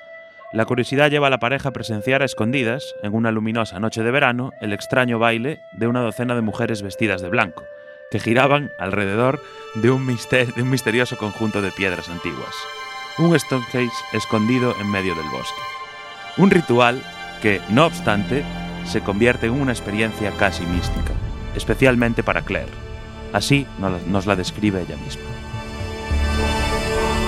la 0.51 0.65
curiosidad 0.65 1.09
lleva 1.09 1.27
a 1.27 1.29
la 1.29 1.37
pareja 1.39 1.69
a 1.69 1.73
presenciar 1.73 2.21
a 2.21 2.25
escondidas, 2.25 2.83
en 3.03 3.13
una 3.15 3.31
luminosa 3.31 3.79
noche 3.79 4.03
de 4.03 4.11
verano, 4.11 4.51
el 4.61 4.73
extraño 4.73 5.19
baile 5.19 5.61
de 5.73 5.87
una 5.87 6.01
docena 6.01 6.35
de 6.35 6.41
mujeres 6.41 6.81
vestidas 6.81 7.21
de 7.21 7.29
blanco, 7.29 7.63
que 8.11 8.19
giraban 8.19 8.71
alrededor 8.79 9.41
de 9.75 9.89
un, 9.91 10.05
mister- 10.05 10.53
de 10.53 10.61
un 10.63 10.69
misterioso 10.69 11.17
conjunto 11.17 11.61
de 11.61 11.71
piedras 11.71 12.09
antiguas. 12.09 12.53
Un 13.19 13.37
Stonehenge 13.37 13.93
escondido 14.13 14.73
en 14.79 14.89
medio 14.89 15.13
del 15.13 15.27
bosque. 15.29 15.61
Un 16.37 16.49
ritual 16.49 17.03
que, 17.41 17.61
no 17.67 17.85
obstante, 17.85 18.45
se 18.85 19.01
convierte 19.01 19.47
en 19.47 19.59
una 19.59 19.73
experiencia 19.73 20.31
casi 20.37 20.65
mística, 20.65 21.11
especialmente 21.53 22.23
para 22.23 22.43
Claire. 22.43 22.71
Así 23.33 23.67
nos 24.07 24.25
la 24.25 24.37
describe 24.37 24.81
ella 24.81 24.95
misma. 24.95 25.23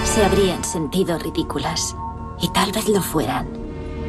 Se 0.06 0.24
habrían 0.24 0.64
sentido 0.64 1.20
ridículas, 1.20 1.94
y 2.40 2.48
tal 2.54 2.72
vez 2.72 2.88
lo 2.88 3.02
fueran, 3.02 3.50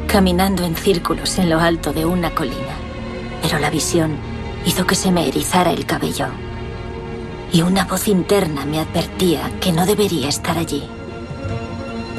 caminando 0.06 0.64
en 0.64 0.76
círculos 0.76 1.36
en 1.38 1.50
lo 1.50 1.58
alto 1.58 1.92
de 1.92 2.06
una 2.06 2.30
colina. 2.30 2.76
Pero 3.42 3.58
la 3.58 3.70
visión 3.70 4.16
hizo 4.64 4.86
que 4.86 4.94
se 4.94 5.10
me 5.10 5.26
erizara 5.26 5.72
el 5.72 5.84
cabello. 5.84 6.28
Y 7.52 7.62
una 7.62 7.84
voz 7.84 8.06
interna 8.06 8.64
me 8.64 8.78
advertía 8.78 9.50
que 9.60 9.72
no 9.72 9.84
debería 9.84 10.28
estar 10.28 10.56
allí. 10.56 10.88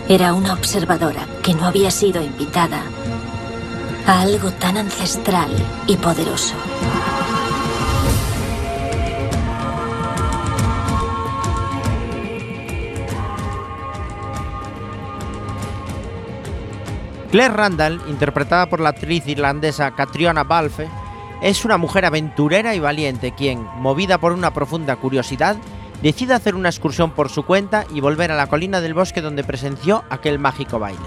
Era 0.09 0.33
una 0.33 0.53
observadora 0.53 1.25
que 1.41 1.53
no 1.53 1.65
había 1.65 1.89
sido 1.89 2.21
invitada 2.21 2.83
a 4.05 4.21
algo 4.21 4.51
tan 4.51 4.75
ancestral 4.75 5.49
y 5.87 5.95
poderoso. 5.95 6.55
Claire 17.31 17.53
Randall, 17.53 18.01
interpretada 18.09 18.67
por 18.67 18.81
la 18.81 18.89
actriz 18.89 19.25
irlandesa 19.25 19.95
Catriona 19.95 20.43
Balfe, 20.43 20.87
es 21.41 21.63
una 21.63 21.77
mujer 21.77 22.05
aventurera 22.05 22.75
y 22.75 22.79
valiente 22.79 23.31
quien, 23.31 23.65
movida 23.77 24.17
por 24.17 24.33
una 24.33 24.53
profunda 24.53 24.97
curiosidad, 24.97 25.55
decide 26.03 26.33
hacer 26.33 26.53
una 26.53 26.69
excursión 26.69 27.11
por 27.11 27.29
su 27.29 27.43
cuenta 27.43 27.85
y 27.93 28.01
volver 28.01 28.31
a 28.31 28.35
la 28.35 28.47
colina 28.47 28.81
del 28.81 28.93
bosque 28.93 29.21
donde 29.21 29.43
presenció 29.43 30.03
aquel 30.09 30.37
mágico 30.37 30.77
baile. 30.77 30.99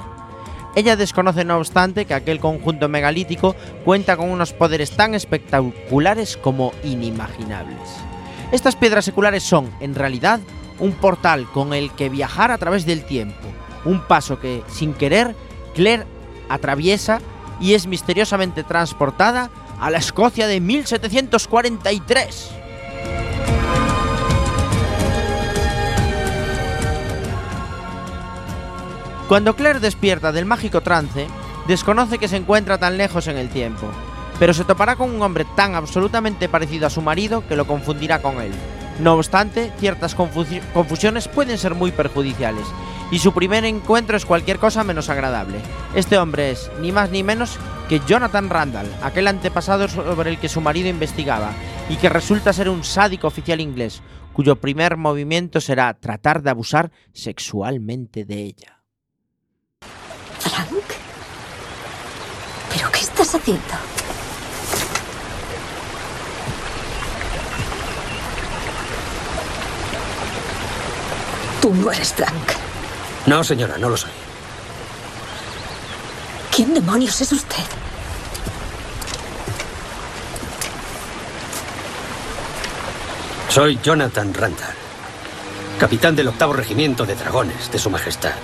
Ella 0.75 0.97
desconoce 0.97 1.45
no 1.45 1.59
obstante 1.59 2.07
que 2.07 2.15
aquel 2.15 2.41
conjunto 2.41 2.89
megalítico 2.89 3.55
cuenta 3.85 4.17
con 4.17 4.31
unos 4.31 4.53
poderes 4.53 4.91
tan 4.91 5.15
espectaculares 5.15 6.37
como 6.37 6.73
inimaginables. 6.83 7.79
Estas 8.53 8.77
piedras 8.77 9.05
seculares 9.05 9.43
son, 9.43 9.71
en 9.81 9.95
realidad, 9.95 10.41
un 10.79 10.93
portal 10.93 11.47
con 11.53 11.73
el 11.73 11.91
que 11.93 12.09
viajar 12.09 12.51
a 12.51 12.59
través 12.59 12.87
del 12.87 13.05
tiempo, 13.05 13.49
un 13.85 14.03
paso 14.03 14.39
que, 14.39 14.63
sin 14.69 14.95
querer, 14.95 15.35
Claire 15.75 16.07
atraviesa 16.49 17.21
y 17.61 17.75
es 17.75 17.87
misteriosamente 17.87 18.65
transportada 18.65 19.51
a 19.81 19.91
la 19.91 19.99
Escocia 19.99 20.47
de 20.47 20.61
1743. 20.61 22.51
Cuando 29.29 29.57
Claire 29.57 29.81
despierta 29.81 30.31
del 30.31 30.47
mágico 30.47 30.83
trance, 30.83 31.27
desconoce 31.67 32.19
que 32.19 32.29
se 32.29 32.37
encuentra 32.37 32.79
tan 32.79 32.97
lejos 32.97 33.27
en 33.27 33.37
el 33.37 33.49
tiempo, 33.49 33.89
pero 34.39 34.55
se 34.55 34.65
topará 34.65 34.95
con 34.95 35.13
un 35.13 35.21
hombre 35.21 35.45
tan 35.57 35.75
absolutamente 35.75 36.49
parecido 36.49 36.87
a 36.87 36.91
su 36.91 37.03
marido 37.03 37.47
que 37.49 37.57
lo 37.57 37.67
confundirá 37.67 38.23
con 38.23 38.41
él. 38.41 38.53
No 39.01 39.15
obstante, 39.15 39.73
ciertas 39.79 40.17
confusi- 40.17 40.63
confusiones 40.73 41.27
pueden 41.27 41.59
ser 41.59 41.75
muy 41.75 41.91
perjudiciales, 41.91 42.67
y 43.11 43.19
su 43.19 43.33
primer 43.33 43.65
encuentro 43.65 44.17
es 44.17 44.25
cualquier 44.25 44.59
cosa 44.61 44.85
menos 44.85 45.09
agradable. 45.09 45.59
Este 45.97 46.19
hombre 46.19 46.53
es, 46.53 46.71
ni 46.81 46.93
más 46.93 47.11
ni 47.11 47.25
menos, 47.25 47.59
que 47.89 48.01
Jonathan 48.07 48.49
Randall, 48.49 48.89
aquel 49.03 49.27
antepasado 49.27 49.89
sobre 49.89 50.31
el 50.31 50.39
que 50.39 50.49
su 50.49 50.61
marido 50.61 50.89
investigaba, 50.89 51.51
y 51.89 51.97
que 51.97 52.09
resulta 52.09 52.53
ser 52.53 52.69
un 52.69 52.85
sádico 52.85 53.27
oficial 53.27 53.61
inglés, 53.61 54.03
cuyo 54.33 54.57
primer 54.57 54.97
movimiento 54.97 55.61
será 55.61 55.93
tratar 55.95 56.43
de 56.43 56.51
abusar 56.51 56.93
sexualmente 57.13 58.25
de 58.25 58.43
ella. 58.43 58.76
Frank. 60.49 60.71
¿Pero 62.73 62.91
qué 62.93 63.01
estás 63.01 63.35
haciendo? 63.35 63.63
Tú 71.61 71.75
no 71.75 71.91
eres 71.91 72.13
Frank. 72.13 72.53
No, 73.27 73.43
señora, 73.43 73.77
no 73.79 73.89
lo 73.89 73.97
soy. 73.97 74.11
¿Quién 76.55 76.75
demonios 76.75 77.21
es 77.21 77.33
usted? 77.33 77.65
Soy 83.49 83.79
Jonathan 83.83 84.33
Randall, 84.35 84.75
capitán 85.81 86.15
del 86.15 86.29
octavo 86.29 86.53
regimiento 86.53 87.05
de 87.07 87.15
dragones 87.15 87.71
de 87.73 87.79
Su 87.79 87.91
Majestad. 87.91 88.35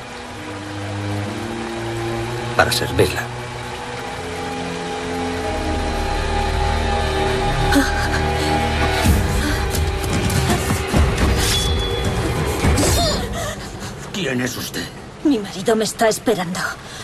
Para 2.63 2.71
servirla. 2.71 3.21
¿Quién 14.13 14.41
es 14.43 14.57
usted? 14.57 14.85
Mi 15.25 15.41
marido 15.41 15.75
me 15.75 15.83
está 15.83 16.07
esperando. 16.07 16.61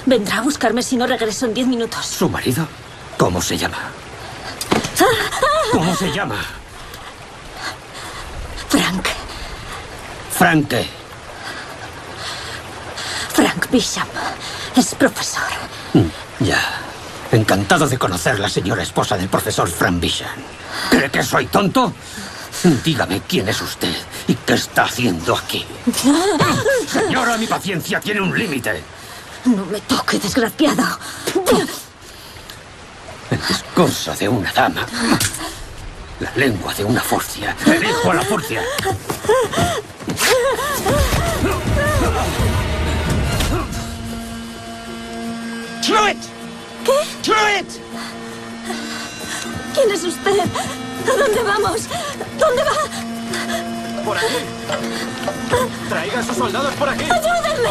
Vendrá 0.06 0.38
a 0.38 0.42
buscarme 0.42 0.80
si 0.84 0.96
no 0.96 1.08
regreso 1.08 1.46
en 1.46 1.54
diez 1.54 1.66
minutos. 1.66 2.06
¿Su 2.06 2.28
marido? 2.28 2.68
¿Cómo 3.16 3.42
se 3.42 3.58
llama? 3.58 3.78
¿Cómo 5.72 5.92
se 5.96 6.12
llama? 6.12 6.36
Frank. 8.68 9.08
Frank. 10.30 10.68
¿qué? 10.68 10.86
Frank 13.34 13.68
Bishop. 13.72 14.06
Es 14.78 14.94
profesor. 14.94 15.42
Mm, 15.94 16.44
Ya. 16.44 16.60
Encantado 17.32 17.86
de 17.88 17.98
conocer 17.98 18.38
la 18.38 18.48
señora 18.48 18.82
esposa 18.82 19.16
del 19.16 19.28
profesor 19.28 19.68
Frank 19.68 20.00
Bishop. 20.00 20.28
¿Cree 20.88 21.10
que 21.10 21.22
soy 21.22 21.46
tonto? 21.46 21.92
Dígame 22.84 23.20
quién 23.28 23.48
es 23.48 23.60
usted 23.60 23.94
y 24.28 24.34
qué 24.34 24.54
está 24.54 24.84
haciendo 24.84 25.36
aquí. 25.36 25.66
Señora, 26.90 27.36
mi 27.36 27.46
paciencia 27.46 28.00
tiene 28.00 28.20
un 28.22 28.36
límite. 28.36 28.82
No 29.44 29.64
me 29.66 29.80
toque, 29.82 30.18
desgraciado. 30.18 30.98
El 33.30 33.40
discurso 33.46 34.14
de 34.14 34.28
una 34.28 34.52
dama. 34.52 34.86
La 36.20 36.32
lengua 36.36 36.72
de 36.74 36.84
una 36.84 37.00
furcia. 37.02 37.54
Elijo 37.66 38.10
a 38.10 38.14
la 38.14 38.22
furcia. 38.22 38.62
Truett! 45.88 46.18
¿Qué? 46.84 46.92
Truett! 47.22 47.66
¿Quién 49.72 49.90
es 49.90 50.04
usted? 50.04 50.40
¿A 50.40 51.16
dónde 51.16 51.42
vamos? 51.42 51.88
¿Dónde 52.38 52.62
va? 52.62 54.04
Por 54.04 54.18
aquí. 54.18 54.26
Traiga 55.88 56.18
a 56.18 56.22
sus 56.22 56.36
soldados 56.36 56.74
por 56.74 56.90
aquí. 56.90 57.04
¡Ayúdenme! 57.04 57.70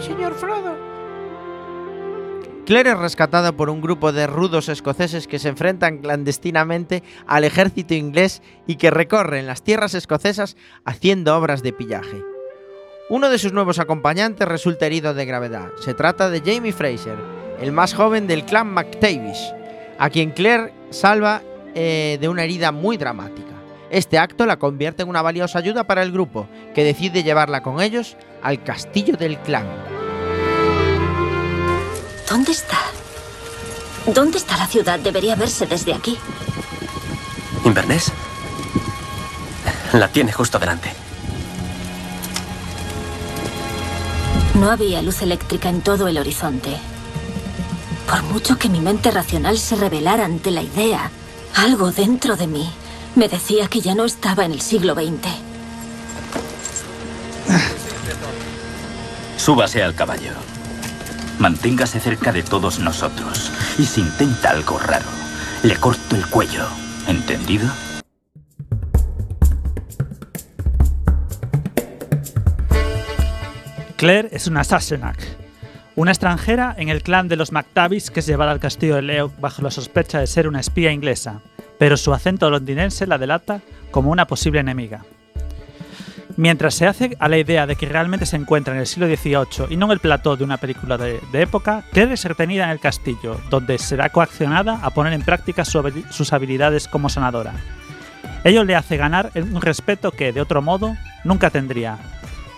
Señor 0.00 0.34
Frodo. 0.34 0.81
Claire 2.64 2.92
es 2.92 2.98
rescatada 2.98 3.52
por 3.52 3.70
un 3.70 3.80
grupo 3.80 4.12
de 4.12 4.28
rudos 4.28 4.68
escoceses 4.68 5.26
que 5.26 5.40
se 5.40 5.48
enfrentan 5.48 5.98
clandestinamente 5.98 7.02
al 7.26 7.42
ejército 7.42 7.94
inglés 7.94 8.40
y 8.68 8.76
que 8.76 8.92
recorren 8.92 9.46
las 9.46 9.62
tierras 9.62 9.94
escocesas 9.94 10.56
haciendo 10.84 11.36
obras 11.36 11.64
de 11.64 11.72
pillaje. 11.72 12.22
Uno 13.10 13.30
de 13.30 13.38
sus 13.38 13.52
nuevos 13.52 13.80
acompañantes 13.80 14.46
resulta 14.46 14.86
herido 14.86 15.12
de 15.12 15.26
gravedad. 15.26 15.70
Se 15.80 15.92
trata 15.92 16.30
de 16.30 16.40
Jamie 16.40 16.72
Fraser, 16.72 17.16
el 17.60 17.72
más 17.72 17.94
joven 17.94 18.28
del 18.28 18.44
clan 18.44 18.72
McTavish, 18.72 19.52
a 19.98 20.08
quien 20.08 20.30
Claire 20.30 20.72
salva 20.90 21.42
eh, 21.74 22.16
de 22.20 22.28
una 22.28 22.44
herida 22.44 22.70
muy 22.70 22.96
dramática. 22.96 23.54
Este 23.90 24.18
acto 24.18 24.46
la 24.46 24.58
convierte 24.58 25.02
en 25.02 25.08
una 25.08 25.20
valiosa 25.20 25.58
ayuda 25.58 25.84
para 25.84 26.02
el 26.02 26.12
grupo, 26.12 26.46
que 26.74 26.84
decide 26.84 27.24
llevarla 27.24 27.62
con 27.62 27.80
ellos 27.80 28.16
al 28.40 28.62
castillo 28.62 29.16
del 29.16 29.36
clan. 29.38 29.66
¿Dónde 32.28 32.52
está? 32.52 32.78
¿Dónde 34.06 34.38
está 34.38 34.56
la 34.56 34.66
ciudad? 34.66 34.98
Debería 34.98 35.36
verse 35.36 35.66
desde 35.66 35.94
aquí. 35.94 36.18
¿Inverness? 37.64 38.12
La 39.92 40.08
tiene 40.08 40.32
justo 40.32 40.58
delante. 40.58 40.92
No 44.54 44.70
había 44.70 45.02
luz 45.02 45.22
eléctrica 45.22 45.68
en 45.68 45.82
todo 45.82 46.08
el 46.08 46.18
horizonte. 46.18 46.76
Por 48.08 48.22
mucho 48.24 48.58
que 48.58 48.68
mi 48.68 48.80
mente 48.80 49.10
racional 49.10 49.58
se 49.58 49.76
rebelara 49.76 50.24
ante 50.24 50.50
la 50.50 50.62
idea, 50.62 51.10
algo 51.54 51.92
dentro 51.92 52.36
de 52.36 52.46
mí 52.46 52.70
me 53.14 53.28
decía 53.28 53.68
que 53.68 53.80
ya 53.80 53.94
no 53.94 54.04
estaba 54.04 54.44
en 54.44 54.52
el 54.52 54.60
siglo 54.60 54.94
XX. 54.94 55.28
Súbase 59.36 59.82
al 59.82 59.94
caballo. 59.94 60.51
Manténgase 61.42 61.98
cerca 61.98 62.30
de 62.30 62.44
todos 62.44 62.78
nosotros. 62.78 63.50
Y 63.76 63.82
si 63.82 64.00
intenta 64.00 64.50
algo 64.50 64.78
raro, 64.78 65.08
le 65.64 65.74
corto 65.74 66.14
el 66.14 66.24
cuello. 66.28 66.68
¿Entendido? 67.08 67.68
Claire 73.96 74.28
es 74.30 74.46
una 74.46 74.62
Sassenach, 74.62 75.18
una 75.96 76.12
extranjera 76.12 76.76
en 76.78 76.88
el 76.88 77.02
clan 77.02 77.26
de 77.26 77.34
los 77.34 77.50
McTavish 77.50 78.10
que 78.10 78.20
es 78.20 78.26
llevada 78.28 78.52
al 78.52 78.60
castillo 78.60 78.94
de 78.94 79.02
Leo 79.02 79.32
bajo 79.40 79.62
la 79.62 79.72
sospecha 79.72 80.20
de 80.20 80.28
ser 80.28 80.46
una 80.46 80.60
espía 80.60 80.92
inglesa, 80.92 81.40
pero 81.76 81.96
su 81.96 82.14
acento 82.14 82.50
londinense 82.50 83.04
la 83.08 83.18
delata 83.18 83.62
como 83.90 84.12
una 84.12 84.28
posible 84.28 84.60
enemiga. 84.60 85.04
Mientras 86.36 86.74
se 86.74 86.86
hace 86.86 87.16
a 87.18 87.28
la 87.28 87.38
idea 87.38 87.66
de 87.66 87.76
que 87.76 87.86
realmente 87.86 88.26
se 88.26 88.36
encuentra 88.36 88.74
en 88.74 88.80
el 88.80 88.86
siglo 88.86 89.06
XVIII 89.06 89.66
y 89.70 89.76
no 89.76 89.86
en 89.86 89.92
el 89.92 89.98
plató 89.98 90.36
de 90.36 90.44
una 90.44 90.56
película 90.56 90.96
de, 90.96 91.20
época, 91.34 91.84
Claire 91.92 92.14
es 92.14 92.24
retenida 92.24 92.64
en 92.64 92.70
el 92.70 92.80
castillo, 92.80 93.40
donde 93.50 93.78
será 93.78 94.08
coaccionada 94.08 94.80
a 94.82 94.90
poner 94.90 95.12
en 95.12 95.22
práctica 95.22 95.64
sus 95.64 96.32
habilidades 96.32 96.88
como 96.88 97.08
sanadora. 97.08 97.54
Ello 98.44 98.64
le 98.64 98.74
hace 98.74 98.96
ganar 98.96 99.30
un 99.34 99.60
respeto 99.60 100.10
que, 100.10 100.32
de 100.32 100.40
otro 100.40 100.62
modo, 100.62 100.96
nunca 101.24 101.50
tendría. 101.50 101.98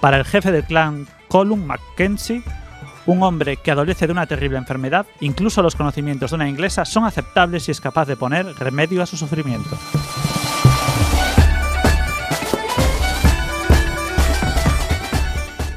Para 0.01 0.17
el 0.19 0.25
jefe 0.25 0.53
del 0.53 0.65
clan 0.65 1.07
Colum 1.29 1.65
Mackenzie, 1.65 2.43
un 3.07 3.23
hombre 3.23 3.57
que 3.59 3.71
adolece 3.71 4.07
de 4.07 4.13
una 4.13 4.27
terrible 4.27 4.59
enfermedad, 4.59 5.07
incluso 5.21 5.63
los 5.63 5.77
conocimientos 5.77 6.31
de 6.31 6.37
una 6.37 6.49
inglesa 6.49 6.85
son 6.85 7.05
aceptables 7.05 7.69
y 7.69 7.73
es 7.73 7.81
capaz 7.81 8.07
de 8.07 8.17
poner 8.17 8.47
remedio 8.59 9.03
a 9.03 9.07
su 9.07 9.17
sufrimiento. 9.17 9.77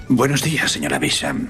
Buenos 0.09 0.41
días, 0.41 0.71
señora 0.71 0.99
Bisham. 0.99 1.49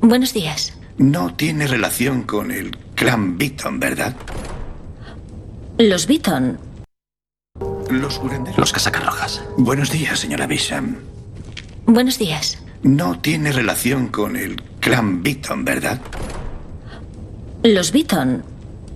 Buenos 0.00 0.34
días. 0.34 0.76
No 0.98 1.34
tiene 1.34 1.68
relación 1.68 2.24
con 2.24 2.50
el 2.50 2.76
clan 2.96 3.38
Beaton, 3.38 3.78
¿verdad? 3.78 4.16
Los 5.78 6.08
Beaton. 6.08 6.58
Los 7.88 8.18
curanderos. 8.18 8.58
Los 8.58 8.72
casacas 8.72 9.06
rojas. 9.06 9.44
Buenos 9.56 9.92
días, 9.92 10.18
señora 10.18 10.48
Bisham. 10.48 10.96
Buenos 11.86 12.18
días. 12.18 12.58
No 12.82 13.20
tiene 13.20 13.52
relación 13.52 14.08
con 14.08 14.34
el 14.34 14.60
clan 14.80 15.22
Beaton, 15.22 15.64
¿verdad? 15.64 16.00
Los 17.62 17.92
Beaton. 17.92 18.42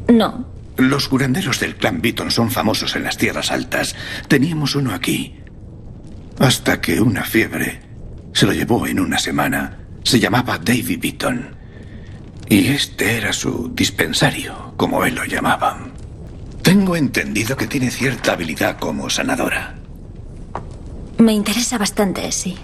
No. 0.09 0.49
Los 0.79 1.09
curanderos 1.09 1.61
del 1.61 1.77
clan 1.77 2.03
Beaton 2.03 2.33
son 2.33 2.51
famosos 2.51 2.97
en 2.97 3.05
las 3.05 3.19
tierras 3.19 3.53
altas. 3.53 3.95
Teníamos 4.27 4.75
uno 4.75 4.93
aquí. 4.93 5.37
Hasta 6.41 6.81
que 6.81 7.01
una 7.01 7.23
fiebre 7.23 7.84
se 8.35 8.47
lo 8.47 8.53
llevó 8.53 8.87
en 8.87 9.01
una 9.01 9.19
semana. 9.19 9.79
Se 10.03 10.21
llamaba 10.21 10.59
David 10.59 10.99
Beaton. 11.01 11.57
Y 12.49 12.67
este 12.67 13.17
era 13.17 13.33
su 13.33 13.73
dispensario, 13.75 14.75
como 14.77 15.05
él 15.05 15.15
lo 15.15 15.25
llamaba. 15.25 15.79
Tengo 16.61 16.97
entendido 16.97 17.57
que 17.57 17.67
tiene 17.67 17.91
cierta 17.91 18.33
habilidad 18.33 18.79
como 18.79 19.09
sanadora. 19.09 19.77
Me 21.17 21.33
interesa 21.33 21.79
bastante, 21.79 22.31
sí. 22.33 22.57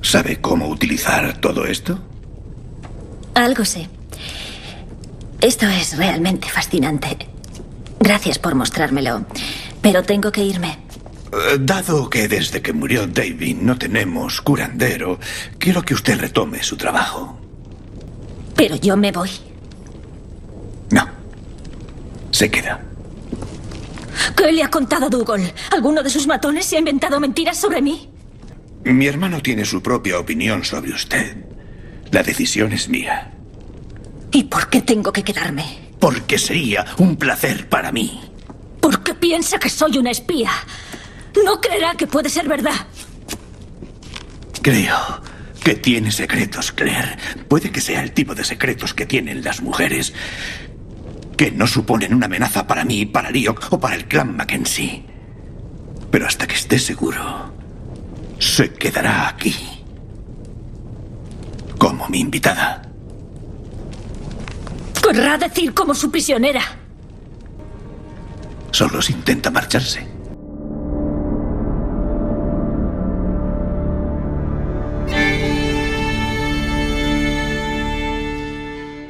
¿Sabe 0.00 0.40
cómo 0.40 0.68
utilizar 0.68 1.38
todo 1.40 1.66
esto? 1.66 1.98
Algo 3.34 3.64
sé. 3.64 3.88
Esto 5.40 5.66
es 5.66 5.96
realmente 5.96 6.48
fascinante. 6.48 7.16
Gracias 7.98 8.38
por 8.38 8.54
mostrármelo. 8.54 9.26
Pero 9.82 10.02
tengo 10.02 10.30
que 10.30 10.44
irme. 10.44 10.83
Eh, 11.52 11.58
Dado 11.60 12.08
que 12.08 12.28
desde 12.28 12.62
que 12.62 12.72
murió 12.72 13.06
David 13.06 13.56
no 13.60 13.76
tenemos 13.78 14.40
curandero, 14.40 15.18
quiero 15.58 15.82
que 15.82 15.94
usted 15.94 16.18
retome 16.18 16.62
su 16.62 16.76
trabajo. 16.76 17.38
Pero 18.54 18.76
yo 18.76 18.96
me 18.96 19.10
voy. 19.12 19.30
Se 22.34 22.50
queda. 22.50 22.82
¿Qué 24.36 24.50
le 24.50 24.64
ha 24.64 24.68
contado 24.68 25.08
Dougal? 25.08 25.54
¿Alguno 25.70 26.02
de 26.02 26.10
sus 26.10 26.26
matones 26.26 26.66
se 26.66 26.74
ha 26.74 26.80
inventado 26.80 27.20
mentiras 27.20 27.56
sobre 27.56 27.80
mí? 27.80 28.10
Mi 28.82 29.06
hermano 29.06 29.40
tiene 29.40 29.64
su 29.64 29.80
propia 29.80 30.18
opinión 30.18 30.64
sobre 30.64 30.92
usted. 30.92 31.36
La 32.10 32.24
decisión 32.24 32.72
es 32.72 32.88
mía. 32.88 33.32
¿Y 34.32 34.42
por 34.42 34.68
qué 34.68 34.82
tengo 34.82 35.12
que 35.12 35.22
quedarme? 35.22 35.92
Porque 36.00 36.36
sería 36.36 36.84
un 36.98 37.14
placer 37.14 37.68
para 37.68 37.92
mí. 37.92 38.20
Porque 38.80 39.14
piensa 39.14 39.60
que 39.60 39.70
soy 39.70 39.98
una 39.98 40.10
espía. 40.10 40.50
No 41.42 41.60
creerá 41.60 41.94
que 41.94 42.06
puede 42.06 42.28
ser 42.28 42.48
verdad. 42.48 42.86
Creo 44.62 45.20
que 45.62 45.74
tiene 45.74 46.12
secretos, 46.12 46.72
Claire. 46.72 47.16
Puede 47.48 47.70
que 47.70 47.80
sea 47.80 48.02
el 48.02 48.12
tipo 48.12 48.34
de 48.34 48.44
secretos 48.44 48.94
que 48.94 49.06
tienen 49.06 49.42
las 49.42 49.62
mujeres. 49.62 50.12
Que 51.36 51.50
no 51.50 51.66
suponen 51.66 52.14
una 52.14 52.26
amenaza 52.26 52.66
para 52.66 52.84
mí, 52.84 53.06
para 53.06 53.30
Lyok 53.30 53.72
o 53.72 53.80
para 53.80 53.96
el 53.96 54.06
clan 54.06 54.36
Mackenzie. 54.36 55.04
Pero 56.10 56.26
hasta 56.26 56.46
que 56.46 56.54
esté 56.54 56.78
seguro, 56.78 57.52
se 58.38 58.72
quedará 58.72 59.28
aquí. 59.28 59.54
Como 61.78 62.08
mi 62.08 62.20
invitada. 62.20 62.82
Querrá 65.02 65.36
decir 65.36 65.74
como 65.74 65.94
su 65.94 66.10
prisionera. 66.10 66.62
Solo 68.70 69.02
si 69.02 69.12
intenta 69.12 69.50
marcharse. 69.50 70.13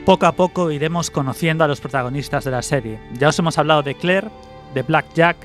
Poco 0.05 0.27
a 0.27 0.33
poco 0.33 0.71
iremos 0.71 1.11
conociendo 1.11 1.65
a 1.65 1.69
los 1.69 1.81
protagonistas 1.81 2.45
de 2.45 2.51
la 2.51 2.61
serie. 2.61 2.99
Ya 3.15 3.29
os 3.29 3.39
hemos 3.39 3.57
hablado 3.57 3.83
de 3.83 3.95
Claire, 3.95 4.29
de 4.75 4.83
Black 4.83 5.07
Jack, 5.15 5.39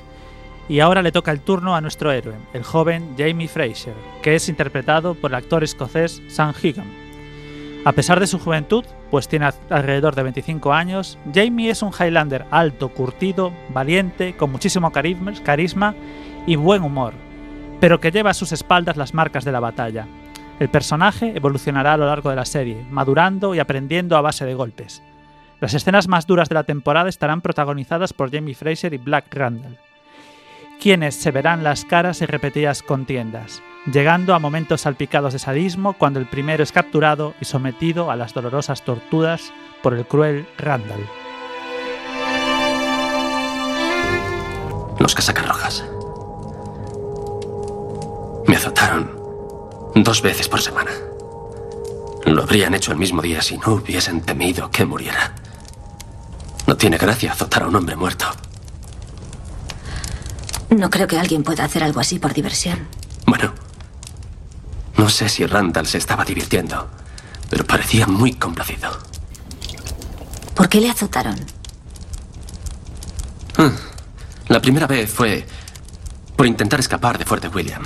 y 0.68 0.80
ahora 0.80 1.00
le 1.00 1.12
toca 1.12 1.32
el 1.32 1.40
turno 1.40 1.74
a 1.74 1.80
nuestro 1.80 2.12
héroe, 2.12 2.34
el 2.52 2.62
joven 2.62 3.14
Jamie 3.16 3.48
Fraser, 3.48 3.94
que 4.20 4.34
es 4.34 4.50
interpretado 4.50 5.14
por 5.14 5.30
el 5.30 5.36
actor 5.36 5.64
escocés 5.64 6.20
Sam 6.28 6.52
Higham. 6.62 6.86
A 7.86 7.92
pesar 7.92 8.20
de 8.20 8.26
su 8.26 8.38
juventud, 8.38 8.84
pues 9.10 9.28
tiene 9.28 9.48
alrededor 9.70 10.14
de 10.14 10.24
25 10.24 10.74
años, 10.74 11.16
Jamie 11.34 11.70
es 11.70 11.80
un 11.80 11.92
Highlander 11.98 12.44
alto, 12.50 12.90
curtido, 12.90 13.52
valiente, 13.70 14.36
con 14.36 14.52
muchísimo 14.52 14.92
carisma 14.92 15.94
y 16.46 16.56
buen 16.56 16.82
humor, 16.82 17.14
pero 17.80 17.98
que 17.98 18.10
lleva 18.10 18.30
a 18.30 18.34
sus 18.34 18.52
espaldas 18.52 18.98
las 18.98 19.14
marcas 19.14 19.46
de 19.46 19.52
la 19.52 19.60
batalla. 19.60 20.06
El 20.60 20.68
personaje 20.68 21.32
evolucionará 21.34 21.94
a 21.94 21.96
lo 21.96 22.04
largo 22.04 22.28
de 22.28 22.36
la 22.36 22.44
serie, 22.44 22.84
madurando 22.90 23.54
y 23.54 23.58
aprendiendo 23.60 24.14
a 24.14 24.20
base 24.20 24.44
de 24.44 24.54
golpes. 24.54 25.02
Las 25.58 25.72
escenas 25.72 26.06
más 26.06 26.26
duras 26.26 26.50
de 26.50 26.54
la 26.54 26.64
temporada 26.64 27.08
estarán 27.08 27.40
protagonizadas 27.40 28.12
por 28.12 28.30
Jamie 28.30 28.54
Fraser 28.54 28.92
y 28.92 28.98
Black 28.98 29.34
Randall, 29.34 29.78
quienes 30.78 31.14
se 31.14 31.30
verán 31.30 31.64
las 31.64 31.86
caras 31.86 32.20
en 32.20 32.28
repetidas 32.28 32.82
contiendas, 32.82 33.62
llegando 33.90 34.34
a 34.34 34.38
momentos 34.38 34.82
salpicados 34.82 35.32
de 35.32 35.38
sadismo 35.38 35.94
cuando 35.94 36.20
el 36.20 36.26
primero 36.26 36.62
es 36.62 36.72
capturado 36.72 37.32
y 37.40 37.46
sometido 37.46 38.10
a 38.10 38.16
las 38.16 38.34
dolorosas 38.34 38.82
torturas 38.82 39.54
por 39.82 39.94
el 39.94 40.04
cruel 40.04 40.46
Randall. 40.58 41.06
Los 44.98 45.14
casacas 45.14 45.48
rojas. 45.48 45.84
Me 48.46 48.56
azotaron 48.56 49.19
dos 50.02 50.22
veces 50.22 50.48
por 50.48 50.60
semana. 50.60 50.90
Lo 52.26 52.42
habrían 52.42 52.74
hecho 52.74 52.92
el 52.92 52.98
mismo 52.98 53.22
día 53.22 53.42
si 53.42 53.58
no 53.58 53.74
hubiesen 53.74 54.20
temido 54.20 54.70
que 54.70 54.84
muriera. 54.84 55.34
No 56.66 56.76
tiene 56.76 56.98
gracia 56.98 57.32
azotar 57.32 57.64
a 57.64 57.68
un 57.68 57.76
hombre 57.76 57.96
muerto. 57.96 58.26
No 60.70 60.88
creo 60.88 61.08
que 61.08 61.18
alguien 61.18 61.42
pueda 61.42 61.64
hacer 61.64 61.82
algo 61.82 62.00
así 62.00 62.18
por 62.18 62.32
diversión. 62.32 62.86
Bueno, 63.26 63.52
no 64.96 65.08
sé 65.08 65.28
si 65.28 65.44
Randall 65.46 65.86
se 65.86 65.98
estaba 65.98 66.24
divirtiendo, 66.24 66.88
pero 67.48 67.66
parecía 67.66 68.06
muy 68.06 68.34
complacido. 68.34 68.90
¿Por 70.54 70.68
qué 70.68 70.80
le 70.80 70.90
azotaron? 70.90 71.36
Hmm. 73.56 73.74
La 74.48 74.60
primera 74.60 74.86
vez 74.86 75.10
fue 75.10 75.46
por 76.36 76.46
intentar 76.46 76.80
escapar 76.80 77.18
de 77.18 77.24
Fuerte 77.24 77.48
William. 77.48 77.82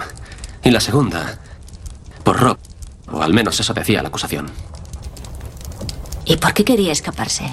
Y 0.62 0.70
la 0.70 0.80
segunda, 0.80 1.38
por 2.24 2.40
robo. 2.40 2.58
O 3.12 3.22
al 3.22 3.32
menos 3.32 3.60
eso 3.60 3.72
decía 3.74 4.02
la 4.02 4.08
acusación. 4.08 4.50
¿Y 6.24 6.36
por 6.36 6.54
qué 6.54 6.64
quería 6.64 6.90
escaparse? 6.90 7.44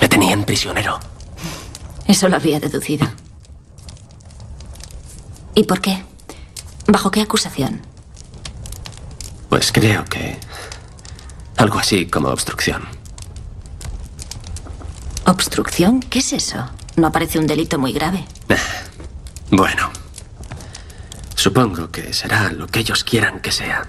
Me 0.00 0.08
tenían 0.08 0.44
prisionero. 0.44 1.00
Eso 2.06 2.28
lo 2.28 2.36
había 2.36 2.60
deducido. 2.60 3.08
¿Y 5.54 5.64
por 5.64 5.80
qué? 5.80 6.04
¿Bajo 6.86 7.10
qué 7.10 7.22
acusación? 7.22 7.80
Pues 9.48 9.72
creo 9.72 10.04
que... 10.04 10.38
Algo 11.56 11.78
así 11.78 12.06
como 12.06 12.28
obstrucción. 12.28 12.86
¿Obstrucción? 15.24 16.00
¿Qué 16.00 16.18
es 16.18 16.34
eso? 16.34 16.68
No 16.96 17.10
parece 17.10 17.38
un 17.38 17.46
delito 17.46 17.78
muy 17.78 17.92
grave. 17.92 18.26
Bueno. 19.50 19.90
Supongo 21.36 21.90
que 21.92 22.12
será 22.14 22.50
lo 22.50 22.66
que 22.66 22.80
ellos 22.80 23.04
quieran 23.04 23.40
que 23.40 23.52
sea. 23.52 23.86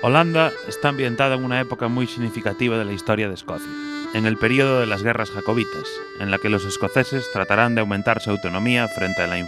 Holanda 0.00 0.52
está 0.68 0.90
ambientada 0.90 1.34
en 1.34 1.44
una 1.44 1.60
época 1.60 1.88
muy 1.88 2.06
significativa 2.06 2.78
de 2.78 2.84
la 2.84 2.92
historia 2.92 3.26
de 3.28 3.34
Escocia, 3.34 3.68
en 4.14 4.26
el 4.26 4.36
periodo 4.36 4.78
de 4.78 4.86
las 4.86 5.02
guerras 5.02 5.30
jacobitas, 5.30 5.88
en 6.20 6.30
la 6.30 6.38
que 6.38 6.50
los 6.50 6.64
escoceses 6.64 7.30
tratarán 7.32 7.74
de 7.74 7.80
aumentar 7.80 8.22
su 8.22 8.30
autonomía 8.30 8.86
frente 8.88 9.22
a 9.22 9.26
la 9.26 9.46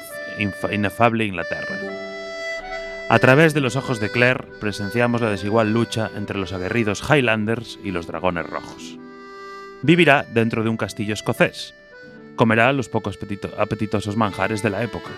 inefable 0.72 1.24
Inglaterra. 1.24 1.78
A 3.08 3.18
través 3.20 3.54
de 3.54 3.60
los 3.60 3.76
ojos 3.76 4.00
de 4.00 4.10
Claire 4.10 4.44
presenciamos 4.60 5.20
la 5.20 5.30
desigual 5.30 5.72
lucha 5.72 6.10
entre 6.16 6.38
los 6.38 6.52
aguerridos 6.52 7.02
Highlanders 7.08 7.78
y 7.84 7.92
los 7.92 8.08
dragones 8.08 8.46
rojos. 8.46 8.98
Vivirá 9.82 10.24
dentro 10.32 10.62
de 10.62 10.68
un 10.68 10.76
castillo 10.76 11.14
escocés, 11.14 11.74
comerá 12.34 12.72
los 12.72 12.88
pocos 12.88 13.18
apetito- 13.20 13.54
apetitosos 13.58 14.16
manjares 14.16 14.62
de 14.62 14.70
la 14.70 14.82
época, 14.82 15.10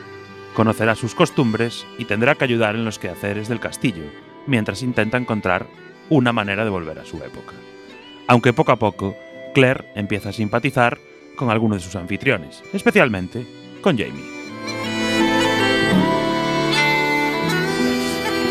conocerá 0.54 0.94
sus 0.94 1.14
costumbres 1.14 1.86
y 1.98 2.04
tendrá 2.04 2.34
que 2.34 2.44
ayudar 2.44 2.74
en 2.74 2.84
los 2.84 2.98
quehaceres 2.98 3.48
del 3.48 3.60
castillo, 3.60 4.04
mientras 4.46 4.82
intenta 4.82 5.16
encontrar 5.16 5.66
una 6.10 6.32
manera 6.32 6.64
de 6.64 6.70
volver 6.70 6.98
a 6.98 7.04
su 7.04 7.16
época. 7.18 7.54
Aunque 8.26 8.52
poco 8.52 8.72
a 8.72 8.76
poco, 8.78 9.16
Claire 9.54 9.84
empieza 9.94 10.30
a 10.30 10.32
simpatizar 10.32 10.98
con 11.36 11.50
algunos 11.50 11.78
de 11.78 11.84
sus 11.84 11.96
anfitriones, 11.96 12.62
especialmente 12.72 13.46
con 13.80 13.96
Jamie. 13.96 14.38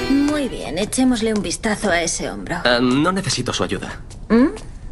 Muy 0.10 0.48
bien, 0.48 0.78
echémosle 0.78 1.34
un 1.34 1.42
vistazo 1.42 1.90
a 1.90 2.02
ese 2.02 2.30
hombro. 2.30 2.58
Ah, 2.64 2.80
no 2.82 3.12
necesito 3.12 3.52
su 3.54 3.64
ayuda. 3.64 4.02
¿Mm? 4.30 4.48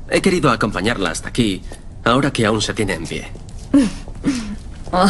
He 0.10 0.22
querido 0.22 0.51
acompañarla 0.51 1.12
hasta 1.12 1.30
aquí, 1.30 1.62
ahora 2.03 2.32
que 2.32 2.45
aún 2.45 2.62
se 2.62 2.74
tiene 2.74 2.93
en 2.93 3.08
pie. 3.08 3.28
Oh, 4.91 5.10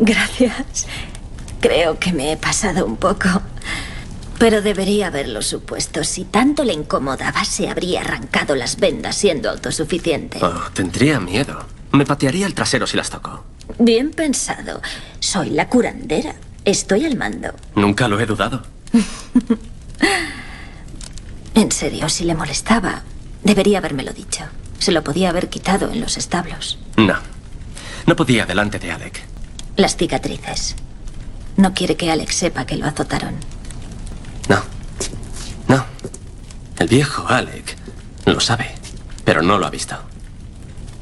gracias. 0.00 0.86
Creo 1.60 1.98
que 1.98 2.12
me 2.12 2.32
he 2.32 2.36
pasado 2.36 2.84
un 2.84 2.96
poco. 2.96 3.28
Pero 4.38 4.62
debería 4.62 5.08
haberlo 5.08 5.42
supuesto. 5.42 6.02
Si 6.02 6.24
tanto 6.24 6.64
le 6.64 6.72
incomodaba, 6.72 7.44
se 7.44 7.68
habría 7.68 8.00
arrancado 8.00 8.56
las 8.56 8.78
vendas 8.80 9.14
siendo 9.16 9.50
autosuficiente. 9.50 10.38
Oh, 10.42 10.70
tendría 10.72 11.20
miedo. 11.20 11.66
Me 11.92 12.06
patearía 12.06 12.46
el 12.46 12.54
trasero 12.54 12.86
si 12.86 12.96
las 12.96 13.10
toco. 13.10 13.44
Bien 13.78 14.10
pensado. 14.10 14.80
Soy 15.20 15.50
la 15.50 15.68
curandera. 15.68 16.34
Estoy 16.64 17.04
al 17.04 17.16
mando. 17.16 17.50
Nunca 17.76 18.08
lo 18.08 18.18
he 18.18 18.26
dudado. 18.26 18.62
En 21.54 21.70
serio, 21.72 22.08
si 22.08 22.24
le 22.24 22.34
molestaba, 22.34 23.02
debería 23.44 23.78
habérmelo 23.78 24.12
dicho. 24.12 24.44
Se 24.78 24.92
lo 24.92 25.04
podía 25.04 25.30
haber 25.30 25.48
quitado 25.48 25.90
en 25.90 26.00
los 26.00 26.16
establos. 26.16 26.78
No. 26.96 27.16
No 28.06 28.16
podía 28.16 28.46
delante 28.46 28.78
de 28.78 28.92
Alec. 28.92 29.22
Las 29.76 29.96
cicatrices. 29.96 30.76
No 31.56 31.74
quiere 31.74 31.96
que 31.96 32.10
Alex 32.10 32.34
sepa 32.34 32.64
que 32.64 32.76
lo 32.76 32.86
azotaron. 32.86 33.34
El 36.80 36.88
viejo 36.88 37.28
Alec 37.28 37.76
lo 38.24 38.40
sabe, 38.40 38.74
pero 39.26 39.42
no 39.42 39.58
lo 39.58 39.66
ha 39.66 39.70
visto. 39.70 39.96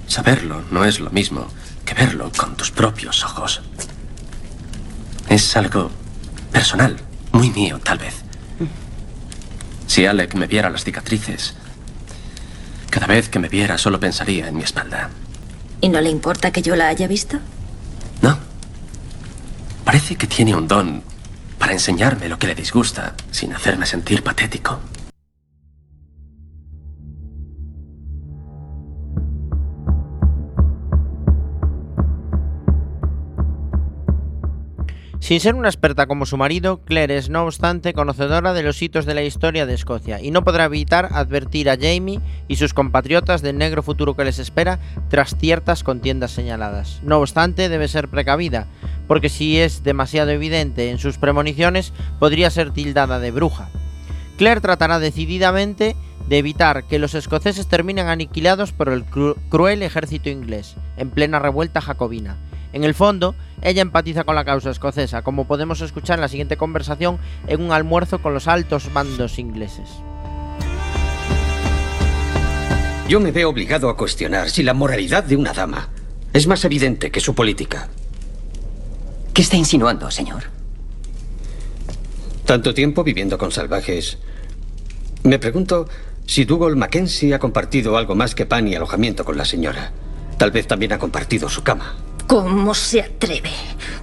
Saberlo 0.09 0.64
no 0.72 0.84
es 0.84 0.99
lo 0.99 1.09
mismo 1.11 1.47
que 1.84 1.95
verlo 1.95 2.32
con 2.36 2.57
tus 2.57 2.72
propios 2.72 3.22
ojos. 3.22 3.62
Es 5.28 5.57
algo 5.57 5.93
personal, 6.51 6.97
muy 7.30 7.51
mío, 7.51 7.78
tal 7.78 7.99
vez. 7.99 8.16
Si 9.86 10.05
Alec 10.05 10.34
me 10.34 10.49
viera 10.49 10.68
las 10.68 10.82
cicatrices, 10.82 11.55
cada 12.91 13.07
vez 13.07 13.28
que 13.28 13.39
me 13.39 13.49
viera 13.49 13.78
solo 13.78 14.01
pensaría 14.01 14.49
en 14.49 14.57
mi 14.57 14.62
espalda. 14.62 15.11
¿Y 15.80 15.89
no 15.89 16.01
le 16.01 16.11
importa 16.11 16.51
que 16.51 16.62
yo 16.62 16.76
la 16.76 16.89
haya 16.89 17.07
visto? 17.07 17.39
Parece 19.89 20.16
que 20.16 20.26
tiene 20.26 20.55
un 20.55 20.68
don 20.68 21.03
para 21.59 21.72
enseñarme 21.72 22.28
lo 22.28 22.39
que 22.39 22.47
le 22.47 22.55
disgusta 22.55 23.14
sin 23.30 23.55
hacerme 23.55 23.86
sentir 23.86 24.22
patético. 24.22 24.80
Sin 35.28 35.40
ser 35.40 35.56
una 35.56 35.68
experta 35.68 36.06
como 36.06 36.24
su 36.24 36.38
marido, 36.38 36.80
Claire 36.86 37.18
es 37.18 37.28
no 37.28 37.44
obstante 37.44 37.92
conocedora 37.92 38.54
de 38.54 38.62
los 38.62 38.80
hitos 38.80 39.04
de 39.04 39.12
la 39.12 39.22
historia 39.22 39.66
de 39.66 39.74
Escocia 39.74 40.22
y 40.22 40.30
no 40.30 40.42
podrá 40.42 40.64
evitar 40.64 41.10
advertir 41.12 41.68
a 41.68 41.76
Jamie 41.76 42.20
y 42.48 42.56
sus 42.56 42.72
compatriotas 42.72 43.42
del 43.42 43.58
negro 43.58 43.82
futuro 43.82 44.16
que 44.16 44.24
les 44.24 44.38
espera 44.38 44.78
tras 45.10 45.36
ciertas 45.36 45.84
contiendas 45.84 46.30
señaladas. 46.30 47.00
No 47.02 47.18
obstante, 47.18 47.68
debe 47.68 47.88
ser 47.88 48.08
precavida, 48.08 48.68
porque 49.06 49.28
si 49.28 49.58
es 49.58 49.82
demasiado 49.82 50.30
evidente 50.30 50.88
en 50.88 50.96
sus 50.96 51.18
premoniciones, 51.18 51.92
podría 52.18 52.48
ser 52.48 52.70
tildada 52.70 53.20
de 53.20 53.30
bruja. 53.30 53.68
Claire 54.38 54.62
tratará 54.62 54.98
decididamente 54.98 55.94
de 56.26 56.38
evitar 56.38 56.84
que 56.84 56.98
los 56.98 57.14
escoceses 57.14 57.68
terminen 57.68 58.06
aniquilados 58.06 58.72
por 58.72 58.88
el 58.88 59.04
cru- 59.04 59.36
cruel 59.50 59.82
ejército 59.82 60.30
inglés, 60.30 60.76
en 60.96 61.10
plena 61.10 61.38
revuelta 61.38 61.82
jacobina. 61.82 62.38
En 62.72 62.84
el 62.84 62.94
fondo, 62.94 63.34
ella 63.62 63.82
empatiza 63.82 64.24
con 64.24 64.34
la 64.34 64.44
causa 64.44 64.70
escocesa, 64.70 65.22
como 65.22 65.46
podemos 65.46 65.80
escuchar 65.80 66.18
en 66.18 66.22
la 66.22 66.28
siguiente 66.28 66.56
conversación 66.56 67.18
en 67.46 67.62
un 67.62 67.72
almuerzo 67.72 68.20
con 68.20 68.34
los 68.34 68.46
altos 68.46 68.90
mandos 68.92 69.38
ingleses. 69.38 69.88
Yo 73.08 73.20
me 73.20 73.32
veo 73.32 73.48
obligado 73.48 73.88
a 73.88 73.96
cuestionar 73.96 74.50
si 74.50 74.62
la 74.62 74.74
moralidad 74.74 75.24
de 75.24 75.36
una 75.36 75.54
dama 75.54 75.88
es 76.34 76.46
más 76.46 76.64
evidente 76.66 77.10
que 77.10 77.20
su 77.20 77.34
política. 77.34 77.88
¿Qué 79.32 79.40
está 79.40 79.56
insinuando, 79.56 80.10
señor? 80.10 80.44
Tanto 82.44 82.74
tiempo 82.74 83.04
viviendo 83.04 83.38
con 83.38 83.50
salvajes. 83.50 84.18
Me 85.22 85.38
pregunto 85.38 85.88
si 86.26 86.44
Dougal 86.44 86.76
Mackenzie 86.76 87.32
ha 87.32 87.38
compartido 87.38 87.96
algo 87.96 88.14
más 88.14 88.34
que 88.34 88.44
pan 88.44 88.68
y 88.68 88.74
alojamiento 88.74 89.24
con 89.24 89.38
la 89.38 89.46
señora. 89.46 89.92
Tal 90.36 90.50
vez 90.50 90.66
también 90.66 90.92
ha 90.92 90.98
compartido 90.98 91.48
su 91.48 91.62
cama. 91.62 91.96
¿Cómo 92.28 92.74
se 92.74 93.00
atreve? 93.00 93.50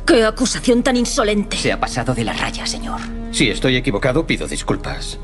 ¡Qué 0.04 0.26
acusación 0.26 0.82
tan 0.82 0.98
insolente! 0.98 1.58
Se 1.58 1.72
ha 1.72 1.80
pasado 1.80 2.16
de 2.16 2.24
la 2.24 2.34
raya, 2.34 2.66
señor. 2.66 3.00
Si 3.32 3.52
estoy 3.52 3.76
equivocado, 3.76 4.26
pido 4.26 4.48
disculpas. 4.48 5.20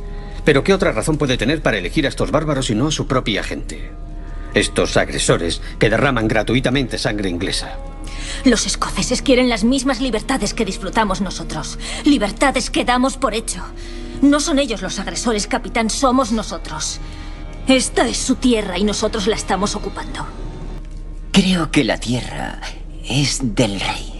Pero 0.45 0.63
¿qué 0.63 0.71
otra 0.71 0.91
razón 0.91 1.17
puede 1.17 1.35
tener 1.35 1.63
para 1.63 1.79
elegir 1.79 2.05
a 2.05 2.09
estos 2.09 2.29
bárbaros 2.29 2.69
y 2.69 2.75
no 2.75 2.89
a 2.89 2.91
su 2.91 3.07
propia 3.07 3.41
gente? 3.41 3.91
Estos 4.53 4.97
agresores 4.97 5.63
que 5.79 5.89
derraman 5.89 6.27
gratuitamente 6.27 6.99
sangre 6.99 7.27
inglesa. 7.27 7.75
Los 8.45 8.67
escoceses 8.67 9.23
quieren 9.23 9.49
las 9.49 9.63
mismas 9.63 9.99
libertades 9.99 10.53
que 10.53 10.63
disfrutamos 10.63 11.21
nosotros. 11.21 11.79
Libertades 12.05 12.69
que 12.69 12.85
damos 12.85 13.17
por 13.17 13.33
hecho. 13.33 13.63
No 14.21 14.39
son 14.39 14.59
ellos 14.59 14.83
los 14.83 14.99
agresores, 14.99 15.47
capitán, 15.47 15.89
somos 15.89 16.31
nosotros. 16.31 16.99
Esta 17.67 18.07
es 18.07 18.17
su 18.17 18.35
tierra 18.35 18.77
y 18.77 18.83
nosotros 18.83 19.25
la 19.25 19.35
estamos 19.35 19.73
ocupando. 19.75 20.27
Creo 21.31 21.71
que 21.71 21.83
la 21.83 21.97
tierra 21.97 22.59
es 23.07 23.39
del 23.55 23.79
rey. 23.79 24.11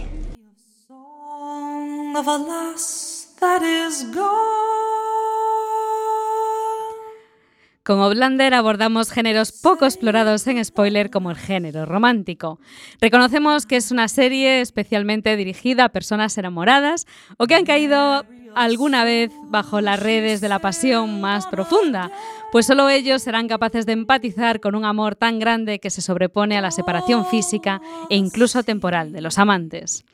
Con 7.84 7.98
Outlander 7.98 8.54
abordamos 8.54 9.10
géneros 9.10 9.50
poco 9.50 9.86
explorados 9.86 10.46
en 10.46 10.64
spoiler 10.64 11.10
como 11.10 11.32
el 11.32 11.36
género 11.36 11.84
romántico. 11.84 12.60
Reconocemos 13.00 13.66
que 13.66 13.74
es 13.74 13.90
una 13.90 14.06
serie 14.06 14.60
especialmente 14.60 15.36
dirigida 15.36 15.86
a 15.86 15.88
personas 15.88 16.38
enamoradas 16.38 17.08
o 17.38 17.48
que 17.48 17.56
han 17.56 17.64
caído 17.64 18.24
alguna 18.54 19.02
vez 19.02 19.32
bajo 19.46 19.80
las 19.80 19.98
redes 19.98 20.40
de 20.40 20.48
la 20.48 20.60
pasión 20.60 21.20
más 21.20 21.48
profunda, 21.48 22.12
pues 22.52 22.66
solo 22.66 22.88
ellos 22.88 23.22
serán 23.22 23.48
capaces 23.48 23.84
de 23.84 23.94
empatizar 23.94 24.60
con 24.60 24.76
un 24.76 24.84
amor 24.84 25.16
tan 25.16 25.40
grande 25.40 25.80
que 25.80 25.90
se 25.90 26.02
sobrepone 26.02 26.56
a 26.56 26.60
la 26.60 26.70
separación 26.70 27.26
física 27.26 27.80
e 28.10 28.16
incluso 28.16 28.62
temporal 28.62 29.10
de 29.10 29.22
los 29.22 29.38
amantes. 29.38 30.04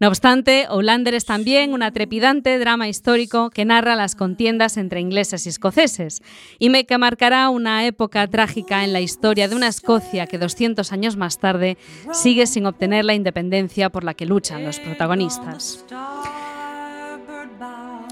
No 0.00 0.08
obstante, 0.08 0.66
Outlander 0.68 1.14
es 1.14 1.24
también 1.24 1.72
un 1.72 1.82
trepidante 1.92 2.58
drama 2.58 2.88
histórico 2.88 3.50
que 3.50 3.64
narra 3.64 3.96
las 3.96 4.14
contiendas 4.14 4.76
entre 4.76 5.00
ingleses 5.00 5.46
y 5.46 5.48
escoceses, 5.48 6.22
y 6.58 6.68
que 6.84 6.98
marcará 6.98 7.48
una 7.50 7.86
época 7.86 8.26
trágica 8.28 8.84
en 8.84 8.92
la 8.92 9.00
historia 9.00 9.48
de 9.48 9.56
una 9.56 9.68
Escocia 9.68 10.26
que 10.26 10.38
200 10.38 10.92
años 10.92 11.16
más 11.16 11.38
tarde 11.38 11.78
sigue 12.12 12.46
sin 12.46 12.66
obtener 12.66 13.04
la 13.04 13.14
independencia 13.14 13.90
por 13.90 14.04
la 14.04 14.14
que 14.14 14.26
luchan 14.26 14.64
los 14.64 14.78
protagonistas. 14.78 15.84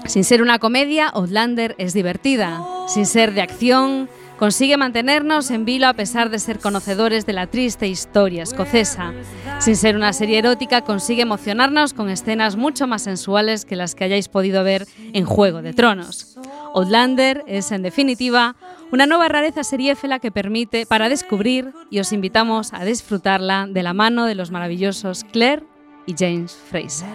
Sin 0.05 0.23
ser 0.23 0.41
una 0.41 0.59
comedia, 0.59 1.07
Outlander 1.07 1.75
es 1.77 1.93
divertida. 1.93 2.65
Sin 2.87 3.05
ser 3.05 3.33
de 3.33 3.41
acción, 3.41 4.09
consigue 4.37 4.77
mantenernos 4.77 5.51
en 5.51 5.65
vilo 5.65 5.87
a 5.87 5.93
pesar 5.93 6.29
de 6.29 6.39
ser 6.39 6.59
conocedores 6.59 7.25
de 7.25 7.33
la 7.33 7.47
triste 7.47 7.87
historia 7.87 8.43
escocesa. 8.43 9.13
Sin 9.59 9.75
ser 9.75 9.95
una 9.95 10.13
serie 10.13 10.37
erótica, 10.37 10.81
consigue 10.81 11.23
emocionarnos 11.23 11.93
con 11.93 12.09
escenas 12.09 12.55
mucho 12.55 12.87
más 12.87 13.01
sensuales 13.01 13.65
que 13.65 13.75
las 13.75 13.95
que 13.95 14.03
hayáis 14.05 14.29
podido 14.29 14.63
ver 14.63 14.87
en 15.13 15.25
Juego 15.25 15.61
de 15.61 15.73
Tronos. 15.73 16.37
Outlander 16.73 17.43
es, 17.47 17.71
en 17.71 17.81
definitiva, 17.81 18.55
una 18.91 19.05
nueva 19.05 19.27
rareza 19.27 19.63
seriéfila 19.63 20.19
que 20.19 20.31
permite 20.31 20.85
para 20.85 21.09
descubrir 21.09 21.73
y 21.89 21.99
os 21.99 22.13
invitamos 22.13 22.73
a 22.73 22.85
disfrutarla 22.85 23.67
de 23.67 23.83
la 23.83 23.93
mano 23.93 24.25
de 24.25 24.35
los 24.35 24.51
maravillosos 24.51 25.23
Claire 25.31 25.63
y 26.05 26.13
James 26.17 26.57
Fraser. 26.69 27.07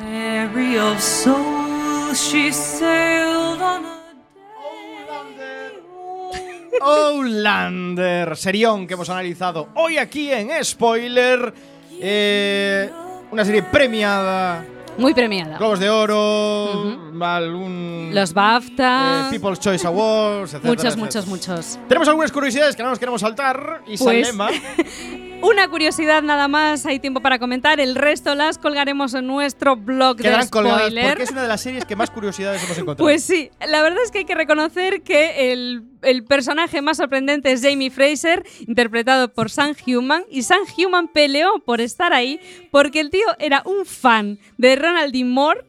Outlander, 6.80 8.36
serión 8.36 8.86
que 8.86 8.94
hemos 8.94 9.08
analizado 9.10 9.68
hoy 9.74 9.98
aquí 9.98 10.30
en 10.30 10.50
Spoiler. 10.64 11.52
Eh, 12.00 12.90
una 13.30 13.44
serie 13.44 13.62
premiada. 13.62 14.64
Muy 14.98 15.14
premiada. 15.14 15.56
Globos 15.56 15.78
de 15.80 15.88
Oro, 15.88 16.98
algún. 17.22 18.10
Los 18.12 18.34
BAFTA. 18.34 19.28
eh, 19.28 19.30
People's 19.30 19.58
Choice 19.60 19.86
Awards, 19.86 20.54
etcétera, 20.54 20.68
muchos, 20.70 20.84
etcétera. 20.84 21.04
muchos, 21.04 21.26
muchos. 21.26 21.78
Tenemos 21.88 22.08
algunas 22.08 22.30
curiosidades 22.32 22.76
que 22.76 22.82
no 22.82 22.90
nos 22.90 22.98
queremos 22.98 23.20
saltar. 23.20 23.82
Y 23.86 23.96
Pues- 23.96 24.26
Salema. 24.28 24.48
Una 25.42 25.68
curiosidad 25.68 26.22
nada 26.22 26.46
más, 26.46 26.86
hay 26.86 27.00
tiempo 27.00 27.20
para 27.20 27.38
comentar. 27.38 27.80
El 27.80 27.96
resto 27.96 28.34
las 28.36 28.58
colgaremos 28.58 29.12
en 29.14 29.26
nuestro 29.26 29.74
blog 29.76 30.16
Quedarán 30.16 30.42
de 30.42 30.46
spoiler. 30.46 31.08
porque 31.08 31.22
es 31.24 31.30
una 31.32 31.42
de 31.42 31.48
las 31.48 31.60
series 31.60 31.84
que 31.84 31.96
más 31.96 32.10
curiosidades 32.10 32.62
hemos 32.62 32.78
encontrado. 32.78 33.04
Pues 33.04 33.24
sí, 33.24 33.50
la 33.66 33.82
verdad 33.82 33.98
es 34.04 34.12
que 34.12 34.18
hay 34.18 34.24
que 34.24 34.36
reconocer 34.36 35.02
que 35.02 35.52
el, 35.52 35.82
el 36.02 36.24
personaje 36.24 36.80
más 36.80 36.98
sorprendente 36.98 37.50
es 37.50 37.62
Jamie 37.62 37.90
Fraser, 37.90 38.44
interpretado 38.66 39.32
por 39.32 39.50
Sam 39.50 39.74
Human, 39.86 40.24
y 40.30 40.42
Sam 40.42 40.60
Human 40.78 41.08
peleó 41.08 41.58
por 41.64 41.80
estar 41.80 42.12
ahí 42.12 42.38
porque 42.70 43.00
el 43.00 43.10
tío 43.10 43.26
era 43.40 43.62
un 43.64 43.84
fan 43.84 44.38
de 44.58 44.76
Ronald 44.76 45.12
D. 45.12 45.24
Moore 45.24 45.64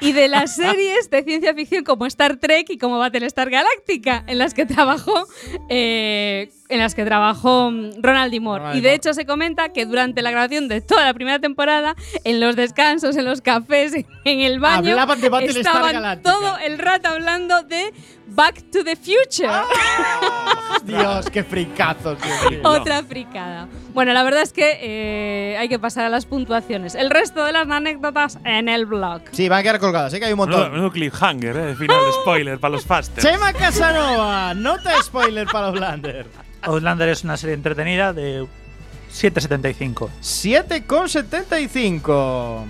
y 0.00 0.12
de 0.12 0.28
las 0.28 0.54
series 0.56 1.10
de 1.10 1.22
ciencia 1.22 1.54
ficción 1.54 1.84
como 1.84 2.06
Star 2.06 2.36
Trek 2.36 2.70
y 2.70 2.78
como 2.78 2.98
Battlestar 2.98 3.50
Galactica, 3.50 4.24
en 4.26 4.38
las 4.38 4.54
que 4.54 4.66
trabajó, 4.66 5.26
eh, 5.68 6.50
en 6.68 6.78
las 6.78 6.94
que 6.94 7.04
trabajó 7.04 7.70
mm, 7.70 8.02
Ronald 8.02 8.32
D. 8.32 8.40
Moore. 8.40 8.60
Ronald 8.60 8.78
y 8.78 8.80
de 8.80 8.94
hecho 8.94 9.14
se 9.14 9.26
comenta 9.26 9.70
que 9.70 9.86
durante 9.86 10.22
la 10.22 10.30
grabación 10.30 10.68
de 10.68 10.80
toda 10.80 11.04
la 11.04 11.14
primera 11.14 11.38
temporada, 11.38 11.94
en 12.24 12.40
los 12.40 12.56
descansos, 12.56 13.16
en 13.16 13.24
los 13.24 13.40
cafés, 13.40 13.92
en 14.24 14.40
el 14.40 14.60
baño, 14.60 14.90
Hablaban 14.90 15.20
de 15.20 15.28
estaban 15.46 16.22
todo 16.22 16.58
el 16.58 16.78
rato 16.78 17.08
hablando 17.08 17.62
de 17.62 17.92
Back 18.26 18.70
to 18.70 18.84
the 18.84 18.94
Future. 18.94 19.48
Dios, 20.84 21.30
qué 21.30 21.42
fricazos. 21.42 22.18
Dios 22.20 22.50
mío. 22.50 22.60
Otra 22.64 23.02
fricada. 23.02 23.68
Bueno, 23.94 24.12
la 24.12 24.22
verdad 24.22 24.42
es 24.42 24.52
que 24.52 24.78
eh, 24.80 25.56
hay 25.58 25.68
que 25.68 25.78
pasar 25.78 26.04
a 26.04 26.08
las 26.08 26.26
puntuaciones. 26.26 26.94
El 26.94 27.10
resto 27.10 27.44
de 27.44 27.52
las 27.52 27.68
anécdotas 27.68 28.38
en 28.44 28.68
el 28.68 28.86
blog. 28.86 29.22
Sí, 29.32 29.48
van 29.48 29.60
a 29.60 29.62
quedar 29.62 29.78
colgadas, 29.80 30.12
sé 30.12 30.20
que 30.20 30.26
hay 30.26 30.32
un 30.32 30.38
montón. 30.38 30.70
Menudo 30.70 30.90
cliffhanger, 30.92 31.56
eh, 31.56 31.74
final 31.74 31.98
de 32.04 32.12
spoiler 32.22 32.60
para 32.60 32.72
los 32.72 32.84
fasters. 32.84 33.26
Chema 33.26 33.52
Casanova, 33.54 34.52
nota 34.54 35.02
spoiler 35.02 35.46
para 35.46 35.68
Outlander. 35.68 36.26
Outlander 36.62 37.08
es 37.08 37.24
una 37.24 37.36
serie 37.36 37.54
entretenida 37.54 38.12
de 38.12 38.46
7.75. 39.12 40.08
7,75. 40.22 42.64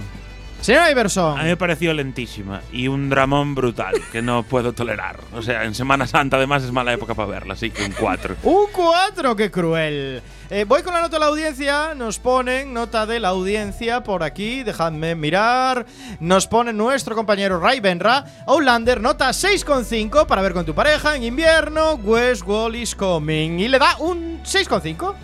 Señor 0.61 0.91
Iverson. 0.91 1.39
A 1.39 1.45
mí 1.45 1.51
me 1.51 1.57
pareció 1.57 1.95
lentísima 1.95 2.62
y 2.72 2.89
un 2.89 3.11
dramón 3.11 3.55
brutal 3.55 3.95
que 4.11 4.22
no 4.22 4.43
puedo 4.43 4.72
tolerar. 4.72 5.20
O 5.32 5.43
sea, 5.43 5.64
en 5.64 5.74
Semana 5.74 6.07
Santa 6.07 6.36
además 6.36 6.64
es 6.64 6.72
mala 6.72 6.93
época 6.93 7.14
para 7.14 7.28
verla, 7.28 7.55
así 7.55 7.70
que 7.70 7.84
un 7.84 7.93
4. 7.93 8.36
Un 8.43 8.66
4, 8.72 9.36
qué 9.36 9.51
cruel. 9.51 10.22
Eh, 10.51 10.64
voy 10.66 10.82
con 10.82 10.94
la 10.94 11.03
nota 11.03 11.16
de 11.16 11.20
la 11.20 11.26
audiencia. 11.26 11.94
Nos 11.94 12.18
ponen 12.18 12.72
nota 12.72 13.05
de 13.05 13.20
la 13.20 13.28
audiencia 13.28 14.03
por 14.03 14.22
aquí. 14.22 14.62
Dejadme 14.62 15.14
mirar. 15.14 15.84
Nos 16.20 16.46
pone 16.46 16.72
nuestro 16.72 17.14
compañero 17.14 17.61
Ray 17.61 17.80
Benra. 17.80 18.24
Outlander, 18.46 18.99
nota 19.01 19.28
6,5 19.28 20.26
para 20.26 20.40
ver 20.40 20.55
con 20.55 20.64
tu 20.64 20.74
pareja 20.74 21.16
en 21.16 21.24
invierno. 21.24 21.94
Westworld 21.96 22.76
is 22.76 22.94
coming. 22.94 23.59
Y 23.61 23.68
le 23.68 23.78
da 23.78 23.96
un 23.99 24.40
6,5. 24.42 25.14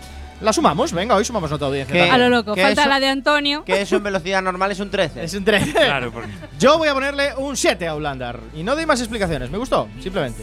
La 0.42 0.52
sumamos, 0.52 0.92
venga, 0.92 1.14
hoy 1.14 1.24
sumamos 1.24 1.50
nota 1.50 1.64
de 1.66 1.68
audiencia. 1.70 1.94
También. 1.96 2.14
A 2.14 2.18
lo 2.18 2.28
loco. 2.28 2.54
Falta 2.54 2.82
eso- 2.82 2.90
la 2.90 3.00
de 3.00 3.06
Antonio. 3.08 3.64
Que 3.64 3.80
eso 3.80 3.96
en 3.96 4.02
velocidad 4.02 4.42
normal 4.42 4.72
es 4.72 4.80
un 4.80 4.90
13. 4.90 5.24
Es 5.24 5.32
un 5.32 5.44
13. 5.44 5.72
Claro, 5.72 6.12
porque 6.12 6.28
Yo 6.58 6.76
voy 6.76 6.88
a 6.88 6.92
ponerle 6.92 7.34
un 7.38 7.56
7 7.56 7.88
a 7.88 7.92
Outlander. 7.92 8.38
Y 8.54 8.62
no 8.62 8.74
doy 8.74 8.84
más 8.84 9.00
explicaciones. 9.00 9.50
Me 9.50 9.56
gustó, 9.56 9.88
simplemente. 10.02 10.42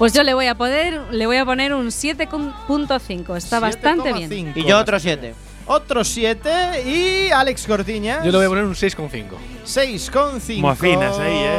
Pues 0.00 0.14
yo 0.14 0.22
le 0.22 0.32
voy 0.32 0.46
a 0.46 0.54
poder, 0.54 0.98
le 1.10 1.26
voy 1.26 1.36
a 1.36 1.44
poner 1.44 1.74
un 1.74 1.88
7,5. 1.88 3.36
Está 3.36 3.60
bastante 3.60 4.14
bien. 4.14 4.30
7,5. 4.30 4.52
Y 4.56 4.64
yo 4.64 4.78
otro 4.78 4.98
7. 4.98 5.34
Otro 5.66 6.04
7 6.04 6.84
y 6.86 7.30
Alex 7.30 7.66
Cortiña. 7.66 8.24
Yo 8.24 8.32
le 8.32 8.38
voy 8.38 8.46
a 8.46 8.48
poner 8.48 8.64
un 8.64 8.74
6,5. 8.74 9.26
6,5. 9.66 10.54
Como 10.54 10.70
afinas 10.70 11.18
ahí, 11.18 11.36
¿eh? 11.36 11.58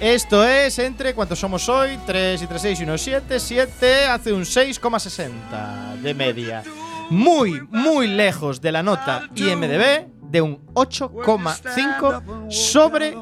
Esto 0.00 0.44
es 0.44 0.80
entre 0.80 1.14
cuántos 1.14 1.38
somos 1.38 1.68
hoy, 1.68 1.96
3 2.04 2.42
y 2.42 2.46
3, 2.48 2.60
6 2.60 2.80
y 2.80 2.82
1, 2.82 2.98
7. 2.98 3.38
7 3.38 4.06
hace 4.06 4.32
un 4.32 4.42
6,60 4.42 5.94
de 6.02 6.14
media. 6.14 6.64
Muy, 7.08 7.60
muy 7.70 8.08
lejos 8.08 8.60
de 8.60 8.72
la 8.72 8.82
nota 8.82 9.28
IMDB 9.36 10.08
de 10.22 10.40
un 10.42 10.66
8,5 10.74 12.50
sobre 12.50 13.14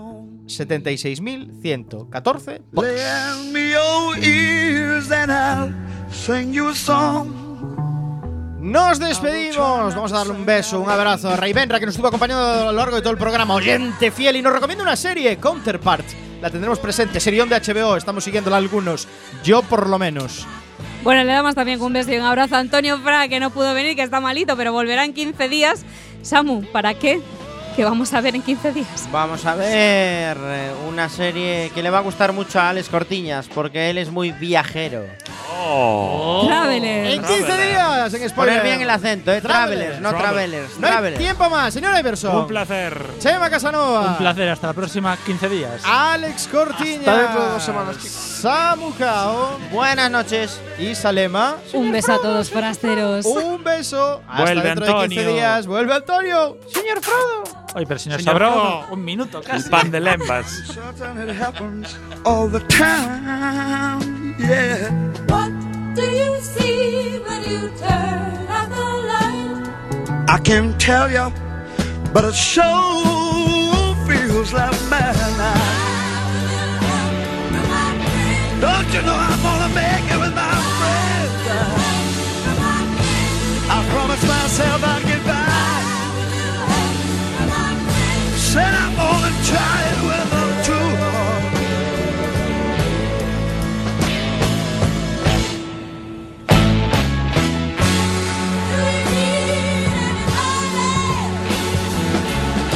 76.114 0.46 2.60
votos. 2.72 2.90
Lend 2.90 3.52
me 3.52 3.70
your 3.70 4.18
ears 4.18 5.10
and 5.10 5.32
I'll 5.32 5.72
sing 6.10 6.52
you 6.52 6.68
a 6.68 6.74
song. 6.74 7.32
Nos 8.60 8.98
despedimos. 8.98 9.94
Vamos 9.94 10.12
a 10.12 10.18
darle 10.18 10.32
un 10.32 10.44
beso, 10.44 10.80
un 10.80 10.90
abrazo 10.90 11.28
a 11.28 11.36
Ray 11.36 11.52
Benra, 11.52 11.78
que 11.78 11.86
nos 11.86 11.94
estuvo 11.94 12.08
acompañando 12.08 12.44
a 12.44 12.64
lo 12.64 12.72
largo 12.72 12.96
de 12.96 13.02
todo 13.02 13.12
el 13.12 13.18
programa. 13.18 13.54
Oyente 13.54 14.10
fiel 14.10 14.34
y 14.36 14.42
nos 14.42 14.52
recomienda 14.52 14.82
una 14.82 14.96
serie, 14.96 15.36
Counterpart. 15.36 16.04
La 16.42 16.50
tendremos 16.50 16.80
presente, 16.80 17.20
serión 17.20 17.48
de 17.48 17.60
HBO. 17.60 17.96
Estamos 17.96 18.24
siguiéndola 18.24 18.56
algunos. 18.56 19.06
Yo, 19.44 19.62
por 19.62 19.88
lo 19.88 19.98
menos. 19.98 20.44
Bueno, 21.04 21.22
le 21.22 21.32
damos 21.32 21.54
también 21.54 21.80
un 21.80 21.92
beso 21.92 22.12
y 22.12 22.16
un 22.16 22.24
abrazo 22.24 22.56
a 22.56 22.58
Antonio 22.58 22.98
Fra, 22.98 23.28
que 23.28 23.38
no 23.38 23.50
pudo 23.50 23.72
venir, 23.72 23.94
que 23.94 24.02
está 24.02 24.20
malito, 24.20 24.56
pero 24.56 24.72
volverá 24.72 25.04
en 25.04 25.14
15 25.14 25.48
días. 25.48 25.84
Samu, 26.22 26.64
¿para 26.72 26.94
qué? 26.94 27.20
Que 27.76 27.84
vamos 27.84 28.14
a 28.14 28.22
ver 28.22 28.34
en 28.34 28.40
15 28.40 28.72
días. 28.72 29.06
Vamos 29.12 29.44
a 29.44 29.54
ver 29.54 30.38
eh, 30.40 30.72
una 30.88 31.10
serie 31.10 31.70
que 31.74 31.82
le 31.82 31.90
va 31.90 31.98
a 31.98 32.00
gustar 32.00 32.32
mucho 32.32 32.58
a 32.58 32.70
Alex 32.70 32.88
Cortiñas, 32.88 33.48
porque 33.48 33.90
él 33.90 33.98
es 33.98 34.10
muy 34.10 34.32
viajero. 34.32 35.04
Oh. 35.50 36.44
Traveler. 36.46 37.06
En 37.12 37.22
15 37.22 37.66
días, 37.66 38.14
en 38.14 38.28
spoiler. 38.28 38.34
Poner 38.58 38.62
bien 38.62 38.80
el 38.82 38.90
acento, 38.90 39.32
¿eh? 39.32 39.40
Travelers, 39.40 40.00
no 40.00 40.10
Travelers. 40.10 40.22
Travelers. 40.30 40.78
No 40.78 40.86
hay 40.86 40.92
Travelers. 40.92 41.18
tiempo 41.18 41.50
más, 41.50 41.74
señor 41.74 41.98
Iverson. 41.98 42.36
Un 42.36 42.46
placer. 42.46 43.06
Chema 43.18 43.48
Casanova. 43.50 44.00
Un 44.12 44.16
placer, 44.18 44.48
hasta 44.48 44.66
la 44.68 44.72
próxima 44.72 45.16
15 45.16 45.48
días. 45.48 45.82
Alex 45.84 46.48
Cortiñas. 46.48 47.06
Hasta 47.08 47.16
dentro 47.22 47.42
de 47.44 47.50
dos 47.50 47.62
semanas, 47.62 47.96
chicos. 47.96 48.10
Samu 48.12 48.92
Kao. 48.96 49.58
Buenas 49.72 50.10
noches. 50.10 50.60
Y 50.78 50.94
Salema. 50.94 51.56
Un 51.72 51.90
beso 51.92 52.12
a 52.12 52.18
todos 52.20 52.50
forasteros. 52.50 53.24
Un 53.26 53.64
beso. 53.64 54.22
Hasta 54.28 54.42
Vuelve 54.42 54.62
dentro 54.62 54.86
de 54.86 54.92
15 54.92 55.04
Antonio. 55.20 55.32
días. 55.32 55.66
Vuelve 55.66 55.94
Antonio. 55.94 56.58
Señor 56.72 57.00
Frodo. 57.02 57.44
Oye, 57.74 57.86
pero 57.86 57.98
señor, 58.00 58.20
Señor 58.20 58.36
Frodo. 58.36 58.86
un 58.90 59.04
minuto 59.04 59.38
El 59.38 59.44
casi. 59.44 59.68
pan 59.68 59.90
de 59.90 60.00
lembas. 60.00 60.46
Something 60.66 61.26
that 61.26 61.36
happens 61.42 61.96
all 62.24 62.50
the 62.50 62.60
time. 62.60 64.15
yeah. 64.38 64.90
What 65.28 65.50
do 65.94 66.02
you 66.02 66.40
see 66.40 67.18
when 67.26 67.42
you 67.44 67.68
turn 67.78 68.46
out 68.48 68.68
the 68.68 68.88
light? 69.10 70.28
I 70.28 70.38
can't 70.42 70.78
tell 70.80 71.10
you, 71.10 71.32
but 72.12 72.24
it 72.24 72.34
sure 72.34 73.94
feels 74.06 74.52
like 74.52 74.72
midnight. 74.90 75.86
Don't 78.60 78.88
you 78.94 79.02
know 79.02 79.16
I'm 79.16 79.42
gonna 79.42 79.74
make 79.74 80.06
it 80.14 80.18
with 80.18 80.34
my 80.34 80.54
friends? 80.78 81.42
I 83.68 83.78
promise 83.90 84.22
myself 84.28 84.84
I'll 84.84 85.02
get 85.02 85.22
by. 85.24 85.66
Said 88.36 88.74
I'm 88.74 88.94
gonna 88.96 89.32
try. 89.44 89.85